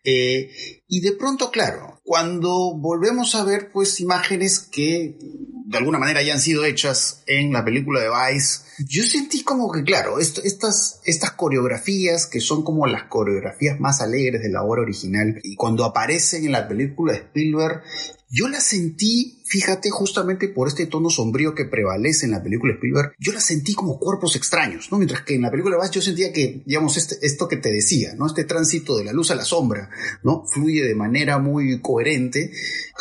Eh, 0.02 0.50
y 0.88 1.00
de 1.00 1.12
pronto, 1.12 1.52
claro, 1.52 1.97
cuando 2.08 2.72
volvemos 2.74 3.34
a 3.34 3.44
ver 3.44 3.70
pues 3.70 4.00
imágenes 4.00 4.60
que 4.60 5.18
de 5.20 5.76
alguna 5.76 5.98
manera 5.98 6.20
hayan 6.20 6.40
sido 6.40 6.64
hechas 6.64 7.22
en 7.26 7.52
la 7.52 7.66
película 7.66 8.00
de 8.00 8.08
Vice, 8.08 8.60
yo 8.86 9.02
sentí 9.02 9.44
como 9.44 9.70
que, 9.70 9.82
claro, 9.82 10.18
estas, 10.18 11.02
estas 11.04 11.32
coreografías 11.32 12.26
que 12.26 12.40
son 12.40 12.64
como 12.64 12.86
las 12.86 13.02
coreografías 13.02 13.78
más 13.78 14.00
alegres 14.00 14.40
de 14.40 14.48
la 14.48 14.62
obra 14.62 14.80
original 14.80 15.38
y 15.42 15.54
cuando 15.54 15.84
aparecen 15.84 16.46
en 16.46 16.52
la 16.52 16.66
película 16.66 17.12
de 17.12 17.18
Spielberg, 17.18 17.82
yo 18.30 18.48
la 18.48 18.60
sentí, 18.60 19.42
fíjate, 19.46 19.90
justamente 19.90 20.48
por 20.48 20.68
este 20.68 20.86
tono 20.86 21.08
sombrío 21.08 21.54
que 21.54 21.64
prevalece 21.64 22.26
en 22.26 22.32
la 22.32 22.42
película 22.42 22.74
Spielberg, 22.74 23.12
yo 23.18 23.32
la 23.32 23.40
sentí 23.40 23.74
como 23.74 23.98
cuerpos 23.98 24.36
extraños, 24.36 24.88
¿no? 24.90 24.98
Mientras 24.98 25.22
que 25.22 25.34
en 25.34 25.42
la 25.42 25.50
película 25.50 25.78
Bass 25.78 25.90
yo 25.90 26.02
sentía 26.02 26.32
que, 26.32 26.62
digamos, 26.66 26.96
este, 26.98 27.16
esto 27.22 27.48
que 27.48 27.56
te 27.56 27.72
decía, 27.72 28.14
¿no? 28.16 28.26
Este 28.26 28.44
tránsito 28.44 28.98
de 28.98 29.04
la 29.04 29.12
luz 29.12 29.30
a 29.30 29.34
la 29.34 29.44
sombra, 29.44 29.88
¿no? 30.22 30.44
Fluye 30.46 30.84
de 30.84 30.94
manera 30.94 31.38
muy 31.38 31.80
coherente. 31.80 32.52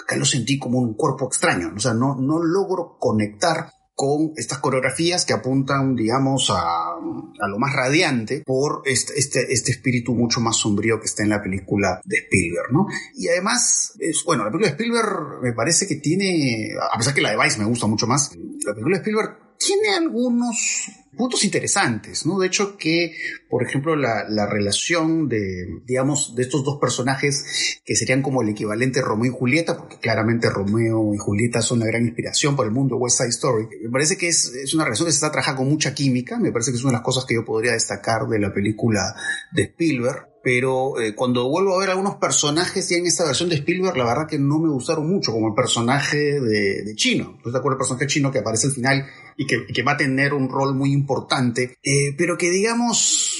Acá 0.02 0.16
lo 0.16 0.26
sentí 0.26 0.58
como 0.58 0.80
un 0.80 0.94
cuerpo 0.94 1.28
extraño, 1.28 1.74
o 1.76 1.80
sea, 1.80 1.94
no, 1.94 2.16
no 2.16 2.42
logro 2.42 2.98
conectar 2.98 3.72
con 3.98 4.34
estas 4.36 4.60
coreografías 4.60 5.26
que 5.26 5.34
apuntan, 5.34 5.96
digamos, 5.96 6.52
a, 6.52 6.92
a 6.92 7.48
lo 7.48 7.58
más 7.58 7.74
radiante 7.74 8.44
por 8.46 8.84
este, 8.86 9.18
este, 9.18 9.52
este, 9.52 9.72
espíritu 9.72 10.14
mucho 10.14 10.40
más 10.40 10.58
sombrío 10.58 11.00
que 11.00 11.08
está 11.08 11.24
en 11.24 11.30
la 11.30 11.42
película 11.42 12.00
de 12.06 12.18
Spielberg, 12.18 12.72
¿no? 12.72 12.86
Y 13.16 13.28
además, 13.28 13.96
es, 13.98 14.24
bueno, 14.24 14.44
la 14.44 14.52
película 14.52 14.68
de 14.68 14.74
Spielberg 14.74 15.42
me 15.42 15.54
parece 15.54 15.88
que 15.88 15.96
tiene, 15.96 16.76
a 16.94 16.96
pesar 16.96 17.16
que 17.16 17.22
la 17.22 17.32
de 17.32 17.44
Vice 17.44 17.58
me 17.58 17.66
gusta 17.66 17.88
mucho 17.88 18.06
más, 18.06 18.36
la 18.36 18.74
película 18.74 18.98
de 18.98 19.02
Spielberg 19.02 19.47
tiene 19.58 19.96
algunos 19.96 20.90
puntos 21.18 21.44
interesantes, 21.44 22.26
¿no? 22.26 22.38
De 22.38 22.48
hecho 22.48 22.78
que, 22.78 23.14
por 23.50 23.64
ejemplo, 23.64 23.96
la, 23.96 24.26
la, 24.30 24.46
relación 24.46 25.28
de, 25.28 25.82
digamos, 25.86 26.36
de 26.36 26.44
estos 26.44 26.64
dos 26.64 26.78
personajes 26.80 27.82
que 27.84 27.96
serían 27.96 28.22
como 28.22 28.44
el 28.44 28.50
equivalente 28.50 29.02
Romeo 29.02 29.32
y 29.32 29.36
Julieta, 29.36 29.78
porque 29.78 29.98
claramente 29.98 30.50
Romeo 30.50 31.14
y 31.16 31.18
Julieta 31.18 31.62
son 31.62 31.80
una 31.80 31.88
gran 31.88 32.06
inspiración 32.06 32.56
para 32.56 32.68
el 32.68 32.74
mundo 32.74 32.98
West 32.98 33.18
Side 33.18 33.30
Story. 33.30 33.68
Me 33.82 33.90
parece 33.90 34.16
que 34.16 34.28
es, 34.28 34.54
es 34.54 34.74
una 34.76 34.84
relación 34.84 35.08
que 35.08 35.12
se 35.12 35.18
está 35.18 35.32
trabajando 35.32 35.62
con 35.62 35.70
mucha 35.70 35.94
química, 35.94 36.38
me 36.38 36.52
parece 36.52 36.72
que 36.72 36.78
es 36.78 36.84
una 36.84 36.92
de 36.92 36.98
las 36.98 37.06
cosas 37.06 37.26
que 37.26 37.34
yo 37.34 37.44
podría 37.44 37.72
destacar 37.72 38.28
de 38.28 38.40
la 38.40 38.54
película 38.54 39.16
de 39.52 39.64
Spielberg 39.64 40.38
pero 40.48 40.98
eh, 41.02 41.14
cuando 41.14 41.50
vuelvo 41.50 41.76
a 41.76 41.80
ver 41.80 41.90
algunos 41.90 42.16
personajes 42.16 42.88
ya 42.88 42.96
en 42.96 43.06
esta 43.06 43.26
versión 43.26 43.50
de 43.50 43.56
Spielberg, 43.56 43.98
la 43.98 44.06
verdad 44.06 44.28
que 44.30 44.40
no 44.40 44.60
me 44.60 44.70
gustaron 44.70 45.06
mucho, 45.06 45.34
como 45.34 45.50
el 45.50 45.54
personaje 45.54 46.40
de, 46.40 46.84
de 46.84 46.96
Chino. 46.96 47.38
¿Tú 47.44 47.52
te 47.52 47.58
acuerdas 47.58 47.76
del 47.76 47.80
personaje 47.80 48.08
chino 48.08 48.32
que 48.32 48.40
aparece 48.40 48.68
al 48.68 48.74
final 48.74 49.06
y 49.38 49.46
que, 49.46 49.84
va 49.84 49.94
a 49.94 49.98
tener 49.98 50.34
un 50.34 50.50
rol 50.50 50.76
muy 50.76 50.92
importante? 50.92 51.78
Eh, 51.84 52.16
pero 52.18 52.38
que 52.38 52.50
digamos, 52.50 53.38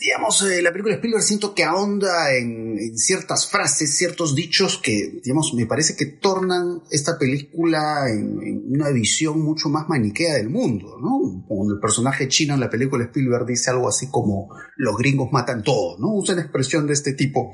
digamos, 0.00 0.42
eh, 0.42 0.62
la 0.62 0.70
película 0.70 0.94
Spielberg 0.94 1.22
siento 1.22 1.54
que 1.54 1.64
ahonda 1.64 2.34
en, 2.34 2.96
ciertas 2.96 3.48
frases, 3.48 3.96
ciertos 3.96 4.34
dichos 4.34 4.78
que, 4.82 5.20
digamos, 5.22 5.52
me 5.54 5.66
parece 5.66 5.96
que 5.96 6.06
tornan 6.06 6.82
esta 6.90 7.18
película 7.18 8.10
en, 8.10 8.62
una 8.68 8.90
visión 8.90 9.40
mucho 9.40 9.68
más 9.68 9.88
maniquea 9.88 10.34
del 10.34 10.50
mundo, 10.50 10.98
¿no? 11.00 11.44
Cuando 11.46 11.74
el 11.74 11.80
personaje 11.80 12.28
chino 12.28 12.54
en 12.54 12.60
la 12.60 12.70
película 12.70 13.04
Spielberg 13.04 13.46
dice 13.46 13.70
algo 13.70 13.88
así 13.88 14.08
como 14.10 14.48
los 14.76 14.96
gringos 14.96 15.30
matan 15.32 15.62
todo, 15.62 15.98
¿no? 15.98 16.14
Usa 16.14 16.34
una 16.34 16.42
expresión 16.42 16.86
de 16.86 16.92
este 16.92 17.12
tipo. 17.14 17.52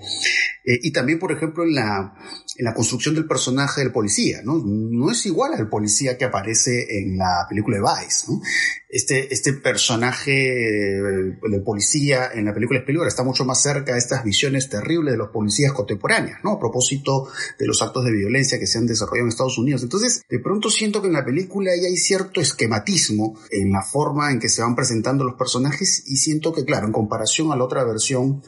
Eh, 0.65 0.79
y 0.83 0.93
también, 0.93 1.19
por 1.19 1.33
ejemplo, 1.33 1.65
en 1.65 1.75
la, 1.75 2.15
en 2.57 2.65
la 2.65 2.75
construcción 2.75 3.15
del 3.15 3.27
personaje 3.27 3.81
del 3.81 3.93
policía, 3.93 4.41
¿no? 4.45 4.63
No 4.65 5.11
es 5.11 5.27
igual 5.27 5.55
al 5.55 5.69
policía 5.69 6.17
que 6.17 6.25
aparece 6.25 6.99
en 6.99 7.17
la 7.17 7.47
película 7.49 7.79
de 7.79 7.83
Vice, 7.83 8.27
¿no? 8.29 8.41
Este, 8.89 9.35
este 9.35 9.55
personaje 9.55 10.31
del 10.31 11.63
policía 11.65 12.31
en 12.33 12.45
la 12.45 12.55
película 12.55 12.79
Spielberg 12.79 13.09
está 13.09 13.25
mucho 13.25 13.45
más 13.45 13.61
cerca 13.61 13.93
de 13.93 13.99
estas 13.99 14.23
visiones 14.23 14.69
terribles 14.69 15.13
de 15.13 15.19
los 15.19 15.31
policías 15.31 15.73
contemporáneos, 15.73 16.39
¿no? 16.45 16.53
A 16.53 16.61
propósito 16.61 17.29
de 17.59 17.67
los 17.67 17.83
actos 17.83 18.05
de 18.05 18.13
violencia 18.13 18.59
que 18.61 18.69
se 18.69 18.79
han 18.79 18.87
desarrollado 18.87 19.25
en 19.25 19.31
Estados 19.31 19.59
Unidos. 19.59 19.83
Entonces, 19.83 20.23
de 20.29 20.39
pronto 20.39 20.71
siento 20.71 21.03
que 21.03 21.09
en 21.09 21.15
la 21.15 21.25
película 21.25 21.73
ya 21.75 21.89
hay 21.89 21.97
cierto 21.97 22.41
esquematismo 22.41 23.37
en 23.51 23.73
la 23.73 23.83
forma 23.83 24.31
en 24.31 24.39
que 24.39 24.49
se 24.49 24.63
van 24.63 24.77
presentando 24.77 25.25
los 25.25 25.35
personajes 25.35 26.05
y 26.07 26.17
siento 26.17 26.53
que, 26.53 26.65
claro, 26.65 26.87
en 26.87 26.93
comparación 26.93 27.51
a 27.51 27.57
la 27.57 27.65
otra 27.65 27.83
versión, 27.85 28.43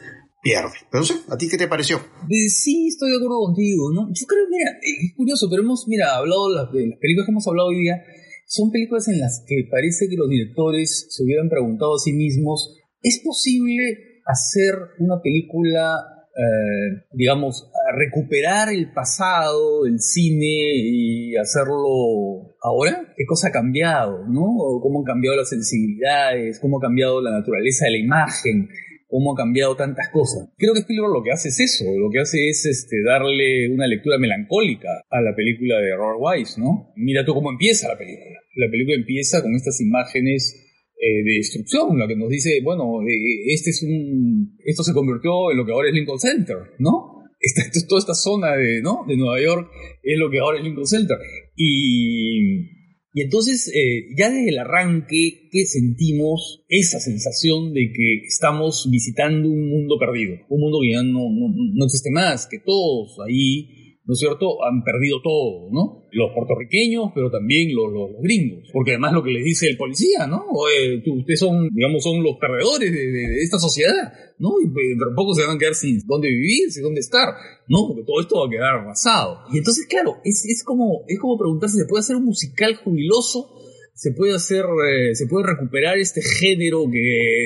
pierde. 0.46 0.78
Pero 0.90 1.02
no 1.02 1.34
¿a 1.34 1.36
ti 1.36 1.48
qué 1.48 1.58
te 1.58 1.66
pareció? 1.66 1.98
Sí, 2.28 2.86
estoy 2.86 3.10
de 3.10 3.16
acuerdo 3.16 3.40
contigo, 3.46 3.92
¿no? 3.92 4.06
Yo 4.14 4.26
creo, 4.26 4.46
mira, 4.48 4.78
es 4.80 5.14
curioso, 5.16 5.48
pero 5.50 5.62
hemos, 5.62 5.88
mira, 5.88 6.14
hablado 6.14 6.50
de 6.50 6.54
las, 6.54 6.68
películas 6.70 7.26
que 7.26 7.32
hemos 7.32 7.48
hablado 7.48 7.68
hoy 7.68 7.80
día, 7.80 8.02
son 8.46 8.70
películas 8.70 9.08
en 9.08 9.18
las 9.18 9.44
que 9.46 9.66
parece 9.68 10.08
que 10.08 10.16
los 10.16 10.30
directores 10.30 11.06
se 11.10 11.24
hubieran 11.24 11.48
preguntado 11.48 11.96
a 11.96 11.98
sí 11.98 12.12
mismos, 12.12 12.78
¿es 13.02 13.20
posible 13.24 14.22
hacer 14.24 14.74
una 15.00 15.20
película, 15.20 15.98
eh, 16.30 17.06
digamos, 17.12 17.68
recuperar 17.96 18.68
el 18.68 18.92
pasado 18.92 19.82
del 19.82 19.98
cine 19.98 20.78
y 20.78 21.36
hacerlo 21.36 22.54
ahora? 22.62 23.14
¿Qué 23.16 23.24
cosa 23.26 23.48
ha 23.48 23.52
cambiado, 23.52 24.24
no? 24.28 24.46
¿Cómo 24.80 25.00
han 25.00 25.04
cambiado 25.04 25.36
las 25.36 25.48
sensibilidades? 25.48 26.60
¿Cómo 26.60 26.78
ha 26.78 26.82
cambiado 26.82 27.20
la 27.20 27.32
naturaleza 27.32 27.86
de 27.86 27.90
la 27.92 27.98
imagen? 27.98 28.68
Cómo 29.06 29.32
ha 29.32 29.36
cambiado 29.36 29.76
tantas 29.76 30.08
cosas. 30.10 30.48
Creo 30.56 30.74
que 30.74 30.80
Spielberg 30.80 31.12
lo 31.12 31.22
que 31.22 31.32
hace 31.32 31.48
es 31.48 31.60
eso, 31.60 31.84
lo 31.96 32.10
que 32.10 32.20
hace 32.20 32.48
es 32.48 32.66
este, 32.66 33.02
darle 33.02 33.70
una 33.70 33.86
lectura 33.86 34.18
melancólica 34.18 34.88
a 35.10 35.20
la 35.20 35.34
película 35.34 35.78
de 35.78 35.94
Robert 35.94 36.18
Wise, 36.20 36.60
¿no? 36.60 36.92
Mira 36.96 37.24
tú 37.24 37.34
cómo 37.34 37.50
empieza 37.50 37.88
la 37.88 37.98
película. 37.98 38.40
La 38.56 38.70
película 38.70 38.96
empieza 38.96 39.42
con 39.42 39.54
estas 39.54 39.80
imágenes 39.80 40.66
eh, 40.98 41.22
de 41.24 41.34
destrucción, 41.36 41.98
la 41.98 42.08
que 42.08 42.16
nos 42.16 42.30
dice, 42.30 42.60
bueno, 42.62 43.02
eh, 43.02 43.52
este 43.52 43.70
es 43.70 43.82
un, 43.82 44.56
esto 44.64 44.82
se 44.82 44.94
convirtió 44.94 45.50
en 45.50 45.58
lo 45.58 45.66
que 45.66 45.72
ahora 45.72 45.88
es 45.88 45.94
Lincoln 45.94 46.18
Center, 46.18 46.56
¿no? 46.78 47.22
Esta, 47.38 47.62
toda 47.88 48.00
esta 48.00 48.14
zona 48.14 48.56
de, 48.56 48.80
¿no? 48.82 49.04
de 49.06 49.16
Nueva 49.16 49.40
York 49.40 49.70
es 50.02 50.18
lo 50.18 50.30
que 50.30 50.38
ahora 50.40 50.58
es 50.58 50.64
Lincoln 50.64 50.86
Center. 50.86 51.18
Y 51.54 52.75
y 53.16 53.22
entonces, 53.22 53.72
eh, 53.74 54.08
ya 54.14 54.28
desde 54.28 54.50
el 54.50 54.58
arranque, 54.58 55.48
que 55.50 55.64
sentimos 55.64 56.66
esa 56.68 57.00
sensación 57.00 57.72
de 57.72 57.90
que 57.90 58.26
estamos 58.26 58.90
visitando 58.90 59.48
un 59.48 59.70
mundo 59.70 59.96
perdido, 59.98 60.36
un 60.50 60.60
mundo 60.60 60.80
que 60.82 60.92
ya 60.92 61.02
no, 61.02 61.30
no, 61.30 61.84
existe 61.86 62.10
más, 62.10 62.46
que 62.46 62.58
todos 62.58 63.16
ahí 63.26 63.85
¿no 64.06 64.12
es 64.14 64.20
cierto?, 64.20 64.62
han 64.64 64.84
perdido 64.84 65.20
todo, 65.20 65.68
¿no? 65.72 66.06
Los 66.12 66.30
puertorriqueños, 66.32 67.10
pero 67.12 67.28
también 67.28 67.74
los, 67.74 67.92
los, 67.92 68.22
gringos. 68.22 68.68
Porque 68.72 68.92
además 68.92 69.12
lo 69.12 69.22
que 69.22 69.32
les 69.32 69.44
dice 69.44 69.68
el 69.68 69.76
policía, 69.76 70.26
¿no? 70.28 70.46
ustedes 70.46 71.40
son, 71.40 71.68
digamos, 71.72 72.04
son 72.04 72.22
los 72.22 72.36
perdedores 72.40 72.92
de, 72.92 73.42
esta 73.42 73.58
sociedad, 73.58 74.12
¿no? 74.38 74.60
Y 74.62 74.68
pues, 74.68 74.86
tampoco 74.98 75.34
se 75.34 75.44
van 75.44 75.56
a 75.56 75.58
quedar 75.58 75.74
sin 75.74 75.98
dónde 76.06 76.28
vivir, 76.28 76.70
sin 76.70 76.84
dónde 76.84 77.00
estar, 77.00 77.34
¿no? 77.68 77.88
Porque 77.88 78.04
todo 78.06 78.20
esto 78.20 78.38
va 78.38 78.46
a 78.46 78.50
quedar 78.50 78.74
arrasado. 78.78 79.40
Y 79.52 79.58
entonces, 79.58 79.86
claro, 79.86 80.18
es, 80.24 80.44
es, 80.46 80.62
como, 80.62 81.02
es 81.08 81.18
como 81.18 81.36
preguntarse, 81.36 81.76
¿se 81.76 81.86
puede 81.86 82.00
hacer 82.00 82.16
un 82.16 82.26
musical 82.26 82.76
jubiloso? 82.76 83.56
se 83.96 84.12
puede 84.12 84.34
hacer, 84.34 84.62
eh, 84.62 85.14
se 85.14 85.26
puede 85.26 85.46
recuperar 85.46 85.96
este 85.96 86.20
género 86.20 86.84
que 86.92 86.98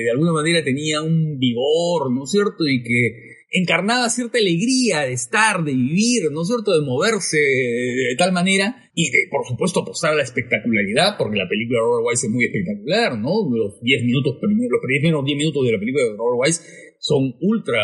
de 0.03 0.11
alguna 0.11 0.33
manera 0.33 0.61
tenía 0.61 1.01
un 1.01 1.39
vigor, 1.39 2.11
¿no 2.11 2.25
es 2.25 2.31
cierto? 2.31 2.67
Y 2.67 2.83
que 2.83 3.30
encarnaba 3.51 4.09
cierta 4.09 4.39
alegría 4.39 5.01
de 5.01 5.13
estar, 5.13 5.63
de 5.63 5.73
vivir, 5.73 6.31
¿no 6.31 6.41
es 6.41 6.47
cierto?, 6.47 6.71
de 6.71 6.85
moverse 6.85 7.37
de 7.37 8.15
tal 8.17 8.31
manera 8.31 8.89
y 8.95 9.11
de, 9.11 9.27
por 9.29 9.45
supuesto, 9.45 9.81
apostar 9.81 10.13
a 10.13 10.15
la 10.15 10.23
espectacularidad, 10.23 11.17
porque 11.17 11.37
la 11.37 11.49
película 11.49 11.79
de 11.79 11.83
Robert 11.83 12.07
Wise 12.07 12.27
es 12.27 12.33
muy 12.33 12.45
espectacular, 12.45 13.19
¿no? 13.19 13.47
Los 13.51 13.81
10 13.81 14.03
minutos, 14.05 14.39
los 14.41 14.81
primeros 14.81 15.25
10 15.25 15.37
minutos 15.37 15.65
de 15.65 15.71
la 15.71 15.79
película 15.79 16.05
de 16.05 16.17
Robert 16.17 16.39
Wise 16.39 16.61
son 16.99 17.35
ultra 17.41 17.81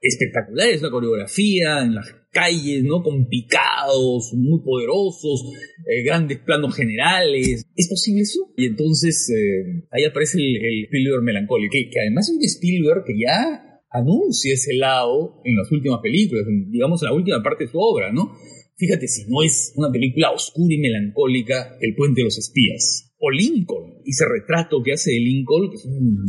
espectaculares, 0.00 0.82
la 0.82 0.90
coreografía 0.90 1.82
en 1.82 1.94
las 1.94 2.14
calles, 2.30 2.82
¿no? 2.82 3.02
Con 3.02 3.28
picados, 3.28 4.32
muy 4.34 4.60
poderosos, 4.60 5.52
eh, 5.86 6.02
grandes 6.02 6.38
planos 6.38 6.74
generales. 6.74 7.64
¿Es 7.76 7.88
posible 7.88 8.22
eso? 8.22 8.52
Y 8.56 8.66
entonces 8.66 9.30
eh, 9.30 9.84
ahí 9.92 10.04
aparece 10.04 10.38
el, 10.38 10.56
el 10.56 10.84
Spielberg 10.84 11.22
melancólico, 11.22 11.72
que, 11.72 11.90
que 11.90 12.00
además 12.00 12.28
es 12.28 12.36
un 12.36 12.42
Spielberg 12.42 13.04
que 13.04 13.14
ya 13.18 13.73
anuncia 13.94 14.52
ese 14.52 14.74
lado 14.74 15.40
en 15.44 15.56
las 15.56 15.70
últimas 15.70 16.00
películas, 16.02 16.44
digamos 16.68 17.02
en 17.02 17.08
la 17.08 17.14
última 17.14 17.42
parte 17.42 17.64
de 17.64 17.70
su 17.70 17.78
obra, 17.78 18.12
¿no? 18.12 18.32
Fíjate 18.76 19.06
si 19.06 19.24
no 19.28 19.42
es 19.42 19.72
una 19.76 19.90
película 19.90 20.32
oscura 20.32 20.74
y 20.74 20.78
melancólica, 20.78 21.76
El 21.80 21.94
puente 21.94 22.20
de 22.20 22.24
los 22.24 22.38
espías. 22.38 23.12
O 23.18 23.30
Lincoln, 23.30 24.02
ese 24.04 24.24
retrato 24.28 24.82
que 24.82 24.92
hace 24.92 25.12
de 25.12 25.20
Lincoln. 25.20 25.70
es 25.72 25.84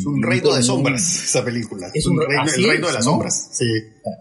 un, 0.05 0.21
reino 0.23 0.55
de 0.55 0.61
sombras, 0.61 1.25
esa 1.25 1.43
película. 1.43 1.87
Es 1.93 2.05
un, 2.05 2.19
reino, 2.19 2.43
el 2.55 2.63
reino 2.63 2.87
de 2.87 2.93
las 2.93 3.03
sombras, 3.03 3.49
sí. 3.51 3.65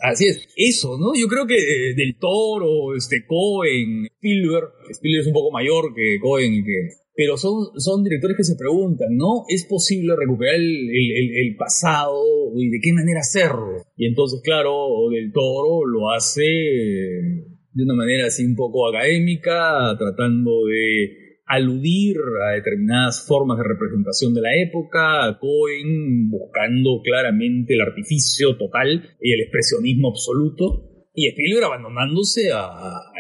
Así 0.03 0.27
es. 0.27 0.49
Eso, 0.57 0.99
¿no? 0.99 1.13
Yo 1.15 1.29
creo 1.29 1.47
que 1.47 1.57
eh, 1.57 1.95
Del 1.95 2.17
Toro, 2.19 2.97
este, 2.97 3.27
Cohen, 3.27 4.07
Spielberg, 4.07 4.71
Spielberg 4.91 5.21
es 5.21 5.27
un 5.29 5.35
poco 5.35 5.53
mayor 5.53 5.95
que 5.95 6.19
Cohen 6.21 6.55
y 6.55 6.65
que 6.65 6.89
pero 7.17 7.37
son, 7.37 7.69
son 7.77 8.03
directores 8.03 8.37
que 8.37 8.45
se 8.45 8.57
preguntan, 8.57 9.17
¿no? 9.17 9.45
¿Es 9.49 9.67
posible 9.67 10.15
recuperar 10.17 10.57
el, 10.57 11.57
pasado 11.57 12.23
y 12.57 12.71
de 12.71 12.79
qué 12.83 12.93
manera 12.93 13.21
hacerlo? 13.21 13.85
Y 13.97 14.07
entonces, 14.07 14.41
claro, 14.43 15.09
Del 15.11 15.33
Toro 15.33 15.87
lo 15.87 16.11
hace 16.11 16.43
de 16.43 17.83
una 17.83 17.95
manera 17.95 18.27
así 18.27 18.45
un 18.45 18.57
poco 18.57 18.89
académica, 18.89 19.97
tratando 19.99 20.65
de 20.67 21.25
aludir 21.47 22.17
a 22.49 22.55
determinadas 22.55 23.27
formas 23.27 23.59
de 23.59 23.65
representación 23.65 24.35
de 24.35 24.41
la 24.41 24.57
época, 24.57 25.39
Cohen 25.41 26.31
buscando 26.31 27.03
claramente 27.03 27.75
el 27.75 27.83
artificio 27.83 28.57
total 28.57 29.17
y 29.21 29.33
el 29.33 29.41
expresionismo 29.41 30.09
absoluto, 30.09 30.94
y 31.15 31.29
Spielberg 31.29 31.67
abandonándose 31.67 32.51
a, 32.53 32.67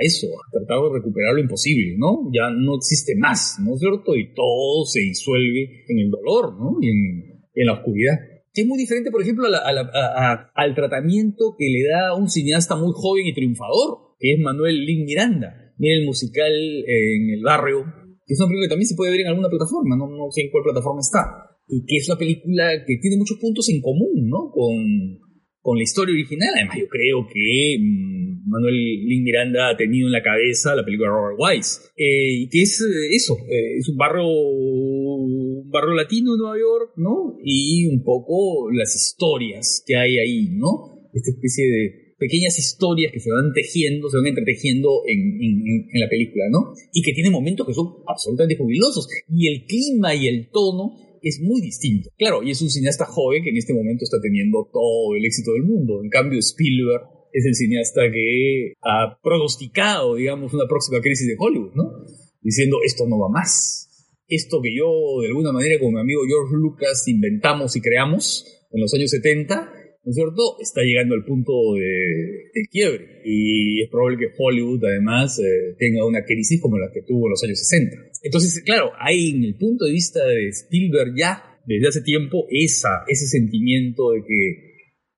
eso, 0.00 0.26
a 0.26 0.50
tratar 0.50 0.82
de 0.82 0.98
recuperar 0.98 1.34
lo 1.34 1.40
imposible, 1.40 1.94
¿no? 1.96 2.28
Ya 2.34 2.50
no 2.50 2.74
existe 2.74 3.14
más, 3.16 3.56
¿no 3.62 3.74
es 3.74 3.80
cierto? 3.80 4.16
Y 4.16 4.34
todo 4.34 4.84
se 4.84 4.98
disuelve 4.98 5.84
en 5.86 5.98
el 6.00 6.10
dolor, 6.10 6.58
¿no? 6.58 6.76
Y 6.82 6.88
en, 6.88 7.66
la 7.66 7.74
oscuridad. 7.74 8.18
Que 8.52 8.62
es 8.62 8.66
muy 8.66 8.78
diferente, 8.78 9.12
por 9.12 9.22
ejemplo, 9.22 9.46
al 9.46 10.74
tratamiento 10.74 11.54
que 11.56 11.70
le 11.70 11.88
da 11.88 12.14
un 12.14 12.28
cineasta 12.28 12.74
muy 12.74 12.90
joven 12.92 13.26
y 13.26 13.32
triunfador, 13.32 14.16
que 14.18 14.32
es 14.32 14.40
Manuel 14.40 14.84
Lin 14.84 15.04
Miranda. 15.04 15.72
Mira 15.78 15.94
el 15.94 16.04
musical 16.04 16.52
en 16.52 17.30
el 17.30 17.42
barrio, 17.44 17.84
que 18.26 18.34
es 18.34 18.40
una 18.40 18.48
película 18.48 18.66
que 18.66 18.70
también 18.70 18.88
se 18.88 18.96
puede 18.96 19.12
ver 19.12 19.20
en 19.20 19.28
alguna 19.28 19.48
plataforma, 19.48 19.96
no, 19.96 20.08
no 20.08 20.30
sé 20.32 20.42
en 20.42 20.50
cuál 20.50 20.64
plataforma 20.64 21.00
está. 21.00 21.20
Y 21.68 21.86
que 21.86 21.96
es 21.98 22.08
una 22.08 22.18
película 22.18 22.84
que 22.84 22.98
tiene 23.00 23.18
muchos 23.18 23.38
puntos 23.38 23.68
en 23.68 23.80
común, 23.80 24.28
¿no? 24.28 24.50
Con, 24.50 25.20
con 25.64 25.78
la 25.78 25.82
historia 25.82 26.12
original. 26.12 26.50
Además, 26.54 26.76
yo 26.78 26.88
creo 26.88 27.26
que 27.26 27.78
mm, 27.80 28.50
Manuel 28.50 28.74
Lin 28.74 29.24
Miranda 29.24 29.70
ha 29.70 29.76
tenido 29.78 30.06
en 30.08 30.12
la 30.12 30.22
cabeza 30.22 30.76
la 30.76 30.84
película 30.84 31.08
de 31.08 31.16
Robert 31.16 31.38
Wise. 31.40 31.80
Eh, 31.96 32.44
y 32.44 32.48
que 32.50 32.60
es 32.60 32.82
eh, 32.82 33.16
eso, 33.16 33.38
eh, 33.48 33.78
es 33.78 33.88
un 33.88 33.96
barrio, 33.96 34.28
un 34.28 35.70
barrio 35.70 35.94
latino 35.94 36.34
en 36.34 36.38
Nueva 36.38 36.58
York, 36.58 36.92
¿no? 36.98 37.38
Y 37.42 37.86
un 37.86 38.04
poco 38.04 38.70
las 38.72 38.94
historias 38.94 39.82
que 39.86 39.96
hay 39.96 40.18
ahí, 40.18 40.50
¿no? 40.52 41.08
Esta 41.14 41.30
especie 41.30 41.64
de 41.64 42.04
pequeñas 42.18 42.58
historias 42.58 43.10
que 43.10 43.20
se 43.20 43.30
van 43.30 43.54
tejiendo, 43.54 44.10
se 44.10 44.18
van 44.18 44.26
entretejiendo 44.26 45.00
en, 45.08 45.40
en, 45.40 46.00
la 46.00 46.10
película, 46.10 46.44
¿no? 46.50 46.74
Y 46.92 47.00
que 47.00 47.14
tiene 47.14 47.30
momentos 47.30 47.66
que 47.66 47.72
son 47.72 48.04
absolutamente 48.06 48.56
jubilosos. 48.56 49.08
Y 49.30 49.48
el 49.48 49.64
clima 49.64 50.14
y 50.14 50.28
el 50.28 50.50
tono 50.50 51.03
es 51.24 51.40
muy 51.40 51.60
distinto. 51.60 52.10
Claro, 52.16 52.42
y 52.42 52.50
es 52.50 52.60
un 52.62 52.70
cineasta 52.70 53.06
joven 53.06 53.42
que 53.42 53.50
en 53.50 53.56
este 53.56 53.74
momento 53.74 54.04
está 54.04 54.20
teniendo 54.20 54.68
todo 54.72 55.16
el 55.16 55.24
éxito 55.24 55.52
del 55.52 55.64
mundo. 55.64 56.02
En 56.02 56.10
cambio, 56.10 56.38
Spielberg 56.38 57.02
es 57.32 57.46
el 57.46 57.54
cineasta 57.54 58.02
que 58.12 58.74
ha 58.82 59.18
pronosticado, 59.22 60.14
digamos, 60.14 60.52
una 60.54 60.68
próxima 60.68 61.00
crisis 61.00 61.26
de 61.26 61.36
Hollywood, 61.38 61.74
¿no? 61.74 62.04
Diciendo, 62.42 62.76
esto 62.84 63.08
no 63.08 63.18
va 63.18 63.28
más. 63.28 63.88
Esto 64.28 64.60
que 64.62 64.74
yo, 64.74 65.20
de 65.20 65.28
alguna 65.28 65.52
manera, 65.52 65.80
con 65.80 65.94
mi 65.94 66.00
amigo 66.00 66.22
George 66.26 66.54
Lucas, 66.56 67.08
inventamos 67.08 67.74
y 67.76 67.80
creamos 67.80 68.46
en 68.70 68.80
los 68.80 68.92
años 68.94 69.10
70, 69.10 69.72
¿no 70.04 70.10
es 70.10 70.16
cierto? 70.16 70.56
Está 70.60 70.82
llegando 70.82 71.14
al 71.14 71.24
punto 71.24 71.52
de, 71.74 72.66
quiebre. 72.70 73.22
Y 73.24 73.82
es 73.82 73.90
probable 73.90 74.18
que 74.18 74.34
Hollywood, 74.36 74.84
además, 74.84 75.38
eh, 75.38 75.74
tenga 75.78 76.06
una 76.06 76.24
crisis 76.24 76.60
como 76.60 76.78
la 76.78 76.90
que 76.92 77.02
tuvo 77.02 77.26
en 77.26 77.30
los 77.30 77.42
años 77.42 77.58
60. 77.58 77.96
Entonces, 78.22 78.62
claro, 78.64 78.90
hay 78.98 79.30
en 79.30 79.44
el 79.44 79.56
punto 79.56 79.86
de 79.86 79.92
vista 79.92 80.24
de 80.26 80.48
Spielberg 80.48 81.14
ya, 81.16 81.42
desde 81.66 81.88
hace 81.88 82.02
tiempo, 82.02 82.46
esa, 82.50 83.04
ese 83.08 83.26
sentimiento 83.26 84.10
de 84.10 84.22
que, 84.26 84.74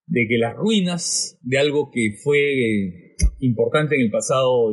de 0.07 0.27
que 0.29 0.39
las 0.39 0.57
ruinas 0.57 1.39
de 1.43 1.59
algo 1.59 1.91
que 1.93 2.17
fue 2.23 3.17
importante 3.41 3.97
en 3.97 4.03
el 4.03 4.11
pasado 4.11 4.71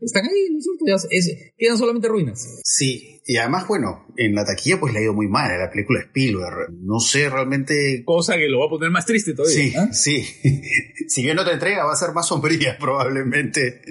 están 0.00 0.24
ahí, 0.24 0.48
¿no 0.50 0.58
es 0.58 0.64
cierto? 0.64 1.52
quedan 1.56 1.78
solamente 1.78 2.08
ruinas. 2.08 2.60
Sí, 2.62 3.20
y 3.24 3.36
además, 3.36 3.66
bueno, 3.68 4.06
en 4.16 4.34
la 4.34 4.44
taquilla 4.44 4.80
pues 4.80 4.92
le 4.92 5.00
ha 5.00 5.02
ido 5.02 5.14
muy 5.14 5.28
mal 5.28 5.50
a 5.50 5.58
la 5.58 5.70
película 5.70 6.00
Spielberg. 6.00 6.72
No 6.80 7.00
sé 7.00 7.28
realmente... 7.28 8.02
Cosa 8.04 8.36
que 8.36 8.48
lo 8.48 8.60
va 8.60 8.66
a 8.66 8.70
poner 8.70 8.90
más 8.90 9.06
triste 9.06 9.34
todavía. 9.34 9.56
Sí, 9.56 9.74
¿ah? 9.76 9.92
sí. 9.92 10.24
si 11.08 11.22
bien 11.22 11.38
otra 11.38 11.54
entrega 11.54 11.84
va 11.84 11.92
a 11.92 11.96
ser 11.96 12.12
más 12.12 12.28
sombría 12.28 12.76
probablemente. 12.80 13.82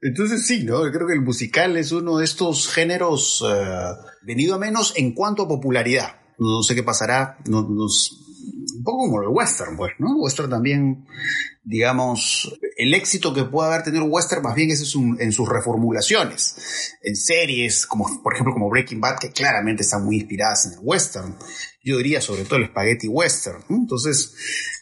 Entonces 0.00 0.46
sí, 0.46 0.64
¿no? 0.64 0.84
Yo 0.84 0.92
creo 0.92 1.06
que 1.06 1.14
el 1.14 1.22
musical 1.22 1.76
es 1.76 1.92
uno 1.92 2.18
de 2.18 2.24
estos 2.24 2.68
géneros 2.68 3.44
eh, 3.46 3.94
venido 4.22 4.54
a 4.54 4.58
menos 4.58 4.94
en 4.96 5.12
cuanto 5.12 5.42
a 5.42 5.48
popularidad. 5.48 6.20
No, 6.38 6.62
sé 6.62 6.74
qué 6.74 6.82
pasará. 6.82 7.38
No, 7.48 7.68
nos, 7.68 8.25
un 8.46 8.82
poco 8.82 8.98
como 8.98 9.22
el 9.22 9.28
western, 9.28 9.76
pues, 9.76 9.92
¿no? 9.98 10.16
Western 10.16 10.50
también, 10.50 11.06
digamos, 11.64 12.58
el 12.76 12.94
éxito 12.94 13.32
que 13.34 13.44
puede 13.44 13.68
haber 13.68 13.82
tenido 13.84 14.04
western 14.04 14.42
más 14.42 14.54
bien 14.54 14.70
es 14.70 14.94
en 14.94 15.32
sus 15.32 15.48
reformulaciones, 15.48 16.94
en 17.02 17.16
series, 17.16 17.86
como 17.86 18.22
por 18.22 18.34
ejemplo 18.34 18.52
como 18.52 18.70
Breaking 18.70 19.00
Bad, 19.00 19.18
que 19.18 19.30
claramente 19.30 19.82
están 19.82 20.04
muy 20.04 20.16
inspiradas 20.16 20.66
en 20.66 20.72
el 20.72 20.78
western. 20.82 21.36
Yo 21.82 21.98
diría 21.98 22.20
sobre 22.20 22.44
todo 22.44 22.58
el 22.58 22.66
spaghetti 22.66 23.08
western. 23.08 23.62
Entonces, 23.68 24.34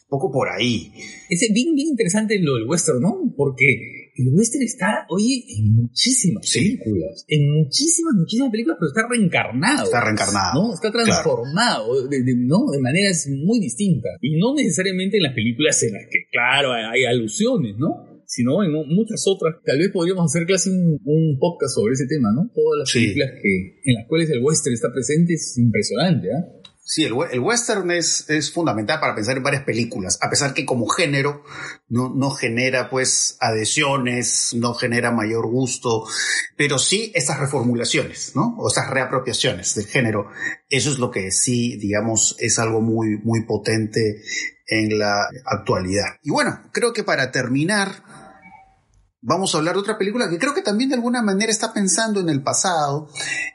poco 0.07 0.31
por 0.31 0.49
ahí. 0.49 0.91
Es 1.29 1.41
bien, 1.51 1.75
bien 1.75 1.89
interesante 1.89 2.37
lo 2.39 2.55
del 2.55 2.67
western, 2.67 3.01
¿no? 3.01 3.33
Porque 3.35 4.11
el 4.15 4.29
western 4.29 4.63
está, 4.63 5.05
oye, 5.09 5.43
en 5.57 5.75
muchísimas 5.75 6.49
películas. 6.51 7.25
En 7.27 7.51
muchísimas, 7.51 8.13
muchísimas 8.15 8.51
películas, 8.51 8.77
pero 8.79 8.89
está 8.89 9.07
reencarnado. 9.09 9.83
Está 9.83 10.01
reencarnado. 10.01 10.63
¿no? 10.63 10.73
Está 10.73 10.91
transformado, 10.91 12.07
de, 12.07 12.23
¿no? 12.37 12.69
De 12.71 12.79
maneras 12.79 13.27
muy 13.27 13.59
distintas. 13.59 14.13
Y 14.21 14.39
no 14.39 14.55
necesariamente 14.55 15.17
en 15.17 15.23
las 15.23 15.33
películas 15.33 15.81
en 15.83 15.93
las 15.93 16.03
que, 16.09 16.27
claro, 16.31 16.71
hay 16.71 17.05
alusiones, 17.05 17.75
¿no? 17.77 18.15
sino 18.27 18.63
en 18.63 18.71
muchas 18.71 19.23
otras. 19.27 19.55
Tal 19.63 19.77
vez 19.77 19.91
podríamos 19.91 20.25
hacer 20.25 20.47
casi 20.47 20.69
un, 20.69 21.37
podcast 21.39 21.75
sobre 21.75 21.93
ese 21.93 22.07
tema, 22.07 22.31
¿no? 22.33 22.49
Todas 22.53 22.79
las 22.79 22.91
películas 22.91 23.31
que, 23.41 23.81
en 23.83 23.93
las 23.95 24.07
cuales 24.07 24.29
el 24.31 24.39
western 24.43 24.73
está 24.73 24.91
presente 24.91 25.33
es 25.33 25.57
impresionante, 25.57 26.29
¿ah? 26.33 26.43
Sí, 26.87 27.03
el, 27.03 27.13
western 27.13 27.89
es, 27.89 28.29
es, 28.29 28.53
fundamental 28.53 28.99
para 28.99 29.15
pensar 29.15 29.35
en 29.35 29.41
varias 29.41 29.63
películas, 29.63 30.19
a 30.21 30.29
pesar 30.29 30.53
que 30.53 30.67
como 30.67 30.85
género 30.87 31.43
no, 31.89 32.13
no 32.13 32.29
genera 32.29 32.91
pues 32.91 33.37
adhesiones, 33.39 34.51
no 34.53 34.75
genera 34.75 35.09
mayor 35.09 35.47
gusto, 35.47 36.05
pero 36.55 36.77
sí 36.77 37.11
estas 37.15 37.39
reformulaciones, 37.39 38.35
¿no? 38.35 38.55
O 38.59 38.67
estas 38.67 38.91
reapropiaciones 38.91 39.73
del 39.73 39.87
género. 39.87 40.29
Eso 40.69 40.91
es 40.91 40.99
lo 40.99 41.09
que 41.09 41.31
sí, 41.31 41.75
digamos, 41.77 42.35
es 42.37 42.59
algo 42.59 42.81
muy, 42.81 43.17
muy 43.17 43.45
potente 43.47 44.21
en 44.67 44.99
la 44.99 45.27
actualidad. 45.45 46.19
Y 46.21 46.29
bueno, 46.29 46.69
creo 46.71 46.93
que 46.93 47.03
para 47.03 47.31
terminar, 47.31 48.03
vamos 49.25 49.53
a 49.53 49.57
hablar 49.57 49.73
de 49.73 49.81
otra 49.81 49.97
película 49.97 50.29
que 50.29 50.37
creo 50.37 50.53
que 50.53 50.61
también 50.61 50.89
de 50.89 50.95
alguna 50.95 51.21
manera 51.21 51.51
está 51.51 51.73
pensando 51.73 52.19
en 52.19 52.29
el 52.29 52.43
pasado 52.43 53.09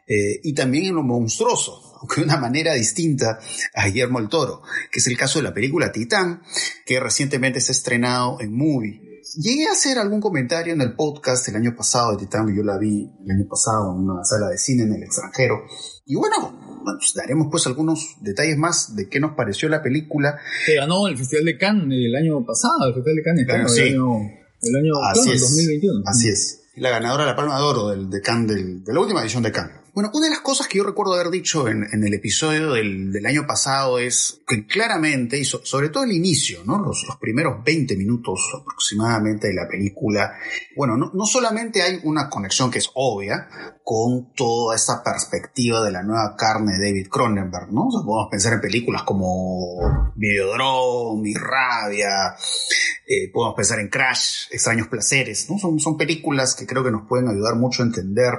eh, 0.07 0.41
y 0.43 0.53
también 0.53 0.87
en 0.87 0.97
lo 0.97 1.03
monstruoso 1.03 1.91
aunque 2.01 2.21
de 2.21 2.27
una 2.27 2.39
manera 2.39 2.73
distinta 2.75 3.39
a 3.75 3.87
Guillermo 3.87 4.19
el 4.21 4.29
Toro, 4.29 4.63
que 4.91 5.01
es 5.01 5.07
el 5.07 5.19
caso 5.19 5.39
de 5.39 5.43
la 5.43 5.53
película 5.53 5.93
Titán, 5.93 6.43
que 6.87 6.99
recientemente 6.99 7.61
se 7.61 7.73
ha 7.73 7.75
estrenado 7.75 8.41
en 8.41 8.57
Movie. 8.57 9.21
llegué 9.37 9.67
a 9.69 9.73
hacer 9.73 9.99
algún 9.99 10.19
comentario 10.19 10.73
en 10.73 10.81
el 10.81 10.95
podcast 10.95 11.47
el 11.49 11.57
año 11.57 11.77
pasado 11.77 12.13
de 12.13 12.25
Titán, 12.25 12.47
yo 12.57 12.63
la 12.63 12.79
vi 12.79 13.07
el 13.23 13.31
año 13.31 13.47
pasado 13.47 13.93
en 13.93 14.09
una 14.09 14.25
sala 14.25 14.49
de 14.49 14.57
cine 14.57 14.85
en 14.85 14.95
el 14.95 15.03
extranjero. 15.03 15.63
Y 16.07 16.17
bueno, 16.17 16.81
pues 16.85 17.13
daremos 17.15 17.49
pues 17.51 17.67
algunos 17.67 18.17
detalles 18.23 18.57
más 18.57 18.97
de 18.97 19.07
qué 19.09 19.21
nos 19.21 19.37
pareció 19.37 19.69
la 19.69 19.83
película. 19.83 20.39
Que 20.65 20.77
ganó 20.77 21.07
el 21.07 21.19
Festival 21.19 21.45
de 21.45 21.59
Cannes 21.59 21.99
el 21.99 22.17
año 22.17 22.43
pasado, 22.47 22.89
el 22.89 22.95
Festival 22.95 23.17
de 23.17 23.23
Cannes, 23.23 23.77
el 23.77 23.89
año, 23.89 24.40
el 24.63 24.77
año 24.77 25.03
Así 25.03 25.37
2021. 25.39 26.03
Así 26.07 26.29
es. 26.29 26.61
La 26.77 26.91
ganadora 26.91 27.25
de 27.25 27.31
la 27.31 27.37
Palma 27.37 27.57
de 27.57 27.63
Oro 27.63 27.89
del, 27.89 28.09
de 28.09 28.21
Cannes, 28.21 28.85
de 28.85 28.93
la 28.93 29.01
última 29.01 29.23
edición 29.23 29.43
de 29.43 29.53
Cannes. 29.53 29.77
Bueno, 29.93 30.11
una 30.15 30.27
de 30.27 30.31
las 30.31 30.41
cosas 30.41 30.69
que 30.69 30.79
yo 30.79 30.85
recuerdo 30.85 31.15
haber 31.15 31.31
dicho 31.31 31.67
en, 31.67 31.85
el 31.93 32.15
episodio 32.15 32.73
del, 32.73 33.27
año 33.27 33.47
pasado 33.47 33.99
es 33.99 34.41
que 34.47 34.67
claramente, 34.67 35.39
y 35.39 35.45
sobre 35.45 35.89
todo 35.89 36.05
el 36.05 36.13
inicio, 36.13 36.61
¿no? 36.65 36.79
Los, 36.79 37.07
primeros 37.21 37.65
20 37.65 37.97
minutos 37.97 38.41
aproximadamente 38.61 39.49
de 39.49 39.55
la 39.55 39.69
película, 39.69 40.33
bueno, 40.77 40.97
no, 40.97 41.27
solamente 41.27 41.83
hay 41.83 42.01
una 42.05 42.31
conexión 42.31 42.71
que 42.71 42.79
es 42.79 42.91
obvia 42.95 43.49
con 43.83 44.33
toda 44.35 44.77
esa 44.77 45.03
perspectiva 45.03 45.85
de 45.85 45.91
la 45.91 46.03
nueva 46.03 46.37
carne 46.37 46.79
de 46.79 46.87
David 46.87 47.09
Cronenberg, 47.09 47.73
¿no? 47.73 47.89
podemos 47.91 48.29
pensar 48.31 48.53
en 48.53 48.61
películas 48.61 49.03
como 49.03 50.13
Videodrome, 50.15 51.23
Mi 51.23 51.35
Rabia, 51.35 52.37
eh, 53.07 53.31
podemos 53.33 53.57
pensar 53.57 53.81
en 53.81 53.89
Crash, 53.89 54.47
Extraños 54.51 54.87
Placeres, 54.87 55.51
¿no? 55.51 55.59
Son 55.79 55.97
películas 55.97 56.55
que 56.55 56.67
creo 56.67 56.85
que 56.85 56.93
nos 56.93 57.09
pueden 57.09 57.29
ayudar 57.29 57.57
mucho 57.57 57.83
a 57.83 57.87
entender 57.87 58.35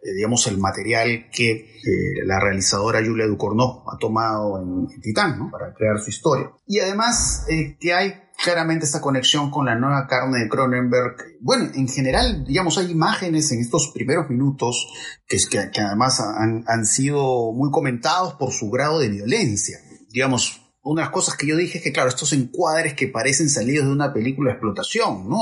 eh, 0.00 0.14
digamos, 0.14 0.46
el 0.46 0.58
material 0.58 1.28
que 1.32 1.50
eh, 1.50 2.24
la 2.24 2.38
realizadora 2.38 3.04
Julia 3.04 3.26
Ducournau 3.26 3.82
ha 3.92 3.98
tomado 3.98 4.60
en, 4.60 5.00
Titán, 5.00 5.38
¿no? 5.38 5.50
Para 5.50 5.74
crear 5.74 5.98
su 5.98 6.10
historia. 6.10 6.50
Y 6.66 6.78
además 6.78 7.44
eh, 7.48 7.76
que 7.80 7.92
hay 7.92 8.14
claramente 8.42 8.84
esta 8.84 9.00
conexión 9.00 9.50
con 9.50 9.66
la 9.66 9.74
nueva 9.74 10.06
carne 10.06 10.38
de 10.38 10.48
Cronenberg. 10.48 11.16
Bueno, 11.40 11.70
en 11.74 11.88
general, 11.88 12.44
digamos, 12.44 12.78
hay 12.78 12.92
imágenes 12.92 13.50
en 13.50 13.60
estos 13.60 13.90
primeros 13.92 14.30
minutos 14.30 14.86
que 15.26 15.80
además 15.80 16.20
han, 16.20 16.64
han 16.68 16.86
sido 16.86 17.52
muy 17.52 17.72
comentados 17.72 18.34
por 18.34 18.52
su 18.52 18.70
grado 18.70 19.00
de 19.00 19.08
violencia. 19.08 19.78
Digamos, 20.10 20.67
una 20.82 21.02
de 21.02 21.06
las 21.06 21.12
cosas 21.12 21.36
que 21.36 21.46
yo 21.46 21.56
dije 21.56 21.78
es 21.78 21.84
que, 21.84 21.92
claro, 21.92 22.08
estos 22.08 22.32
encuadres 22.32 22.94
que 22.94 23.08
parecen 23.08 23.50
salidos 23.50 23.86
de 23.86 23.92
una 23.92 24.12
película 24.12 24.50
de 24.50 24.54
explotación, 24.54 25.28
¿no? 25.28 25.40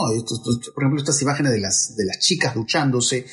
por 0.75 0.83
ejemplo, 0.83 0.99
estas 0.99 1.21
imágenes 1.23 1.53
de 1.53 1.61
las, 1.61 1.95
de 1.97 2.05
las 2.05 2.19
chicas 2.19 2.55
duchándose, 2.55 3.27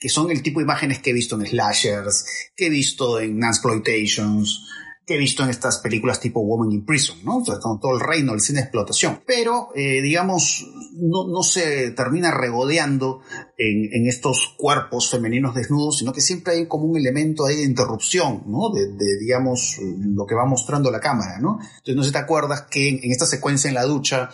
que 0.00 0.08
son 0.08 0.30
el 0.30 0.42
tipo 0.42 0.60
de 0.60 0.64
imágenes 0.64 1.00
que 1.00 1.10
he 1.10 1.12
visto 1.12 1.36
en 1.36 1.46
slashers, 1.46 2.24
que 2.56 2.66
he 2.66 2.70
visto 2.70 3.20
en 3.20 3.42
exploitations, 3.42 4.66
que 5.08 5.14
he 5.14 5.18
visto 5.18 5.42
en 5.42 5.48
estas 5.48 5.78
películas 5.78 6.20
tipo 6.20 6.40
Woman 6.40 6.70
in 6.70 6.84
Prison, 6.84 7.16
¿no? 7.24 7.42
con 7.62 7.80
todo 7.80 7.94
el 7.94 8.00
reino 8.00 8.32
del 8.32 8.42
cine 8.42 8.58
de 8.58 8.64
explotación. 8.64 9.20
Pero, 9.26 9.70
eh, 9.74 10.02
digamos, 10.02 10.70
no, 10.92 11.26
no, 11.26 11.42
se 11.42 11.92
termina 11.92 12.30
regodeando 12.30 13.22
en, 13.56 13.88
en, 13.90 14.06
estos 14.06 14.54
cuerpos 14.58 15.10
femeninos 15.10 15.54
desnudos, 15.54 15.98
sino 15.98 16.12
que 16.12 16.20
siempre 16.20 16.52
hay 16.52 16.66
como 16.66 16.84
un 16.84 16.98
elemento 16.98 17.46
ahí 17.46 17.56
de 17.56 17.64
interrupción, 17.64 18.42
¿no? 18.46 18.68
De, 18.68 18.88
de 18.92 19.18
digamos, 19.18 19.78
lo 19.80 20.26
que 20.26 20.34
va 20.34 20.44
mostrando 20.44 20.90
la 20.90 21.00
cámara, 21.00 21.38
¿no? 21.40 21.58
Entonces, 21.60 21.96
no 21.96 22.02
sé 22.02 22.08
si 22.08 22.12
te 22.12 22.18
acuerdas 22.18 22.66
que 22.70 22.88
en, 22.88 23.10
esta 23.10 23.24
secuencia 23.24 23.68
en 23.68 23.74
la 23.74 23.84
ducha, 23.84 24.28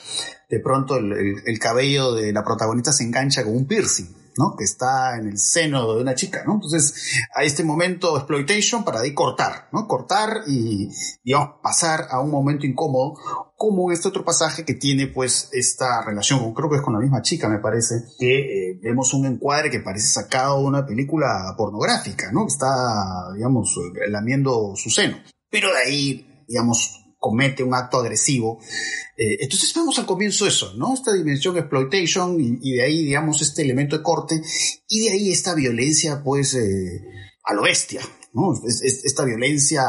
de 0.50 0.58
pronto 0.58 0.96
el, 0.96 1.36
el 1.46 1.58
cabello 1.60 2.14
de 2.14 2.32
la 2.32 2.42
protagonista 2.42 2.92
se 2.92 3.04
engancha 3.04 3.44
con 3.44 3.56
un 3.56 3.66
piercing. 3.66 4.23
¿No? 4.38 4.54
Que 4.56 4.64
está 4.64 5.16
en 5.18 5.28
el 5.28 5.38
seno 5.38 5.94
de 5.94 6.02
una 6.02 6.14
chica, 6.14 6.44
¿no? 6.46 6.54
Entonces, 6.54 6.94
a 7.34 7.42
este 7.44 7.64
momento 7.64 8.16
exploitation 8.16 8.84
para 8.84 9.00
ahí 9.00 9.14
cortar, 9.14 9.68
¿no? 9.72 9.86
Cortar 9.86 10.42
y, 10.46 10.88
digamos, 11.22 11.56
pasar 11.62 12.06
a 12.10 12.20
un 12.20 12.30
momento 12.30 12.66
incómodo, 12.66 13.14
como 13.56 13.92
este 13.92 14.08
otro 14.08 14.24
pasaje 14.24 14.64
que 14.64 14.74
tiene, 14.74 15.06
pues, 15.06 15.48
esta 15.52 16.04
relación, 16.04 16.52
creo 16.54 16.68
que 16.68 16.76
es 16.76 16.82
con 16.82 16.94
la 16.94 17.00
misma 17.00 17.22
chica, 17.22 17.48
me 17.48 17.58
parece, 17.58 17.94
que 18.18 18.70
eh, 18.70 18.80
vemos 18.82 19.14
un 19.14 19.26
encuadre 19.26 19.70
que 19.70 19.80
parece 19.80 20.08
sacado 20.08 20.58
de 20.58 20.64
una 20.64 20.86
película 20.86 21.54
pornográfica, 21.56 22.32
¿no? 22.32 22.46
Está, 22.46 23.32
digamos, 23.34 23.78
lamiendo 24.08 24.74
su 24.76 24.90
seno. 24.90 25.18
Pero 25.50 25.68
de 25.68 25.78
ahí, 25.78 26.44
digamos, 26.48 27.03
comete 27.24 27.62
un 27.62 27.74
acto 27.74 27.96
agresivo 27.96 28.58
eh, 29.16 29.38
entonces 29.40 29.72
vamos 29.74 29.98
al 29.98 30.06
comienzo 30.06 30.46
eso, 30.46 30.74
¿no? 30.76 30.92
Esta 30.92 31.12
dimensión 31.12 31.56
exploitation 31.56 32.36
y, 32.40 32.72
de 32.72 32.82
ahí, 32.82 33.04
digamos, 33.04 33.40
este 33.42 33.62
elemento 33.62 33.96
de 33.96 34.02
corte 34.02 34.40
y 34.88 35.04
de 35.04 35.10
ahí 35.12 35.30
esta 35.30 35.54
violencia, 35.54 36.20
pues, 36.24 36.54
eh, 36.54 37.00
a 37.44 37.54
lo 37.54 37.62
bestia, 37.62 38.00
¿no? 38.32 38.52
esta 38.66 39.24
violencia 39.24 39.82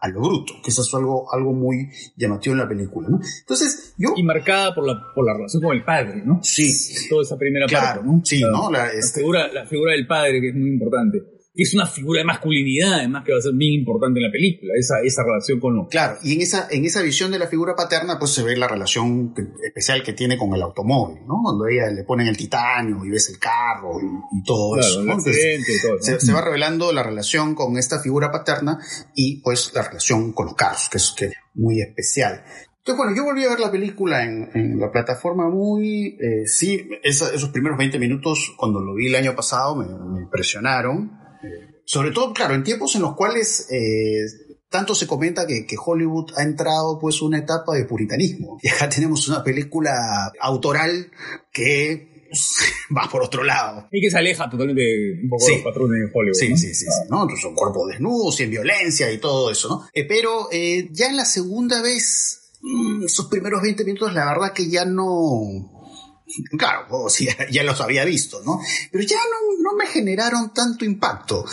a 0.00 0.08
lo 0.08 0.20
bruto, 0.20 0.54
que 0.62 0.70
eso 0.70 0.82
es 0.82 0.94
algo, 0.94 1.26
algo 1.34 1.52
muy 1.52 1.90
llamativo 2.16 2.52
en 2.52 2.60
la 2.60 2.68
película, 2.68 3.08
¿no? 3.08 3.18
Entonces, 3.40 3.94
yo... 3.98 4.10
Y 4.14 4.22
marcada 4.22 4.72
por 4.72 4.86
la, 4.86 4.94
por 5.12 5.26
la 5.26 5.34
relación 5.34 5.60
con 5.60 5.76
el 5.76 5.84
padre, 5.84 6.22
¿no? 6.24 6.38
Sí. 6.44 6.72
Toda 7.10 7.22
esa 7.22 7.36
primera 7.36 7.66
parte, 7.66 8.06
¿no? 8.06 8.20
Sí, 8.24 8.40
¿no? 8.42 8.70
La, 8.70 8.92
este 8.92 9.20
figura, 9.20 9.52
la 9.52 9.66
figura 9.66 9.92
del 9.92 10.06
padre, 10.06 10.40
que 10.40 10.50
es 10.50 10.54
muy 10.54 10.70
importante 10.70 11.37
es 11.62 11.74
una 11.74 11.86
figura 11.86 12.20
de 12.20 12.24
masculinidad, 12.24 12.94
además, 12.94 13.24
que 13.24 13.32
va 13.32 13.38
a 13.38 13.42
ser 13.42 13.52
bien 13.54 13.80
importante 13.80 14.20
en 14.20 14.26
la 14.26 14.30
película, 14.30 14.74
esa, 14.78 15.00
esa 15.02 15.24
relación 15.24 15.58
con 15.58 15.74
lo... 15.74 15.88
Claro, 15.88 16.16
y 16.22 16.34
en 16.34 16.40
esa, 16.40 16.68
en 16.70 16.84
esa 16.84 17.02
visión 17.02 17.32
de 17.32 17.38
la 17.40 17.48
figura 17.48 17.74
paterna, 17.74 18.16
pues 18.16 18.30
se 18.30 18.44
ve 18.44 18.56
la 18.56 18.68
relación 18.68 19.34
especial 19.66 20.04
que 20.04 20.12
tiene 20.12 20.38
con 20.38 20.54
el 20.54 20.62
automóvil, 20.62 21.18
¿no? 21.26 21.40
Cuando 21.42 21.66
ella 21.66 21.90
le 21.90 22.04
ponen 22.04 22.28
el 22.28 22.36
titanio 22.36 23.04
y 23.04 23.10
ves 23.10 23.30
el 23.30 23.40
carro 23.40 23.98
y, 24.32 24.42
todo 24.44 24.78
eso. 24.78 25.02
Se, 25.20 26.32
va 26.32 26.42
revelando 26.42 26.92
la 26.92 27.02
relación 27.02 27.56
con 27.56 27.76
esta 27.76 27.98
figura 27.98 28.30
paterna 28.30 28.78
y 29.16 29.42
pues 29.42 29.72
la 29.74 29.82
relación 29.82 30.32
con 30.32 30.46
los 30.46 30.54
carros, 30.54 30.88
que 30.88 30.98
es, 30.98 31.12
que 31.16 31.32
muy 31.54 31.80
especial. 31.80 32.44
Entonces, 32.78 32.96
bueno, 32.96 33.16
yo 33.16 33.24
volví 33.24 33.44
a 33.44 33.48
ver 33.48 33.58
la 33.58 33.72
película 33.72 34.24
en, 34.24 34.78
la 34.78 34.92
plataforma 34.92 35.48
muy... 35.48 36.16
Eh, 36.20 36.46
sí, 36.46 36.88
esos 37.02 37.48
primeros 37.48 37.76
20 37.76 37.98
minutos, 37.98 38.54
cuando 38.56 38.80
lo 38.80 38.94
vi 38.94 39.08
el 39.08 39.16
año 39.16 39.34
pasado, 39.34 39.74
me 39.74 40.20
impresionaron 40.20 41.26
sobre 41.88 42.10
todo, 42.10 42.34
claro, 42.34 42.54
en 42.54 42.64
tiempos 42.64 42.94
en 42.96 43.00
los 43.00 43.16
cuales 43.16 43.66
eh, 43.70 44.26
tanto 44.68 44.94
se 44.94 45.06
comenta 45.06 45.46
que, 45.46 45.64
Hollywood 45.82 46.32
ha 46.36 46.42
entrado 46.42 46.98
pues 47.00 47.22
una 47.22 47.38
etapa 47.38 47.74
de 47.74 47.86
puritanismo. 47.86 48.58
Y 48.62 48.68
acá 48.68 48.90
tenemos 48.90 49.26
una 49.26 49.42
película 49.42 50.30
autoral 50.38 51.10
que 51.50 52.28
va 52.94 53.08
por 53.10 53.22
otro 53.22 53.42
lado. 53.42 53.88
Y 53.90 54.02
que 54.02 54.10
se 54.10 54.18
aleja 54.18 54.50
totalmente 54.50 54.82
un 55.22 55.30
poco 55.30 55.46
de 55.46 55.52
los 55.54 55.62
patrones 55.62 55.98
de 55.98 56.10
Hollywood. 56.12 56.38
Sí, 56.38 56.56
sí, 56.58 56.74
sí, 56.74 56.84
sí, 56.84 57.08
¿no? 57.08 57.26
son 57.40 57.54
cuerpos 57.54 57.88
desnudos 57.88 58.38
y 58.38 58.42
en 58.42 58.50
violencia 58.50 59.10
y 59.10 59.16
todo 59.16 59.50
eso, 59.50 59.68
¿no? 59.70 59.88
Eh, 59.94 60.04
pero 60.04 60.48
eh, 60.52 60.90
ya 60.92 61.06
en 61.06 61.16
la 61.16 61.24
segunda 61.24 61.80
vez, 61.80 62.50
mm, 62.60 63.04
esos 63.06 63.28
primeros 63.28 63.62
20 63.62 63.86
minutos, 63.86 64.12
la 64.12 64.26
verdad 64.26 64.52
que 64.52 64.68
ya 64.68 64.84
no 64.84 65.77
Claro, 66.58 67.06
ya, 67.50 67.62
los 67.62 67.80
había 67.80 68.04
visto, 68.04 68.42
¿no? 68.44 68.60
Pero 68.90 69.04
ya 69.04 69.18
no, 69.60 69.72
me 69.74 69.86
generaron 69.86 70.52
tanto 70.52 70.84
impacto. 70.84 71.44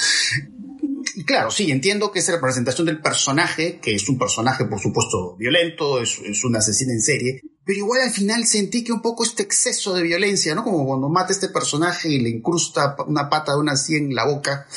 Claro, 1.25 1.51
sí, 1.51 1.71
entiendo 1.71 2.11
que 2.11 2.19
es 2.19 2.27
la 2.27 2.35
representación 2.35 2.87
del 2.87 3.01
personaje, 3.01 3.79
que 3.79 3.95
es 3.95 4.09
un 4.09 4.17
personaje, 4.17 4.65
por 4.65 4.79
supuesto, 4.79 5.35
violento, 5.37 6.01
es, 6.01 6.43
un 6.43 6.55
asesino 6.55 6.91
en 6.91 7.01
serie, 7.01 7.41
pero 7.63 7.79
igual 7.79 8.01
al 8.01 8.11
final 8.11 8.45
sentí 8.45 8.83
que 8.83 8.91
un 8.91 9.01
poco 9.01 9.23
este 9.23 9.43
exceso 9.43 9.93
de 9.93 10.03
violencia, 10.03 10.53
¿no? 10.53 10.63
Como 10.63 10.85
cuando 10.85 11.09
mata 11.09 11.29
a 11.29 11.31
este 11.31 11.49
personaje 11.49 12.09
y 12.09 12.19
le 12.19 12.29
incrusta 12.29 12.95
una 13.07 13.29
pata 13.29 13.53
de 13.53 13.59
una 13.59 13.75
sien 13.75 14.05
en 14.05 14.15
la 14.15 14.25
boca, 14.25 14.67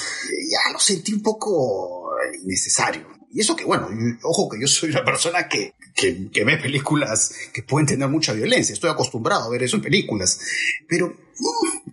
ya 0.51 0.73
lo 0.73 0.79
sentí 0.79 1.13
un 1.13 1.23
poco 1.23 2.11
innecesario. 2.43 3.18
Y 3.31 3.41
eso 3.41 3.55
que, 3.55 3.65
bueno, 3.65 3.89
ojo 4.23 4.49
que 4.49 4.61
yo 4.61 4.67
soy 4.67 4.91
una 4.91 5.05
persona 5.05 5.49
que, 5.49 5.75
que, 5.95 6.45
ve 6.45 6.57
películas 6.57 7.33
que 7.53 7.63
pueden 7.63 7.87
tener 7.87 8.09
mucha 8.09 8.33
violencia. 8.33 8.73
Estoy 8.73 8.91
acostumbrado 8.91 9.45
a 9.45 9.51
ver 9.51 9.63
eso 9.63 9.77
en 9.77 9.83
películas. 9.83 10.41
Pero, 10.89 11.15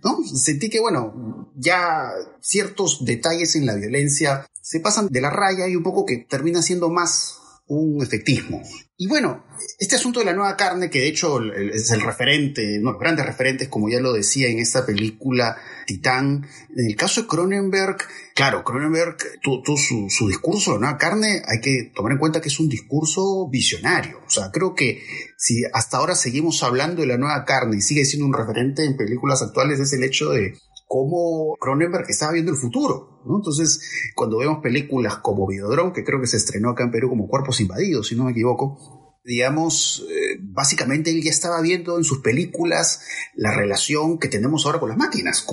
¿no? 0.02 0.18
Sentí 0.24 0.70
que, 0.70 0.80
bueno, 0.80 1.52
ya 1.56 2.10
ciertos 2.40 3.04
detalles 3.04 3.56
en 3.56 3.66
la 3.66 3.74
violencia 3.74 4.46
se 4.60 4.80
pasan 4.80 5.08
de 5.08 5.20
la 5.20 5.30
raya 5.30 5.68
y 5.68 5.76
un 5.76 5.82
poco 5.82 6.06
que 6.06 6.18
termina 6.18 6.62
siendo 6.62 6.88
más 6.88 7.38
un 7.68 8.02
efectismo. 8.02 8.62
Y 8.98 9.08
bueno, 9.08 9.44
este 9.78 9.96
asunto 9.96 10.20
de 10.20 10.26
la 10.26 10.32
nueva 10.32 10.56
carne, 10.56 10.88
que 10.88 11.00
de 11.00 11.08
hecho 11.08 11.38
es 11.52 11.90
el 11.90 12.00
referente, 12.00 12.78
uno 12.78 12.90
de 12.90 12.92
los 12.92 13.00
grandes 13.00 13.26
referentes, 13.26 13.68
como 13.68 13.90
ya 13.90 14.00
lo 14.00 14.12
decía 14.12 14.48
en 14.48 14.58
esta 14.58 14.86
película 14.86 15.56
Titán, 15.86 16.48
en 16.74 16.86
el 16.86 16.96
caso 16.96 17.22
de 17.22 17.26
Cronenberg, 17.26 17.98
claro, 18.34 18.64
Cronenberg, 18.64 19.16
todo, 19.42 19.76
su, 19.76 20.06
su, 20.08 20.28
discurso 20.28 20.70
de 20.70 20.76
la 20.76 20.80
nueva 20.80 20.98
carne, 20.98 21.42
hay 21.46 21.60
que 21.60 21.92
tomar 21.94 22.12
en 22.12 22.18
cuenta 22.18 22.40
que 22.40 22.48
es 22.48 22.58
un 22.58 22.68
discurso 22.68 23.48
visionario. 23.50 24.20
O 24.26 24.30
sea, 24.30 24.50
creo 24.50 24.74
que 24.74 25.02
si 25.36 25.62
hasta 25.74 25.98
ahora 25.98 26.14
seguimos 26.14 26.62
hablando 26.62 27.02
de 27.02 27.08
la 27.08 27.18
nueva 27.18 27.44
carne 27.44 27.76
y 27.76 27.82
sigue 27.82 28.04
siendo 28.04 28.26
un 28.26 28.32
referente 28.32 28.84
en 28.84 28.96
películas 28.96 29.42
actuales, 29.42 29.78
es 29.78 29.92
el 29.92 30.04
hecho 30.04 30.30
de 30.30 30.54
cómo 30.86 31.56
Cronenberg 31.60 32.06
estaba 32.08 32.32
viendo 32.32 32.52
el 32.52 32.56
futuro. 32.56 33.20
Entonces, 33.28 34.12
cuando 34.14 34.38
vemos 34.38 34.58
películas 34.62 35.16
como 35.16 35.46
Videodrome, 35.46 35.92
que 35.92 36.04
creo 36.04 36.20
que 36.20 36.26
se 36.26 36.36
estrenó 36.36 36.70
acá 36.70 36.84
en 36.84 36.92
Perú 36.92 37.08
como 37.08 37.28
Cuerpos 37.28 37.60
Invadidos, 37.60 38.08
si 38.08 38.16
no 38.16 38.24
me 38.24 38.30
equivoco, 38.30 38.95
digamos, 39.26 40.06
eh, 40.08 40.38
básicamente 40.40 41.10
él 41.10 41.20
ya 41.20 41.30
estaba 41.30 41.60
viendo 41.60 41.98
en 41.98 42.04
sus 42.04 42.20
películas 42.20 43.00
la 43.34 43.52
relación 43.52 44.18
que 44.18 44.28
tenemos 44.28 44.64
ahora 44.64 44.78
con 44.78 44.88
las 44.88 44.96
máquinas, 44.96 45.44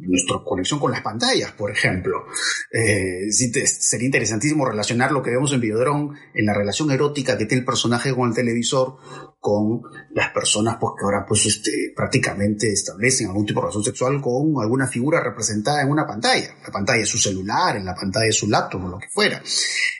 nuestra 0.00 0.38
conexión 0.44 0.80
con 0.80 0.90
las 0.90 1.02
pantallas, 1.02 1.52
por 1.52 1.70
ejemplo. 1.70 2.24
Eh, 2.72 3.30
sería 3.30 4.06
interesantísimo 4.06 4.66
relacionar 4.66 5.12
lo 5.12 5.22
que 5.22 5.30
vemos 5.30 5.52
en 5.52 5.60
Videodrome 5.60 6.18
en 6.34 6.44
la 6.44 6.54
relación 6.54 6.90
erótica 6.90 7.38
que 7.38 7.46
tiene 7.46 7.60
el 7.60 7.66
personaje 7.66 8.12
con 8.12 8.30
el 8.30 8.34
televisor 8.34 8.96
con 9.38 9.80
las 10.10 10.32
personas 10.32 10.76
pues, 10.80 10.94
que 10.98 11.04
ahora 11.04 11.24
pues, 11.26 11.46
este, 11.46 11.92
prácticamente 11.94 12.72
establecen 12.72 13.28
algún 13.28 13.46
tipo 13.46 13.60
de 13.60 13.66
relación 13.66 13.84
sexual 13.84 14.20
con 14.20 14.54
alguna 14.60 14.88
figura 14.88 15.22
representada 15.22 15.82
en 15.82 15.88
una 15.88 16.06
pantalla. 16.06 16.56
La 16.62 16.72
pantalla 16.72 16.98
de 16.98 17.06
su 17.06 17.16
celular, 17.16 17.76
en 17.76 17.84
la 17.84 17.94
pantalla 17.94 18.26
de 18.26 18.32
su 18.32 18.48
laptop 18.48 18.84
o 18.84 18.88
lo 18.88 18.98
que 18.98 19.08
fuera. 19.08 19.40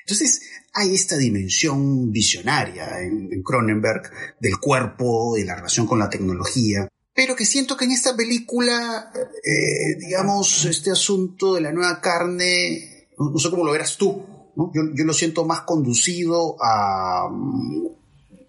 Entonces, 0.01 0.43
hay 0.72 0.94
esta 0.94 1.16
dimensión 1.16 2.10
visionaria 2.10 3.00
en, 3.00 3.42
Cronenberg 3.42 4.02
del 4.40 4.58
cuerpo, 4.58 5.34
de 5.36 5.44
la 5.44 5.56
relación 5.56 5.86
con 5.86 5.98
la 5.98 6.10
tecnología, 6.10 6.88
pero 7.14 7.34
que 7.36 7.44
siento 7.44 7.76
que 7.76 7.84
en 7.84 7.92
esta 7.92 8.16
película, 8.16 9.12
eh, 9.14 9.98
digamos, 9.98 10.64
este 10.64 10.90
asunto 10.90 11.54
de 11.54 11.60
la 11.60 11.72
nueva 11.72 12.00
carne, 12.00 13.08
no, 13.18 13.38
sé 13.38 13.50
cómo 13.50 13.64
lo 13.64 13.72
verás 13.72 13.96
tú, 13.96 14.24
yo, 14.72 15.04
lo 15.04 15.12
siento 15.12 15.44
más 15.44 15.62
conducido 15.62 16.56
a 16.62 17.28
mm, 17.30 17.88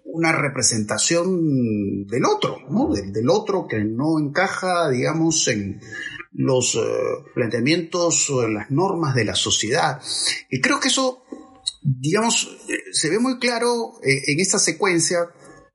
una 0.04 0.32
representación 0.32 2.06
del 2.06 2.24
otro, 2.24 2.58
del, 2.92 3.28
otro 3.28 3.66
que 3.66 3.84
no 3.84 4.18
encaja, 4.18 4.88
digamos, 4.90 5.48
en 5.48 5.80
los 6.32 6.74
eh, 6.76 6.80
planteamientos 7.34 8.30
o 8.30 8.44
en 8.44 8.54
las 8.54 8.70
normas 8.70 9.14
de 9.14 9.24
la 9.24 9.34
sociedad. 9.34 10.00
Y 10.50 10.60
creo 10.60 10.80
que 10.80 10.88
eso 10.88 11.24
digamos, 11.82 12.58
se 12.92 13.10
ve 13.10 13.18
muy 13.18 13.38
claro 13.38 13.94
eh, 14.02 14.22
en 14.28 14.40
esta 14.40 14.58
secuencia, 14.58 15.18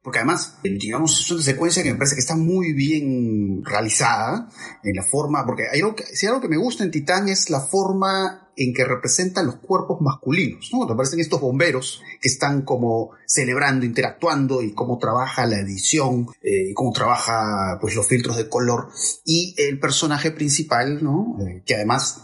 porque 0.01 0.20
además, 0.20 0.58
digamos, 0.64 1.20
es 1.20 1.32
una 1.32 1.43
secuencia 1.43 1.84
que 1.84 1.91
me 1.91 1.97
parece 1.97 2.16
que 2.16 2.22
está 2.22 2.36
muy 2.36 2.74
bien 2.74 3.62
realizada 3.66 4.49
en 4.84 4.95
la 4.95 5.03
forma, 5.03 5.45
porque 5.45 5.64
hay 5.72 5.82
algo 5.82 5.95
que, 5.95 6.05
si 6.05 6.26
algo 6.28 6.39
que 6.39 6.47
me 6.47 6.58
gusta 6.58 6.84
en 6.84 6.91
Titán 6.91 7.28
es 7.28 7.49
la 7.49 7.60
forma 7.60 8.47
en 8.55 8.74
que 8.74 8.86
representan 8.86 9.45
los 9.45 9.58
cuerpos 9.58 10.01
masculinos, 10.01 10.70
¿no? 10.74 10.88
Me 10.88 10.95
parecen 10.95 11.20
estos 11.20 11.39
bomberos 11.39 12.01
que 12.20 12.30
están 12.30 12.64
como 12.64 13.12
celebrando, 13.26 13.86
interactuando 13.86 14.64
y 14.64 14.74
cómo 14.74 14.97
trabaja 14.97 15.45
la 15.45 15.60
edición, 15.60 16.28
eh, 16.41 16.72
y 16.72 16.74
cómo 16.74 16.91
trabaja 16.91 17.78
pues 17.80 17.95
los 17.95 18.08
filtros 18.08 18.38
de 18.38 18.49
color 18.49 18.89
y 19.26 19.53
el 19.58 19.80
personaje 19.80 20.32
principal, 20.32 21.03
¿no? 21.03 21.38
Eh, 21.45 21.64
que 21.66 21.76
además 21.76 22.24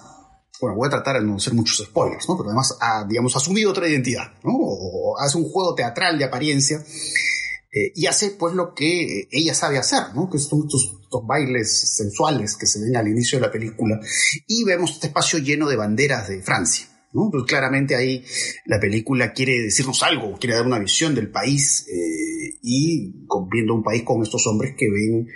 bueno, 0.64 0.78
voy 0.78 0.88
a 0.88 0.92
tratar 0.92 1.20
de 1.20 1.28
no 1.28 1.36
hacer 1.36 1.54
muchos 1.54 1.86
spoilers, 1.86 2.28
¿no? 2.30 2.38
Pero 2.38 2.48
además 2.48 2.78
ha, 2.80 3.06
digamos, 3.06 3.36
asumido 3.36 3.72
otra 3.72 3.90
identidad, 3.90 4.32
¿no? 4.46 4.54
O 4.56 5.20
hace 5.20 5.38
un 5.38 5.50
juego 5.50 5.76
teatral 5.76 6.18
de 6.18 6.24
apariencia 6.24 6.78
eh, 6.78 7.92
y 7.94 8.06
hace 8.06 8.32
pues 8.32 8.56
lo 8.56 8.74
que 8.74 9.28
ella 9.30 9.54
sabe 9.54 9.78
hacer, 9.78 10.16
¿no? 10.16 10.30
Que 10.30 10.38
son 10.38 10.62
estos, 10.62 11.00
bailes 11.28 11.70
sensuales 11.98 12.56
que 12.56 12.66
se 12.66 12.80
ven 12.80 12.96
al 12.96 13.10
inicio 13.10 13.40
de 13.40 13.46
la 13.46 13.52
película 13.52 14.00
y 14.48 14.64
vemos 14.64 14.92
este 14.92 15.08
espacio 15.08 15.38
lleno 15.40 15.68
de 15.68 15.76
banderas 15.76 16.30
de 16.30 16.42
Francia. 16.42 16.88
¿no? 17.12 17.30
Pues 17.30 17.44
claramente 17.44 17.96
ahí 17.96 18.26
la 18.66 18.80
película 18.80 19.34
quiere 19.34 19.60
decirnos 19.60 20.02
algo, 20.02 20.36
quiere 20.40 20.56
dar 20.56 20.66
una 20.66 20.80
visión 20.80 21.14
del 21.14 21.30
país 21.30 21.86
eh, 21.88 22.58
y 22.64 23.14
viendo 23.52 23.76
un 23.76 23.84
país 23.84 24.02
con 24.02 24.24
estos 24.24 24.48
hombres 24.48 24.74
que 24.76 24.90
ven 24.90 25.28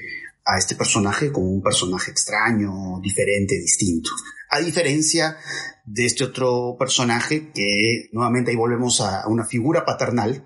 a 0.43 0.57
este 0.57 0.75
personaje 0.75 1.31
como 1.31 1.51
un 1.51 1.61
personaje 1.61 2.09
extraño, 2.09 2.99
diferente, 3.01 3.59
distinto. 3.59 4.09
A 4.49 4.59
diferencia 4.59 5.37
de 5.85 6.05
este 6.05 6.23
otro 6.23 6.75
personaje 6.79 7.51
que 7.53 8.09
nuevamente 8.13 8.51
ahí 8.51 8.57
volvemos 8.57 9.01
a 9.01 9.27
una 9.27 9.45
figura 9.45 9.85
paternal, 9.85 10.45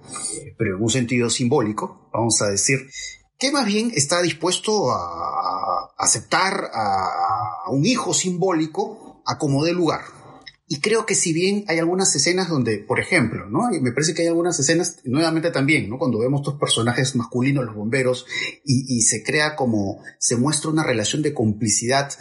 pero 0.57 0.77
en 0.77 0.83
un 0.83 0.89
sentido 0.89 1.29
simbólico, 1.29 2.09
vamos 2.13 2.41
a 2.41 2.47
decir, 2.47 2.79
que 3.37 3.51
más 3.51 3.65
bien 3.65 3.91
está 3.95 4.21
dispuesto 4.21 4.91
a 4.91 5.93
aceptar 5.97 6.69
a 6.73 7.69
un 7.69 7.85
hijo 7.85 8.13
simbólico 8.13 9.23
a 9.25 9.37
como 9.37 9.63
dé 9.63 9.73
lugar. 9.73 10.20
Y 10.71 10.79
creo 10.79 11.05
que 11.05 11.15
si 11.15 11.33
bien 11.33 11.65
hay 11.67 11.79
algunas 11.79 12.15
escenas 12.15 12.47
donde, 12.47 12.77
por 12.77 13.01
ejemplo, 13.01 13.45
¿no? 13.49 13.69
me 13.81 13.91
parece 13.91 14.13
que 14.13 14.21
hay 14.21 14.29
algunas 14.29 14.57
escenas, 14.57 14.99
nuevamente 15.03 15.51
también, 15.51 15.89
¿no? 15.89 15.97
Cuando 15.97 16.19
vemos 16.19 16.39
estos 16.39 16.57
personajes 16.57 17.13
masculinos, 17.17 17.65
los 17.65 17.75
bomberos, 17.75 18.25
y, 18.63 19.01
se 19.01 19.21
crea 19.21 19.57
como, 19.57 20.01
se 20.17 20.37
muestra 20.37 20.69
una 20.69 20.85
relación 20.85 21.23
de 21.23 21.33
complicidad 21.33 22.13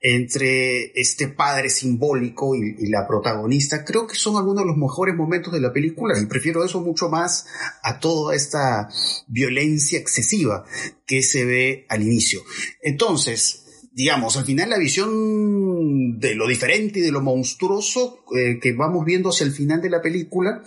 entre 0.00 0.98
este 0.98 1.28
padre 1.28 1.68
simbólico 1.68 2.54
y, 2.54 2.88
la 2.88 3.06
protagonista, 3.06 3.84
creo 3.84 4.06
que 4.06 4.14
son 4.14 4.38
algunos 4.38 4.64
de 4.64 4.68
los 4.68 4.78
mejores 4.78 5.14
momentos 5.14 5.52
de 5.52 5.60
la 5.60 5.70
película 5.70 6.18
y 6.18 6.24
prefiero 6.24 6.64
eso 6.64 6.80
mucho 6.80 7.10
más 7.10 7.48
a 7.82 8.00
toda 8.00 8.34
esta 8.34 8.88
violencia 9.28 9.98
excesiva 9.98 10.64
que 11.04 11.22
se 11.22 11.44
ve 11.44 11.84
al 11.90 12.00
inicio. 12.00 12.40
Entonces, 12.80 13.66
digamos, 14.00 14.38
al 14.38 14.46
final 14.46 14.70
la 14.70 14.78
visión 14.78 16.18
de 16.18 16.34
lo 16.34 16.48
diferente 16.48 17.00
y 17.00 17.02
de 17.02 17.12
lo 17.12 17.20
monstruoso 17.20 18.24
eh, 18.34 18.58
que 18.58 18.72
vamos 18.72 19.04
viendo 19.04 19.28
hacia 19.28 19.44
el 19.44 19.52
final 19.52 19.82
de 19.82 19.90
la 19.90 20.00
película 20.00 20.62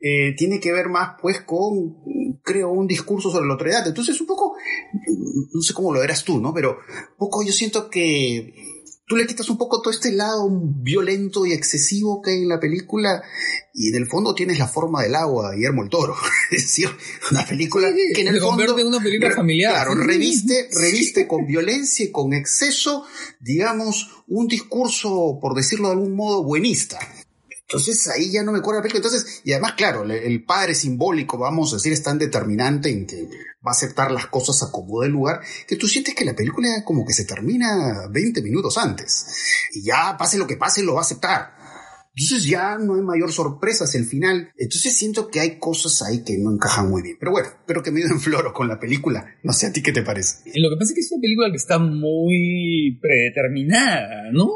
eh, 0.00 0.34
tiene 0.36 0.58
que 0.58 0.72
ver 0.72 0.88
más 0.88 1.14
pues 1.22 1.42
con, 1.42 1.96
creo, 2.42 2.70
un 2.70 2.88
discurso 2.88 3.30
sobre 3.30 3.46
la 3.46 3.54
otredad. 3.54 3.86
Entonces 3.86 4.20
un 4.20 4.26
poco, 4.26 4.56
no 5.52 5.60
sé 5.60 5.74
cómo 5.74 5.94
lo 5.94 6.00
verás 6.00 6.24
tú, 6.24 6.40
¿no? 6.40 6.52
Pero 6.52 6.72
un 6.72 7.16
poco 7.16 7.44
yo 7.44 7.52
siento 7.52 7.88
que 7.88 8.52
tú 9.06 9.16
le 9.16 9.26
quitas 9.26 9.48
un 9.48 9.56
poco 9.56 9.80
todo 9.80 9.92
este 9.92 10.12
lado 10.12 10.48
violento 10.50 11.46
y 11.46 11.52
excesivo 11.52 12.20
que 12.20 12.32
hay 12.32 12.42
en 12.42 12.48
la 12.48 12.58
película 12.58 13.22
y 13.72 13.88
en 13.88 13.94
el 13.94 14.08
fondo 14.08 14.34
tienes 14.34 14.58
la 14.58 14.66
forma 14.66 15.02
del 15.02 15.14
agua, 15.14 15.52
Guillermo 15.54 15.82
el 15.84 15.90
Toro. 15.90 16.16
es 16.50 16.62
decir, 16.62 16.88
una 17.30 17.46
película 17.46 17.92
que 17.92 18.20
en 18.20 18.28
el 18.28 18.40
fondo... 18.40 18.74
una 18.86 19.00
película 19.00 19.34
familiar. 19.34 19.72
Claro, 19.72 19.94
reviste, 19.94 20.68
reviste 20.72 21.28
con 21.28 21.46
violencia 21.46 22.04
y 22.04 22.10
con 22.10 22.32
exceso, 22.32 23.04
digamos, 23.40 24.10
un 24.26 24.48
discurso, 24.48 25.38
por 25.40 25.54
decirlo 25.54 25.88
de 25.88 25.94
algún 25.94 26.16
modo, 26.16 26.42
buenista. 26.42 26.98
Entonces 27.68 28.06
ahí 28.08 28.30
ya 28.30 28.44
no 28.44 28.52
me 28.52 28.58
acuerdo 28.58 28.80
la 28.80 28.82
película. 28.82 29.04
Entonces, 29.04 29.40
y 29.44 29.52
además, 29.52 29.72
claro, 29.72 30.04
el 30.04 30.44
padre 30.44 30.74
simbólico, 30.74 31.36
vamos 31.36 31.72
a 31.72 31.76
decir, 31.76 31.92
es 31.92 32.02
tan 32.02 32.18
determinante 32.18 32.90
en 32.90 33.06
que 33.06 33.28
va 33.66 33.70
a 33.70 33.74
aceptar 33.74 34.12
las 34.12 34.28
cosas 34.28 34.62
a 34.62 34.70
como 34.70 35.02
del 35.02 35.10
lugar, 35.10 35.40
que 35.66 35.74
tú 35.74 35.88
sientes 35.88 36.14
que 36.14 36.24
la 36.24 36.36
película 36.36 36.84
como 36.84 37.04
que 37.04 37.12
se 37.12 37.24
termina 37.24 38.06
20 38.08 38.40
minutos 38.42 38.78
antes. 38.78 39.26
Y 39.72 39.82
ya 39.82 40.16
pase 40.16 40.38
lo 40.38 40.46
que 40.46 40.56
pase, 40.56 40.84
lo 40.84 40.94
va 40.94 41.00
a 41.00 41.04
aceptar. 41.04 41.55
Entonces 42.16 42.48
ya 42.48 42.78
no 42.78 42.94
hay 42.94 43.02
mayor 43.02 43.30
sorpresa 43.30 43.84
hacia 43.84 44.00
el 44.00 44.06
final. 44.06 44.48
Entonces 44.56 44.96
siento 44.96 45.28
que 45.28 45.40
hay 45.40 45.58
cosas 45.58 46.02
ahí 46.02 46.24
que 46.24 46.38
no 46.38 46.50
encajan 46.50 46.88
muy 46.88 47.02
bien. 47.02 47.16
Pero 47.20 47.32
bueno, 47.32 47.48
espero 47.48 47.82
que 47.82 47.90
me 47.90 48.00
en 48.00 48.20
floro 48.20 48.54
con 48.54 48.68
la 48.68 48.80
película. 48.80 49.36
No 49.42 49.52
sé 49.52 49.66
a 49.66 49.72
ti 49.72 49.82
qué 49.82 49.92
te 49.92 50.02
parece. 50.02 50.50
Lo 50.54 50.70
que 50.70 50.76
pasa 50.76 50.92
es 50.92 50.94
que 50.94 51.00
es 51.00 51.12
una 51.12 51.20
película 51.20 51.50
que 51.50 51.56
está 51.56 51.78
muy 51.78 52.98
predeterminada, 53.02 54.30
¿no? 54.32 54.48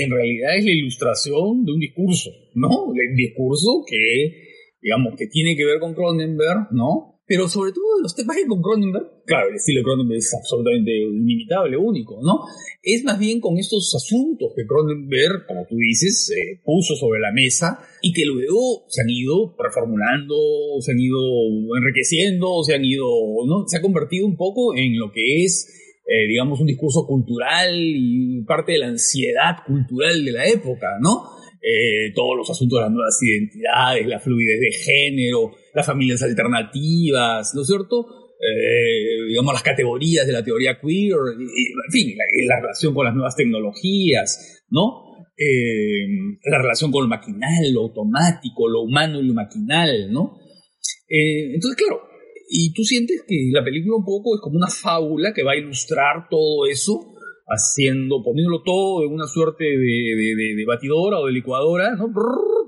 En 0.00 0.10
realidad 0.10 0.56
es 0.56 0.64
la 0.64 0.72
ilustración 0.72 1.64
de 1.64 1.72
un 1.72 1.78
discurso, 1.78 2.30
¿no? 2.54 2.86
Un 2.86 3.16
discurso 3.16 3.84
que, 3.86 4.48
digamos, 4.82 5.14
que 5.16 5.28
tiene 5.28 5.56
que 5.56 5.64
ver 5.64 5.78
con 5.78 5.94
Cronenberg, 5.94 6.72
¿no? 6.72 7.13
Pero 7.26 7.48
sobre 7.48 7.72
todo 7.72 8.00
los 8.02 8.14
temas 8.14 8.36
que 8.36 8.46
con 8.46 8.60
Cronenberg, 8.60 9.24
claro, 9.24 9.48
el 9.48 9.56
estilo 9.56 9.80
de 9.80 9.84
Cronenberg 9.84 10.18
es 10.18 10.34
absolutamente 10.34 10.92
inimitable, 10.94 11.76
único, 11.78 12.20
¿no? 12.22 12.40
Es 12.82 13.02
más 13.02 13.18
bien 13.18 13.40
con 13.40 13.56
estos 13.56 13.94
asuntos 13.96 14.52
que 14.54 14.66
Cronenberg, 14.66 15.46
como 15.46 15.64
tú 15.66 15.76
dices, 15.76 16.30
eh, 16.30 16.60
puso 16.62 16.94
sobre 16.94 17.20
la 17.20 17.32
mesa 17.32 17.78
y 18.02 18.12
que 18.12 18.26
luego 18.26 18.84
se 18.88 19.00
han 19.00 19.08
ido 19.08 19.56
reformulando, 19.58 20.36
se 20.80 20.92
han 20.92 21.00
ido 21.00 21.18
enriqueciendo, 21.78 22.62
se 22.62 22.74
han 22.74 22.84
ido, 22.84 23.06
¿no? 23.46 23.64
Se 23.68 23.78
ha 23.78 23.80
convertido 23.80 24.26
un 24.26 24.36
poco 24.36 24.76
en 24.76 24.98
lo 24.98 25.10
que 25.10 25.44
es, 25.44 25.66
eh, 26.06 26.28
digamos, 26.28 26.60
un 26.60 26.66
discurso 26.66 27.06
cultural 27.06 27.74
y 27.74 28.42
parte 28.42 28.72
de 28.72 28.78
la 28.78 28.88
ansiedad 28.88 29.64
cultural 29.66 30.22
de 30.22 30.32
la 30.32 30.46
época, 30.46 30.98
¿no? 31.00 31.22
Eh, 31.62 32.12
todos 32.14 32.36
los 32.36 32.50
asuntos 32.50 32.78
de 32.78 32.82
las 32.82 32.92
nuevas 32.92 33.18
identidades, 33.22 34.06
la 34.06 34.20
fluidez 34.20 34.60
de 34.60 34.72
género, 34.72 35.52
las 35.74 35.86
familias 35.86 36.22
alternativas, 36.22 37.52
¿no 37.54 37.62
es 37.62 37.66
cierto? 37.66 38.06
Eh, 38.40 39.26
digamos, 39.28 39.52
las 39.52 39.62
categorías 39.62 40.26
de 40.26 40.32
la 40.32 40.44
teoría 40.44 40.78
queer, 40.80 41.16
en 41.36 41.92
fin, 41.92 42.16
la, 42.46 42.60
relación 42.60 42.94
con 42.94 43.04
las 43.04 43.14
nuevas 43.14 43.36
tecnologías, 43.36 44.62
¿no? 44.70 45.26
Eh, 45.36 46.06
la 46.44 46.58
relación 46.58 46.92
con 46.92 47.02
lo 47.02 47.08
maquinal, 47.08 47.72
lo 47.72 47.82
automático, 47.82 48.68
lo 48.68 48.82
humano 48.82 49.20
y 49.20 49.26
lo 49.26 49.34
maquinal, 49.34 50.12
¿no? 50.12 50.38
entonces, 51.06 51.76
claro, 51.76 52.00
y 52.48 52.72
tú 52.72 52.82
sientes 52.82 53.22
que 53.26 53.50
la 53.52 53.62
película 53.62 53.96
un 53.96 54.04
poco 54.04 54.34
es 54.34 54.40
como 54.40 54.56
una 54.56 54.68
fábula 54.68 55.32
que 55.32 55.44
va 55.44 55.52
a 55.52 55.56
ilustrar 55.56 56.28
todo 56.28 56.66
eso, 56.66 57.14
haciendo, 57.46 58.22
poniéndolo 58.24 58.62
todo 58.62 59.04
en 59.04 59.12
una 59.12 59.26
suerte 59.26 59.64
de, 59.64 60.64
batidora 60.66 61.20
o 61.20 61.26
de 61.26 61.32
licuadora, 61.32 61.94
¿no? 61.94 62.08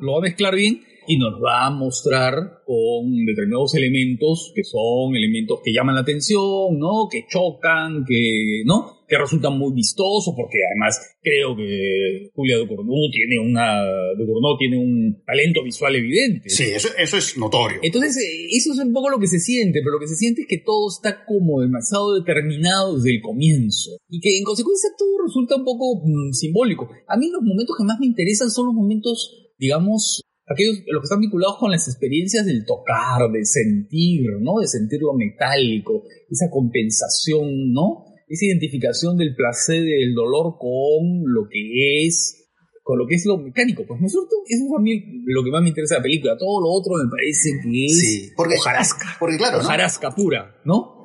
lo 0.00 0.12
va 0.12 0.18
a 0.18 0.22
mezclar 0.22 0.54
bien 0.54 0.80
y 1.06 1.18
nos 1.18 1.34
va 1.42 1.66
a 1.66 1.70
mostrar 1.70 2.62
con 2.64 3.24
determinados 3.24 3.74
elementos 3.74 4.52
que 4.54 4.64
son 4.64 5.14
elementos 5.14 5.60
que 5.64 5.72
llaman 5.72 5.94
la 5.94 6.00
atención, 6.02 6.78
¿no? 6.78 7.08
Que 7.10 7.26
chocan, 7.28 8.04
que, 8.06 8.62
¿no? 8.64 8.96
que 9.08 9.18
resulta 9.18 9.50
muy 9.50 9.72
vistoso, 9.72 10.34
porque 10.36 10.58
además 10.70 11.16
creo 11.22 11.56
que 11.56 12.30
Julia 12.34 12.58
Ducournau 12.58 13.10
tiene 13.12 13.38
una 13.38 13.84
Ducournau 14.18 14.58
tiene 14.58 14.78
un 14.78 15.22
talento 15.24 15.62
visual 15.62 15.94
evidente. 15.94 16.50
Sí, 16.50 16.64
eso, 16.64 16.88
eso 16.98 17.16
es 17.16 17.38
notorio. 17.38 17.78
Entonces, 17.82 18.16
eh, 18.16 18.46
eso 18.50 18.72
es 18.72 18.78
un 18.78 18.92
poco 18.92 19.10
lo 19.10 19.18
que 19.18 19.28
se 19.28 19.38
siente, 19.38 19.80
pero 19.80 19.92
lo 19.92 20.00
que 20.00 20.08
se 20.08 20.16
siente 20.16 20.42
es 20.42 20.48
que 20.48 20.58
todo 20.58 20.88
está 20.88 21.24
como 21.24 21.60
demasiado 21.60 22.14
determinado 22.14 22.96
desde 22.96 23.14
el 23.14 23.22
comienzo. 23.22 23.98
Y 24.08 24.20
que 24.20 24.36
en 24.36 24.44
consecuencia 24.44 24.90
todo 24.98 25.22
resulta 25.24 25.56
un 25.56 25.64
poco 25.64 26.02
mm, 26.04 26.32
simbólico. 26.32 26.88
A 27.08 27.16
mí 27.16 27.30
los 27.30 27.42
momentos 27.42 27.76
que 27.78 27.84
más 27.84 27.98
me 28.00 28.06
interesan 28.06 28.50
son 28.50 28.66
los 28.66 28.74
momentos, 28.74 29.52
digamos, 29.58 30.22
aquellos 30.46 30.82
los 30.86 31.02
que 31.02 31.06
están 31.06 31.20
vinculados 31.20 31.56
con 31.58 31.70
las 31.70 31.88
experiencias 31.88 32.46
del 32.46 32.64
tocar, 32.64 33.30
de 33.32 33.44
sentir, 33.44 34.22
¿no? 34.40 34.60
De 34.60 34.66
sentir 34.66 35.00
lo 35.00 35.14
metálico, 35.14 36.04
esa 36.30 36.50
compensación, 36.50 37.72
¿no? 37.72 38.04
Esa 38.28 38.46
identificación 38.46 39.16
del 39.16 39.34
placer 39.34 39.82
del 39.82 40.14
dolor 40.14 40.56
con 40.58 41.22
lo 41.26 41.48
que 41.48 42.06
es 42.06 42.42
con 42.82 42.98
lo 42.98 43.06
que 43.08 43.16
es 43.16 43.26
lo 43.26 43.36
mecánico, 43.38 43.84
pues 43.84 44.00
no 44.00 44.06
es 44.06 44.12
cierto, 44.12 44.30
eso 44.46 44.62
es 44.64 44.70
a 44.78 44.80
mí 44.80 45.02
lo 45.26 45.42
que 45.42 45.50
más 45.50 45.60
me 45.60 45.70
interesa 45.70 45.96
de 45.96 45.98
la 45.98 46.02
película, 46.04 46.36
todo 46.38 46.60
lo 46.60 46.68
otro 46.70 46.94
me 46.94 47.10
parece 47.10 47.58
que 47.60 47.84
es 47.84 47.98
Sí, 47.98 48.30
porque, 48.36 48.54
hojarasca, 48.54 49.16
porque 49.18 49.36
claro, 49.38 49.58
¿no? 49.58 49.64
hojarasca 49.64 50.14
pura, 50.14 50.54
¿no? 50.64 50.95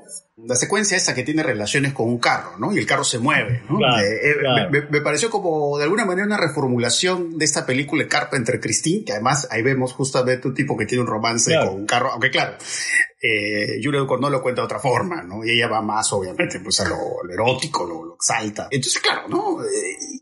La 0.45 0.55
secuencia 0.55 0.97
esa 0.97 1.13
que 1.13 1.23
tiene 1.23 1.43
relaciones 1.43 1.93
con 1.93 2.07
un 2.07 2.17
carro, 2.17 2.53
¿no? 2.57 2.71
Y 2.73 2.77
el 2.79 2.85
carro 2.85 3.03
se 3.03 3.19
mueve, 3.19 3.63
¿no? 3.69 3.77
Claro, 3.77 3.97
Eh, 4.05 4.19
eh, 4.23 4.35
claro. 4.39 4.69
Me, 4.71 4.81
me 4.89 5.01
pareció 5.01 5.29
como 5.29 5.77
de 5.77 5.83
alguna 5.83 6.05
manera 6.05 6.25
una 6.25 6.37
reformulación 6.37 7.37
de 7.37 7.45
esta 7.45 7.65
película 7.65 8.03
de 8.03 8.09
Carpenter 8.09 8.59
Christine, 8.59 9.03
que 9.05 9.13
además 9.13 9.47
ahí 9.51 9.61
vemos 9.61 9.93
justamente 9.93 10.47
un 10.47 10.53
tipo 10.53 10.75
que 10.77 10.85
tiene 10.85 11.03
un 11.03 11.07
romance 11.09 11.51
Claro. 11.51 11.71
con 11.71 11.79
un 11.81 11.85
carro, 11.85 12.11
aunque 12.11 12.31
claro, 12.31 12.53
eh, 13.21 13.79
Julia 13.83 13.99
Ducournau 13.99 14.29
lo 14.31 14.41
cuenta 14.41 14.61
de 14.61 14.65
otra 14.65 14.79
forma, 14.79 15.21
¿no? 15.23 15.45
Y 15.45 15.51
ella 15.51 15.67
va 15.67 15.81
más, 15.81 16.11
obviamente, 16.13 16.59
pues 16.59 16.79
a 16.81 16.89
lo, 16.89 16.97
lo 17.23 17.33
erótico, 17.33 17.85
lo, 17.85 18.03
lo 18.03 18.15
exalta. 18.15 18.67
Entonces, 18.71 18.99
claro, 19.01 19.27
¿no? 19.27 19.63
Eh, 19.63 19.69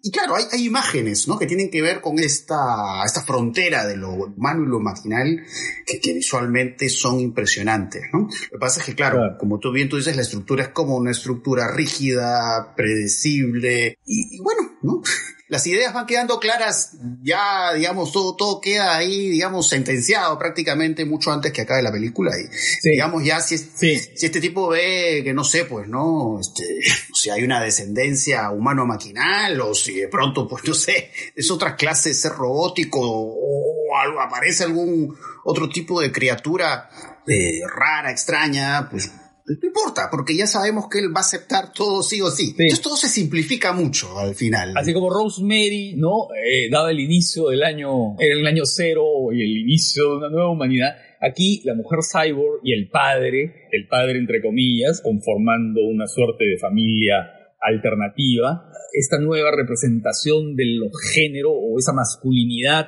y 0.02 0.12
claro, 0.12 0.36
hay, 0.36 0.46
hay 0.52 0.66
imágenes, 0.66 1.28
¿no? 1.28 1.38
Que 1.40 1.46
tienen 1.46 1.70
que 1.72 1.82
ver 1.82 2.02
con 2.02 2.20
esta, 2.20 3.04
esta 3.06 3.22
frontera 3.22 3.86
de 3.86 3.98
lo 3.98 4.12
humano 4.12 4.64
y 4.64 4.68
lo 4.68 4.80
maquinal 4.80 5.44
que, 5.86 6.00
que 6.00 6.14
visualmente 6.14 6.90
son 6.90 7.20
impresionantes, 7.20 8.04
¿no? 8.14 8.20
Lo 8.22 8.28
que 8.28 8.58
pasa 8.60 8.80
es 8.82 8.86
que, 8.86 8.96
claro, 8.96 9.18
Claro. 9.18 9.38
como 9.40 9.60
tú 9.60 9.72
bien 9.72 9.90
tú 9.90 9.98
dices, 9.98 10.16
la 10.16 10.22
estructura 10.22 10.64
es 10.64 10.70
como 10.70 10.96
una 10.96 11.12
estructura 11.12 11.68
rígida, 11.74 12.74
predecible, 12.76 13.98
y, 14.06 14.38
y 14.38 14.40
bueno, 14.42 14.78
¿no? 14.82 15.02
Las 15.50 15.66
ideas 15.66 15.94
van 15.96 16.06
quedando 16.06 16.40
claras, 16.40 16.92
ya, 17.24 17.74
digamos, 17.74 18.12
todo, 18.12 18.36
todo 18.36 18.62
queda 18.62 18.96
ahí, 18.96 19.30
digamos, 19.30 19.68
sentenciado 19.68 20.38
prácticamente 20.38 21.06
mucho 21.06 21.32
antes 21.32 21.52
que 21.52 21.62
acabe 21.62 21.82
la 21.82 21.92
película. 21.92 22.32
Y, 22.40 22.44
Sí. 22.56 22.92
digamos, 22.92 23.24
ya 23.26 23.42
si, 23.42 23.56
es- 23.56 23.68
Sí, 23.76 23.98
si 24.16 24.28
este 24.28 24.40
tipo 24.42 24.68
ve 24.70 25.22
que, 25.24 25.34
no 25.34 25.44
sé, 25.44 25.66
pues, 25.66 25.88
¿no? 25.88 26.40
Este, 26.40 26.64
si 27.16 27.32
hay 27.32 27.44
una 27.44 27.62
descendencia 27.62 28.52
humano-maquinal, 28.52 29.60
o 29.62 29.74
si 29.74 29.96
de 29.96 30.08
pronto, 30.08 30.48
pues, 30.48 30.64
no 30.66 30.74
sé, 30.76 31.12
es 31.36 31.50
otra 31.50 31.76
clase 31.76 32.10
de 32.10 32.16
ser 32.16 32.34
robótico, 32.34 33.00
o 33.02 33.98
algo, 33.98 34.22
aparece 34.22 34.64
algún 34.66 35.18
otro 35.46 35.68
tipo 35.68 36.00
de 36.00 36.12
criatura 36.12 36.90
eh, 37.28 37.62
rara, 37.76 38.12
extraña, 38.12 38.88
pues, 38.90 39.12
no 39.50 39.68
importa, 39.68 40.10
porque 40.12 40.36
ya 40.36 40.46
sabemos 40.46 40.88
que 40.90 41.00
él 41.00 41.08
va 41.16 41.22
a 41.22 41.24
aceptar 41.24 41.74
todo 41.74 42.04
sí 42.04 42.22
o 42.22 42.30
sí. 42.30 42.52
Entonces 42.52 42.82
todo 42.82 42.96
se 42.96 43.08
simplifica 43.08 43.74
mucho 43.74 44.20
al 44.20 44.36
final. 44.36 44.74
Así 44.76 44.94
como 44.94 45.10
Rosemary, 45.10 45.96
¿no? 45.98 46.28
Eh, 46.36 46.70
daba 46.70 46.92
el 46.92 47.00
inicio 47.00 47.48
del 47.48 47.64
año, 47.64 48.20
era 48.20 48.36
el 48.36 48.46
año 48.46 48.66
cero 48.66 49.04
y 49.34 49.42
el 49.42 49.58
inicio 49.58 50.12
de 50.12 50.18
una 50.18 50.30
nueva 50.30 50.52
humanidad. 50.52 50.96
Aquí 51.20 51.62
la 51.66 51.74
mujer 51.74 52.00
cyborg 52.04 52.62
y 52.64 52.74
el 52.74 52.90
padre, 52.90 53.68
el 53.72 53.88
padre 53.88 54.20
entre 54.20 54.42
comillas, 54.42 55.02
conformando 55.02 55.82
una 55.82 56.08
suerte 56.08 56.46
de 56.46 56.58
familia 56.58 57.16
alternativa, 57.60 58.72
esta 58.94 59.20
nueva 59.20 59.52
representación 59.52 60.56
del 60.56 60.80
género 61.14 61.52
o 61.52 61.78
esa 61.78 61.92
masculinidad 61.94 62.88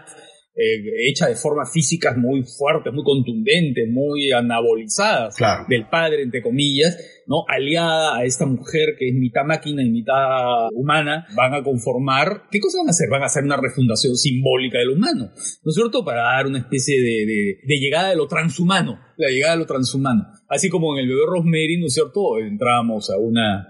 eh, 0.53 1.07
hecha 1.09 1.27
de 1.27 1.35
formas 1.35 1.71
físicas 1.71 2.17
muy 2.17 2.43
fuertes, 2.43 2.91
muy 2.93 3.03
contundentes, 3.03 3.87
muy 3.89 4.31
anabolizadas 4.31 5.35
Claro. 5.37 5.65
del 5.69 5.87
padre, 5.89 6.23
entre 6.23 6.41
comillas, 6.41 6.97
¿no? 7.27 7.43
Aliada 7.47 8.17
a 8.17 8.25
esta 8.25 8.45
mujer 8.45 8.95
que 8.99 9.07
es 9.09 9.15
mitad 9.15 9.45
máquina 9.45 9.83
y 9.83 9.89
mitad 9.89 10.67
humana, 10.73 11.25
van 11.35 11.53
a 11.53 11.63
conformar, 11.63 12.43
¿qué 12.51 12.59
cosa 12.59 12.79
van 12.79 12.87
a 12.87 12.91
hacer? 12.91 13.07
Van 13.09 13.23
a 13.23 13.27
hacer 13.27 13.43
una 13.43 13.57
refundación 13.57 14.15
simbólica 14.15 14.79
del 14.79 14.89
humano, 14.89 15.29
¿no 15.31 15.69
es 15.69 15.73
cierto? 15.75 16.03
Para 16.03 16.23
dar 16.23 16.47
una 16.47 16.59
especie 16.59 16.99
de, 16.99 17.25
de- 17.25 17.55
de 17.65 17.79
llegada 17.79 18.09
de 18.09 18.15
lo 18.17 18.27
transhumano, 18.27 18.99
la 19.17 19.29
llegada 19.29 19.53
de 19.53 19.59
lo 19.59 19.65
transhumano. 19.65 20.23
Así 20.49 20.69
como 20.69 20.97
en 20.97 21.03
el 21.03 21.09
bebé 21.09 21.21
Rosemary, 21.27 21.77
¿no 21.79 21.87
es 21.87 21.93
cierto? 21.93 22.37
Entrábamos 22.39 23.09
a 23.09 23.17
una, 23.17 23.67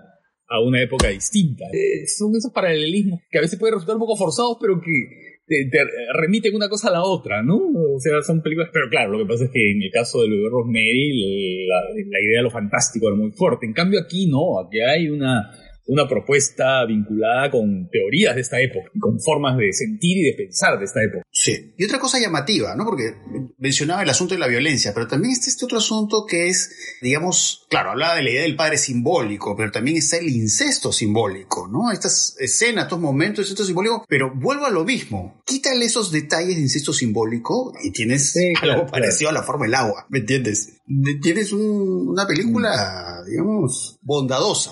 a 0.48 0.60
una 0.62 0.82
época 0.82 1.10
distinta. 1.10 1.66
Eh, 1.72 2.08
son 2.08 2.36
esos 2.36 2.52
paralelismos 2.52 3.20
que 3.30 3.38
a 3.38 3.42
veces 3.42 3.60
pueden 3.60 3.76
resultar 3.76 3.96
un 3.98 4.02
poco 4.02 4.18
forzados, 4.18 4.58
pero 4.60 4.82
que 4.82 4.90
te, 5.52 5.70
te 5.70 5.80
remiten 6.14 6.56
una 6.56 6.70
cosa 6.70 6.88
a 6.88 6.94
la 6.94 7.04
otra, 7.04 7.44
¿no? 7.44 7.58
O 7.58 8.00
sea, 8.00 8.22
son 8.22 8.42
películas, 8.42 8.70
pero 8.72 8.88
claro, 8.90 9.12
lo 9.12 9.20
que 9.20 9.26
pasa 9.26 9.46
es 9.46 9.52
que 9.52 9.72
en 9.72 9.84
el 9.84 9.92
caso 9.92 10.22
del 10.22 10.32
bebé 10.32 10.50
Rosemary, 10.50 11.68
la, 11.68 11.82
la 12.08 12.22
idea 12.22 12.38
de 12.38 12.44
lo 12.44 12.50
fantástico 12.50 13.08
era 13.08 13.18
muy 13.18 13.32
fuerte. 13.32 13.66
En 13.66 13.74
cambio 13.74 14.00
aquí 14.00 14.28
no, 14.28 14.60
aquí 14.62 14.80
hay 14.80 15.10
una, 15.10 15.52
una 15.88 16.08
propuesta 16.08 16.86
vinculada 16.86 17.52
con 17.52 17.90
teorías 17.90 18.36
de 18.36 18.42
esta 18.42 18.62
época, 18.62 18.90
con 19.00 19.20
formas 19.20 19.58
de 19.58 19.74
sentir 19.74 20.18
y 20.18 20.24
de 20.32 20.34
pensar 20.38 20.78
de 20.80 20.86
esta 20.86 21.04
época. 21.04 21.24
Sí. 21.32 21.74
Y 21.78 21.84
otra 21.86 22.00
cosa 22.00 22.20
llamativa, 22.20 22.76
¿no? 22.76 22.86
Porque 22.86 23.16
mencionaba 23.58 24.04
el 24.04 24.10
asunto 24.10 24.34
de 24.36 24.40
la 24.40 24.48
violencia, 24.48 24.94
pero 24.94 25.08
también 25.08 25.34
está 25.34 25.50
este 25.50 25.66
otro 25.66 25.80
asunto 25.80 26.26
que 26.28 26.48
es, 26.50 26.98
digamos, 27.02 27.66
claro, 27.70 27.92
hablaba 27.92 28.16
de 28.16 28.24
la 28.24 28.30
idea 28.30 28.42
del 28.44 28.56
padre 28.56 28.78
simbólico, 28.78 29.56
pero 29.58 29.72
también 29.72 29.98
está 29.98 30.18
el 30.18 30.30
incesto 30.30 30.92
simbólico, 30.92 31.68
¿no? 31.68 31.92
Estas 31.92 32.36
escenas, 32.40 32.86
estos 32.86 33.00
momentos 33.00 33.46
incesto 33.46 33.66
simbólico, 33.66 34.06
pero 34.08 34.32
vuelvo 34.36 34.66
a 34.66 34.70
lo 34.70 34.84
mismo. 34.86 35.42
Quítale 35.46 35.86
esos 35.86 36.12
detalles 36.12 36.56
de 36.56 36.62
incesto 36.62 36.94
simbólico 36.94 37.74
y 37.84 37.92
tienes 37.92 38.32
Sí, 38.32 38.54
claro, 38.54 38.74
algo 38.74 38.86
claro. 38.88 38.92
parecido 39.04 39.30
a 39.30 39.34
la 39.34 39.44
forma 39.44 39.66
del 39.66 39.76
agua, 39.76 40.06
¿me 40.10 40.20
entiendes? 40.20 40.78
Tienes 41.22 41.52
un- 41.52 42.10
una 42.10 42.28
película, 42.28 43.24
digamos, 43.28 43.98
bondadosa. 44.02 44.72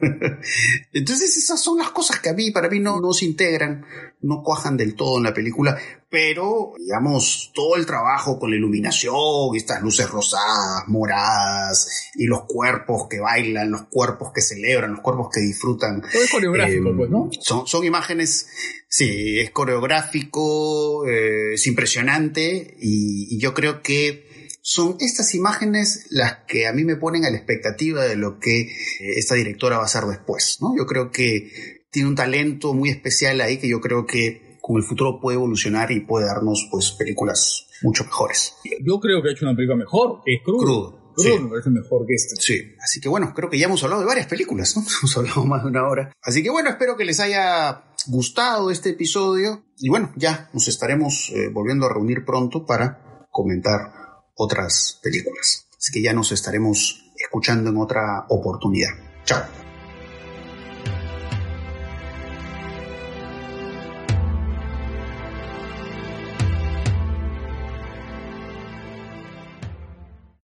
Entonces 0.92 1.36
esas 1.36 1.62
son 1.62 1.78
las 1.78 1.90
cosas 1.90 2.20
que 2.20 2.30
a 2.30 2.34
mí, 2.34 2.50
para 2.50 2.68
mí 2.68 2.80
no, 2.80 3.00
no 3.00 3.12
se 3.12 3.24
integran, 3.24 3.84
no 4.20 4.42
cuajan 4.42 4.76
del 4.76 4.94
todo 4.94 5.18
en 5.18 5.24
la 5.24 5.34
película, 5.34 5.78
pero 6.10 6.72
digamos, 6.78 7.52
todo 7.54 7.76
el 7.76 7.84
trabajo 7.86 8.38
con 8.38 8.50
la 8.50 8.56
iluminación, 8.56 9.54
estas 9.54 9.82
luces 9.82 10.08
rosadas, 10.08 10.84
moradas, 10.86 12.10
y 12.14 12.26
los 12.26 12.44
cuerpos 12.46 13.06
que 13.08 13.20
bailan, 13.20 13.70
los 13.70 13.82
cuerpos 13.90 14.32
que 14.34 14.40
celebran, 14.40 14.92
los 14.92 15.00
cuerpos 15.00 15.28
que 15.32 15.40
disfrutan. 15.40 16.00
Todo 16.00 16.22
es 16.22 16.30
coreográfico, 16.30 16.88
Eh, 16.90 16.94
pues, 16.96 17.10
¿no? 17.10 17.30
Son, 17.40 17.66
son 17.66 17.84
imágenes, 17.84 18.48
sí, 18.88 19.38
es 19.38 19.50
coreográfico, 19.50 21.06
eh, 21.06 21.54
es 21.54 21.66
impresionante, 21.66 22.76
y, 22.80 23.34
y 23.34 23.38
yo 23.38 23.52
creo 23.54 23.82
que 23.82 24.27
son 24.60 24.96
estas 25.00 25.34
imágenes 25.34 26.06
las 26.10 26.44
que 26.46 26.66
a 26.66 26.72
mí 26.72 26.84
me 26.84 26.96
ponen 26.96 27.24
a 27.24 27.30
la 27.30 27.36
expectativa 27.36 28.04
de 28.04 28.16
lo 28.16 28.38
que 28.38 28.60
eh, 28.60 28.68
esta 29.16 29.34
directora 29.34 29.76
va 29.76 29.82
a 29.82 29.86
hacer 29.86 30.04
después, 30.04 30.58
¿no? 30.60 30.74
Yo 30.76 30.86
creo 30.86 31.10
que 31.10 31.50
tiene 31.90 32.08
un 32.08 32.14
talento 32.14 32.74
muy 32.74 32.90
especial 32.90 33.40
ahí 33.40 33.58
que 33.58 33.68
yo 33.68 33.80
creo 33.80 34.06
que 34.06 34.58
con 34.60 34.76
el 34.76 34.82
futuro 34.82 35.20
puede 35.20 35.36
evolucionar 35.36 35.90
y 35.90 36.00
puede 36.00 36.26
darnos 36.26 36.68
pues 36.70 36.92
películas 36.92 37.66
mucho 37.82 38.04
mejores. 38.04 38.54
Yo 38.84 39.00
creo 39.00 39.22
que 39.22 39.30
ha 39.30 39.32
hecho 39.32 39.46
una 39.46 39.56
película 39.56 39.76
mejor, 39.76 40.20
que 40.24 40.34
es 40.34 40.42
crudo. 40.44 40.58
Crudo. 40.58 41.14
Crudo 41.14 41.36
sí. 41.36 41.42
me 41.42 41.48
parece 41.48 41.70
mejor 41.70 42.06
que 42.06 42.14
esta. 42.14 42.36
Sí, 42.40 42.74
así 42.82 43.00
que 43.00 43.08
bueno, 43.08 43.32
creo 43.34 43.48
que 43.48 43.58
ya 43.58 43.66
hemos 43.66 43.82
hablado 43.82 44.02
de 44.02 44.06
varias 44.06 44.26
películas, 44.26 44.76
¿no? 44.76 44.82
Hemos 45.00 45.16
hablado 45.16 45.44
más 45.46 45.62
de 45.62 45.70
una 45.70 45.88
hora. 45.88 46.12
Así 46.22 46.42
que 46.42 46.50
bueno, 46.50 46.70
espero 46.70 46.96
que 46.96 47.04
les 47.04 47.18
haya 47.20 47.84
gustado 48.06 48.70
este 48.70 48.90
episodio 48.90 49.64
y 49.78 49.88
bueno, 49.88 50.12
ya 50.16 50.50
nos 50.52 50.68
estaremos 50.68 51.30
eh, 51.34 51.48
volviendo 51.52 51.86
a 51.86 51.92
reunir 51.92 52.24
pronto 52.24 52.66
para 52.66 53.26
comentar 53.30 54.07
otras 54.38 54.98
películas. 55.02 55.66
Así 55.76 55.92
que 55.92 56.02
ya 56.02 56.12
nos 56.12 56.32
estaremos 56.32 57.04
escuchando 57.16 57.70
en 57.70 57.76
otra 57.76 58.24
oportunidad. 58.28 58.90
Chao. 59.24 59.67